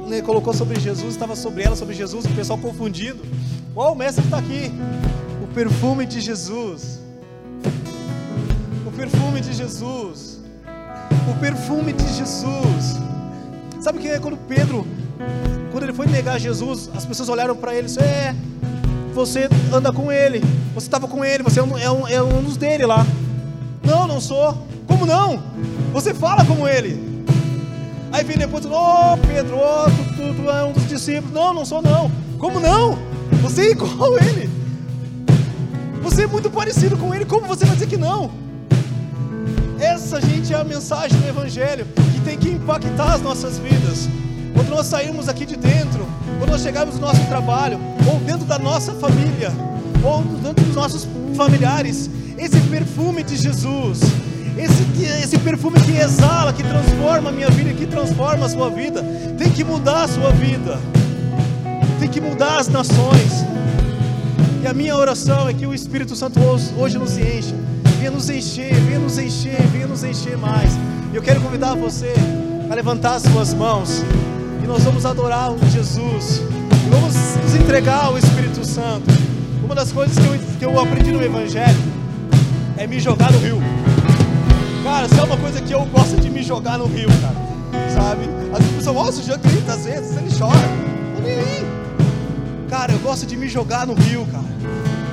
né, 0.07 0.21
colocou 0.21 0.53
sobre 0.53 0.79
Jesus, 0.79 1.13
estava 1.13 1.35
sobre 1.35 1.63
ela, 1.63 1.75
sobre 1.75 1.95
Jesus, 1.95 2.23
o 2.25 2.29
pessoal 2.29 2.59
confundindo. 2.59 3.23
Oh, 3.75 3.93
o 3.93 3.95
mestre 3.95 4.23
está 4.23 4.37
aqui. 4.37 4.71
O 5.43 5.47
perfume 5.55 6.05
de 6.05 6.21
Jesus. 6.21 6.99
O 8.85 8.91
perfume 8.91 9.41
de 9.41 9.53
Jesus. 9.53 10.39
O 11.31 11.39
perfume 11.39 11.93
de 11.93 12.07
Jesus. 12.13 12.99
Sabe 13.81 13.97
o 13.97 14.01
que 14.01 14.07
é 14.07 14.19
quando 14.19 14.37
Pedro, 14.47 14.85
quando 15.71 15.83
ele 15.83 15.93
foi 15.93 16.05
negar 16.05 16.39
Jesus, 16.39 16.91
as 16.93 17.07
pessoas 17.07 17.27
olharam 17.27 17.55
para 17.55 17.73
ele 17.73 17.87
e 17.87 17.89
disseram: 17.89 18.07
É, 18.07 18.35
você 19.19 19.49
anda 19.73 19.91
com 19.91 20.09
ele, 20.09 20.41
você 20.73 20.87
estava 20.87 21.05
com 21.05 21.25
ele, 21.25 21.43
você 21.43 21.59
é 21.59 21.63
um, 21.63 21.77
é, 21.77 21.91
um, 21.91 22.07
é 22.07 22.23
um 22.23 22.41
dos 22.41 22.55
dele 22.55 22.85
lá. 22.85 23.05
Não, 23.83 24.07
não 24.07 24.21
sou. 24.21 24.65
Como 24.87 25.05
não? 25.05 25.43
Você 25.91 26.13
fala 26.13 26.45
como 26.45 26.65
ele. 26.65 27.25
Aí 28.13 28.23
vem 28.23 28.37
depois, 28.37 28.65
ô 28.65 28.69
oh, 28.71 29.17
Pedro, 29.17 29.57
oh, 29.57 29.89
tu, 29.89 30.15
tu, 30.15 30.41
tu, 30.41 30.49
é 30.49 30.63
um 30.63 30.71
dos 30.71 30.87
discípulos. 30.87 31.33
Não, 31.33 31.53
não 31.53 31.65
sou 31.65 31.81
não. 31.81 32.09
Como 32.37 32.61
não? 32.61 32.97
Você 33.41 33.63
é 33.63 33.71
igual 33.71 34.15
a 34.15 34.23
ele. 34.23 34.49
Você 36.01 36.23
é 36.23 36.27
muito 36.27 36.49
parecido 36.49 36.95
com 36.95 37.13
ele. 37.13 37.25
Como 37.25 37.45
você 37.45 37.65
vai 37.65 37.75
dizer 37.75 37.87
que 37.87 37.97
não? 37.97 38.31
Essa, 39.81 40.21
gente, 40.21 40.53
é 40.53 40.57
a 40.57 40.63
mensagem 40.63 41.19
do 41.19 41.27
Evangelho 41.27 41.85
que 42.13 42.21
tem 42.21 42.37
que 42.37 42.47
impactar 42.51 43.15
as 43.15 43.21
nossas 43.21 43.59
vidas. 43.59 44.07
Quando 44.59 44.71
nós 44.71 44.87
sairmos 44.87 45.29
aqui 45.29 45.45
de 45.45 45.55
dentro, 45.55 46.05
quando 46.37 46.49
nós 46.51 46.61
chegarmos 46.61 46.95
no 46.95 47.01
nosso 47.07 47.25
trabalho, 47.27 47.79
ou 48.05 48.19
dentro 48.19 48.45
da 48.45 48.59
nossa 48.59 48.93
família, 48.93 49.53
ou 50.03 50.21
dentro 50.21 50.65
dos 50.65 50.75
nossos 50.75 51.07
familiares, 51.33 52.09
esse 52.37 52.59
perfume 52.67 53.23
de 53.23 53.37
Jesus, 53.37 54.01
esse, 54.57 55.23
esse 55.23 55.37
perfume 55.37 55.79
que 55.79 55.95
exala, 55.95 56.51
que 56.51 56.61
transforma 56.61 57.29
a 57.29 57.31
minha 57.31 57.49
vida, 57.49 57.73
que 57.73 57.87
transforma 57.87 58.47
a 58.47 58.49
sua 58.49 58.69
vida, 58.69 59.01
tem 59.37 59.49
que 59.49 59.63
mudar 59.63 60.03
a 60.03 60.07
sua 60.09 60.29
vida, 60.31 60.77
tem 61.97 62.09
que 62.09 62.19
mudar 62.19 62.59
as 62.59 62.67
nações. 62.67 63.45
E 64.61 64.67
a 64.67 64.73
minha 64.73 64.93
oração 64.93 65.47
é 65.47 65.53
que 65.53 65.65
o 65.65 65.73
Espírito 65.73 66.17
Santo 66.17 66.37
hoje 66.77 66.97
nos 66.97 67.17
encha, 67.17 67.55
venha 67.97 68.11
nos 68.11 68.29
encher, 68.29 68.73
venha 68.73 68.99
nos 68.99 69.17
encher, 69.17 69.61
venha 69.71 69.87
nos 69.87 70.03
encher 70.03 70.37
mais. 70.37 70.71
Eu 71.13 71.21
quero 71.21 71.39
convidar 71.39 71.75
você 71.75 72.13
a 72.69 72.75
levantar 72.75 73.15
as 73.15 73.23
suas 73.23 73.53
mãos 73.53 74.03
nós 74.69 74.83
vamos 74.83 75.03
adorar 75.03 75.51
Jesus. 75.71 76.43
E 76.85 76.89
vamos 76.91 77.15
nos 77.43 77.55
entregar 77.55 78.05
ao 78.05 78.19
Espírito 78.19 78.63
Santo. 78.63 79.09
Uma 79.63 79.73
das 79.73 79.91
coisas 79.91 80.15
que 80.15 80.25
eu, 80.25 80.39
que 80.59 80.65
eu 80.65 80.79
aprendi 80.79 81.11
no 81.11 81.23
Evangelho 81.23 81.79
é 82.77 82.85
me 82.85 82.99
jogar 82.99 83.31
no 83.31 83.39
rio. 83.39 83.57
Cara, 84.83 85.07
isso 85.07 85.19
é 85.19 85.23
uma 85.23 85.37
coisa 85.37 85.59
que 85.59 85.73
eu 85.73 85.83
gosto 85.87 86.21
de 86.21 86.29
me 86.29 86.43
jogar 86.43 86.77
no 86.77 86.85
rio, 86.85 87.09
cara. 87.19 87.35
Sabe? 87.89 88.29
As 88.53 88.63
pessoas, 88.75 89.25
já 89.25 89.37
grita 89.37 89.73
às 89.73 89.85
vezes, 89.85 90.15
ele 90.15 90.29
chora. 90.37 90.55
Aí. 91.25 91.65
Cara, 92.69 92.93
eu 92.93 92.99
gosto 92.99 93.25
de 93.25 93.35
me 93.35 93.47
jogar 93.47 93.87
no 93.87 93.95
rio, 93.95 94.27
cara. 94.31 94.45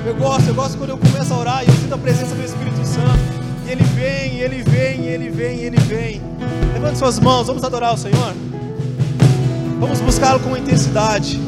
Eu 0.05 0.15
gosto, 0.15 0.47
eu 0.47 0.53
gosto 0.53 0.77
quando 0.77 0.91
eu 0.91 0.97
começo 0.99 1.33
a 1.33 1.37
orar 1.37 1.63
e 1.63 1.67
eu 1.67 1.73
sinto 1.73 1.95
a 1.95 1.97
presença 1.97 2.35
do 2.35 2.43
Espírito 2.43 2.85
Santo. 2.85 3.19
E 3.65 3.71
ele 3.71 3.83
vem, 3.83 4.39
ele 4.39 4.61
vem, 4.61 5.05
ele 5.07 5.29
vem, 5.31 5.59
ele 5.61 5.77
vem. 5.81 6.21
Levante 6.73 6.99
suas 6.99 7.19
mãos, 7.19 7.47
vamos 7.47 7.63
adorar 7.63 7.95
o 7.95 7.97
Senhor. 7.97 8.35
Vamos 9.79 10.01
buscá-lo 10.01 10.39
com 10.39 10.57
intensidade. 10.57 11.39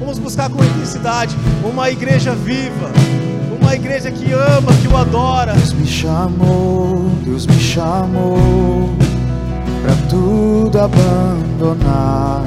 Vamos 0.00 0.18
buscar 0.18 0.50
com 0.50 0.64
intensidade 0.64 1.36
uma 1.62 1.90
igreja 1.90 2.34
viva, 2.34 2.90
uma 3.60 3.74
igreja 3.74 4.10
que 4.10 4.32
ama, 4.32 4.72
que 4.80 4.88
o 4.88 4.96
adora. 4.96 5.52
Deus 5.52 5.72
me 5.72 5.86
chamou, 5.86 7.10
Deus 7.24 7.46
me 7.46 7.60
chamou 7.60 8.90
para 9.82 9.94
tudo 10.08 10.78
abandonar. 10.78 12.42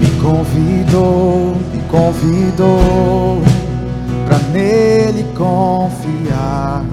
Me 0.00 0.10
convidou, 0.20 1.56
me 1.72 1.82
convidou 1.88 3.42
para 4.26 4.38
nele 4.48 5.24
confiar. 5.36 6.84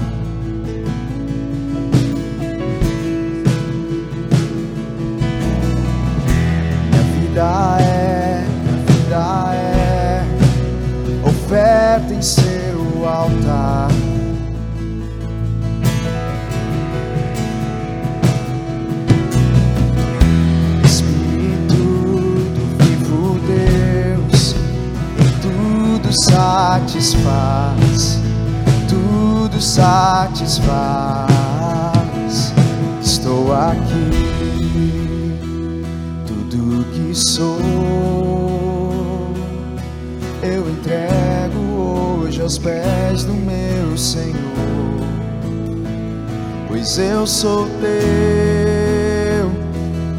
Sou 47.41 47.65
teu 47.81 49.49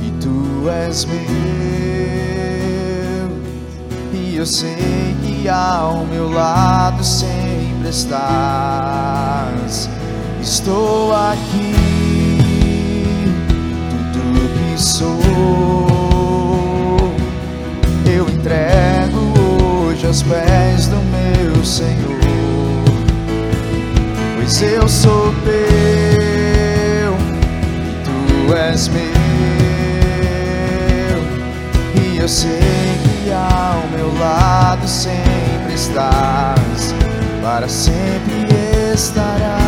e 0.03 0.11
tu 0.21 0.69
és 0.69 1.05
meu, 1.05 1.17
e 4.13 4.37
eu 4.37 4.45
sei 4.45 5.15
que 5.23 5.49
ao 5.49 6.05
meu 6.07 6.29
lado 6.33 7.05
sempre 7.05 7.91
estás. 7.91 9.89
Estou 10.41 11.15
aqui, 11.15 11.77
tudo 14.13 14.41
que 14.59 14.83
sou. 14.83 15.13
Entrego 18.35 19.21
hoje 19.87 20.09
aos 20.09 20.23
pés 20.23 20.89
do 20.89 20.97
meu 20.97 21.65
Senhor, 21.65 22.19
pois 24.35 24.61
eu 24.61 24.89
sou 24.89 25.33
teu 25.45 25.82
és 28.57 28.89
meu, 28.89 29.03
e 32.03 32.19
eu 32.19 32.29
sei 32.29 32.61
que 33.03 33.31
ao 33.33 33.89
meu 33.89 34.13
lado 34.19 34.87
sempre 34.87 35.75
estás, 35.75 36.95
para 37.43 37.69
sempre 37.69 38.47
estarás. 38.95 39.63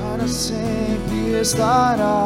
Para 0.00 0.26
sempre 0.28 1.40
estarás. 1.40 2.22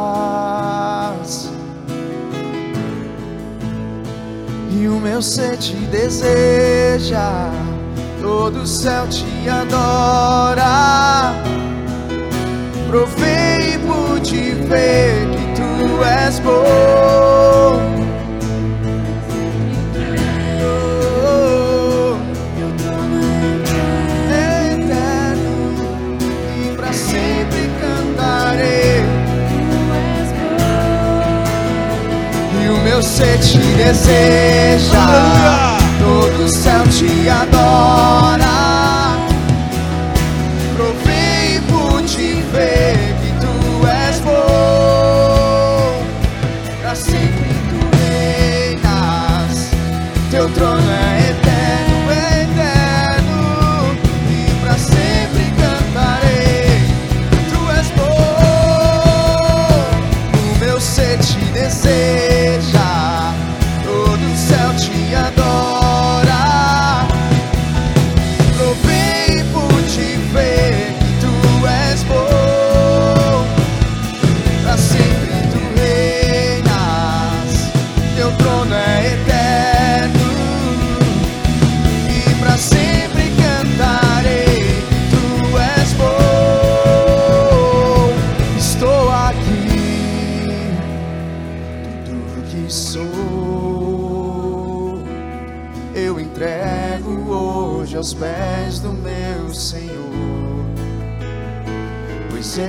e 4.78 4.88
o 4.88 5.00
meu 5.00 5.22
ser 5.22 5.56
te 5.56 5.74
deseja, 5.86 7.50
todo 8.26 8.62
o 8.62 8.66
céu 8.66 9.06
te 9.06 9.48
adora. 9.48 11.32
Provei 12.88 13.74
e 13.74 13.78
pude 13.78 14.54
ver 14.68 15.28
que 15.30 15.54
tu 15.54 16.04
és 16.04 16.40
bom. 16.40 17.94
meu 32.84 33.02
ser 33.02 33.38
te 33.40 33.58
deseja, 33.58 35.65
todo 36.26 36.44
o 36.44 36.48
céu 36.48 36.82
te 36.88 37.28
adora. 37.28 39.16
Provei 40.74 41.60
por 41.68 42.02
te 42.02 42.42
ver 42.52 42.96
que 43.20 43.32
tu 43.40 43.86
és 43.86 44.20
bom, 44.20 46.02
pra 46.80 46.94
sempre 46.94 47.48
tu 47.70 47.78
reinas, 47.98 49.70
teu 50.30 50.48
trono 50.50 50.85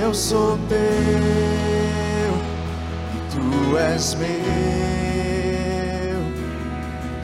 eu 0.08 0.14
sou 0.14 0.58
teu 0.70 0.78
e 3.14 3.18
tu 3.30 3.76
és 3.76 4.14
meu. 4.14 4.28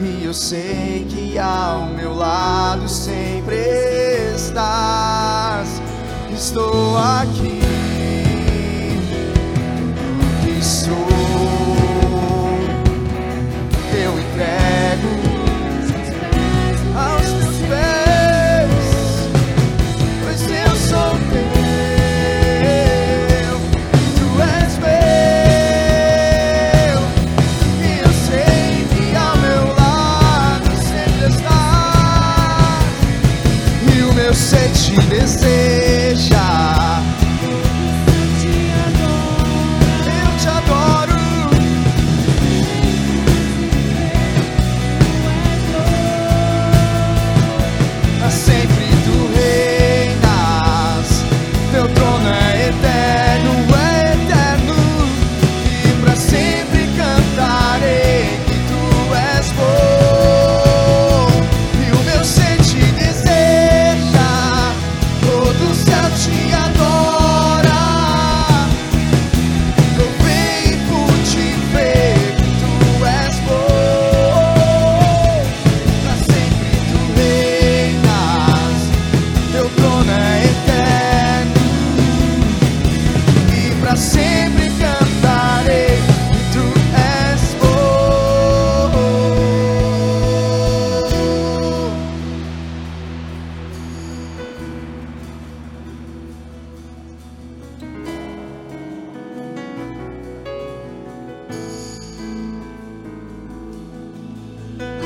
E 0.07 0.23
eu 0.23 0.33
sei 0.33 1.07
que 1.09 1.39
ao 1.39 1.87
meu 1.87 2.13
lado 2.13 2.87
sempre 2.87 3.55
estás. 4.35 5.81
Estou 6.31 6.95
aqui. 6.95 7.54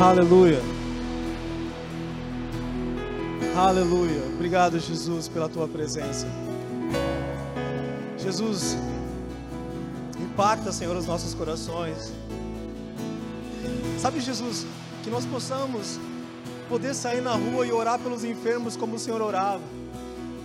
Aleluia. 0.02 0.62
Aleluia. 3.54 4.24
Obrigado, 4.34 4.80
Jesus, 4.80 5.28
pela 5.28 5.50
tua 5.50 5.68
presença. 5.68 6.26
Jesus, 8.18 8.78
impacta, 10.18 10.72
Senhor, 10.72 10.96
os 10.96 11.06
nossos 11.06 11.34
corações. 11.34 12.14
Sabe, 14.00 14.22
Jesus, 14.22 14.66
que 15.04 15.10
nós 15.10 15.26
possamos 15.26 16.00
poder 16.70 16.96
sair 16.96 17.20
na 17.20 17.34
rua 17.34 17.68
e 17.68 17.72
orar 17.74 18.00
pelos 18.00 18.24
enfermos 18.24 18.78
como 18.78 18.96
o 18.96 19.00
Senhor 19.00 19.22
orava. 19.22 19.64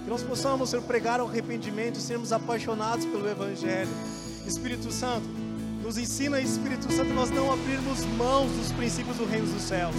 Que 0.03 0.11
nós 0.11 0.25
possamos, 0.25 0.71
Senhor, 0.71 0.83
pregar 0.83 1.21
o 1.21 1.29
arrependimento 1.29 1.97
e 1.97 2.03
sermos 2.03 2.33
apaixonados 2.33 3.07
pelo 3.07 3.29
Evangelho. 3.29 3.89
Espírito 4.45 4.91
Santo, 4.91 5.29
nos 5.85 5.99
ensina, 5.99 6.41
Espírito 6.41 6.91
Santo, 6.91 7.13
nós 7.13 7.31
não 7.31 7.53
abrirmos 7.53 8.07
mãos 8.17 8.51
dos 8.53 8.73
princípios 8.73 9.19
do 9.19 9.27
reino 9.27 9.47
dos 9.47 9.63
céus. 9.63 9.95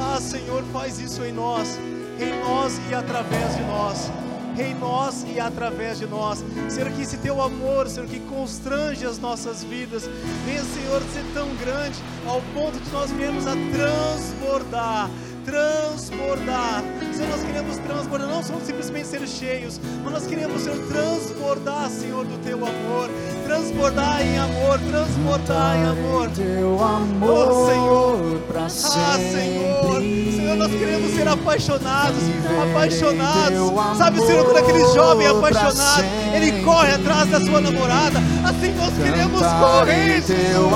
Ah, 0.00 0.18
Senhor, 0.18 0.64
faz 0.72 0.98
isso 0.98 1.22
em 1.22 1.30
nós, 1.30 1.78
em 2.18 2.40
nós 2.40 2.80
e 2.90 2.94
através 2.94 3.54
de 3.54 3.62
nós. 3.64 4.10
Em 4.58 4.74
nós 4.74 5.24
e 5.32 5.38
através 5.38 5.98
de 5.98 6.06
nós, 6.06 6.42
Senhor, 6.68 6.90
que 6.90 7.02
esse 7.02 7.18
teu 7.18 7.40
amor, 7.40 7.86
Senhor, 7.86 8.08
que 8.08 8.18
constrange 8.18 9.06
as 9.06 9.16
nossas 9.16 9.62
vidas, 9.62 10.08
venha, 10.44 10.64
Senhor, 10.64 11.00
ser 11.12 11.22
tão 11.32 11.54
grande 11.56 11.96
ao 12.26 12.42
ponto 12.52 12.80
de 12.80 12.90
nós 12.90 13.08
virmos 13.12 13.46
a 13.46 13.52
transbordar, 13.52 15.10
transbordar. 15.44 16.82
Senhor, 17.14 17.30
nós 17.30 17.42
queremos 17.44 17.76
transbordar, 17.76 18.28
não 18.28 18.42
somos 18.42 18.64
simplesmente 18.64 19.06
ser 19.06 19.28
cheios, 19.28 19.80
mas 20.02 20.12
nós 20.12 20.26
queremos, 20.26 20.62
Senhor, 20.62 20.78
transbordar, 20.88 21.88
Senhor, 21.88 22.24
do 22.24 22.42
teu 22.42 22.56
amor, 22.56 23.08
transbordar 23.48 24.20
em 24.20 24.38
amor, 24.38 24.78
transbordar 24.78 25.76
em 25.76 25.84
amor. 25.86 26.28
Teu 26.36 26.84
amor 26.84 27.48
Oh, 27.50 27.66
Senhor. 27.66 28.42
Ah, 28.54 28.68
sempre. 28.68 29.32
Senhor, 29.32 30.36
Senhor, 30.36 30.56
nós 30.56 30.70
queremos 30.70 31.14
ser 31.14 31.28
apaixonados, 31.28 32.22
apaixonados. 32.70 33.96
Sabe, 33.96 34.20
Senhor, 34.20 34.44
quando 34.44 34.56
aquele 34.58 34.84
jovem 34.92 35.26
pra 35.28 35.38
apaixonado, 35.38 36.04
ele 36.34 36.62
corre 36.62 36.92
atrás 36.92 37.30
da 37.30 37.40
sua 37.40 37.60
namorada. 37.60 38.18
Assim 38.44 38.74
nós 38.74 38.92
queremos 38.94 39.40
correr, 39.40 40.22
Jesus. 40.22 40.72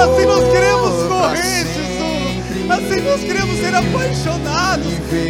Assim 0.00 0.26
nós 0.26 0.44
queremos 0.50 1.08
correr. 1.08 1.66
Jesus. 1.66 1.94
Assim 2.70 3.00
nós 3.02 3.20
queremos 3.20 3.58
ser 3.58 3.74
apaixonados. 3.74 4.86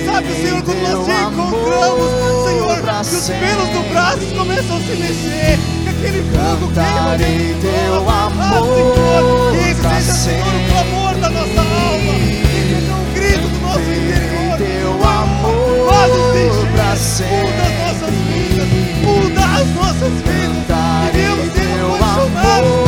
Sabe, 0.06 0.34
Senhor, 0.34 0.62
quando 0.62 0.82
nós 0.82 1.04
te 1.04 1.10
encontramos, 1.10 2.10
Senhor, 2.46 2.82
que 3.02 3.16
os 3.16 3.26
pelos 3.26 3.68
do 3.70 3.90
braço 3.90 4.34
começam 4.36 4.76
a 4.76 4.80
se 4.80 4.96
mexer. 4.96 5.83
Que 6.04 6.08
aquele 6.10 6.22
fogo 6.36 6.70
Cantarei 6.74 7.54
de 7.54 7.54
teu 7.62 7.94
nós. 7.94 8.08
Ah, 8.08 8.24
amor 8.26 8.74
Senhor, 8.74 9.52
que 9.52 9.74
pra 9.80 9.90
seja, 10.00 10.12
Senhor, 10.12 10.44
o 10.44 10.50
sempre. 10.50 10.68
clamor 10.68 11.14
da 11.14 11.30
nossa 11.30 11.60
alma. 11.60 12.12
Que 12.20 12.68
seja 12.68 12.92
um 12.92 13.14
grito 13.14 13.48
do 13.48 13.58
nosso 13.60 13.80
interior. 13.80 14.58
teu 14.58 15.08
amor 15.08 15.88
faz-nos 15.88 16.36
encher. 16.36 16.72
pra 16.72 16.84
Muda 16.84 16.92
as 16.92 17.08
nossas 17.78 18.10
sempre. 18.10 18.12
vidas. 18.28 18.68
Muda 19.02 19.44
as 19.44 19.68
nossas 19.70 20.12
vidas. 20.12 20.66
Cantarei 20.68 21.50
teu 21.54 21.94
amor 21.94 22.83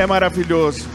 é 0.00 0.06
maravilhoso. 0.06 0.89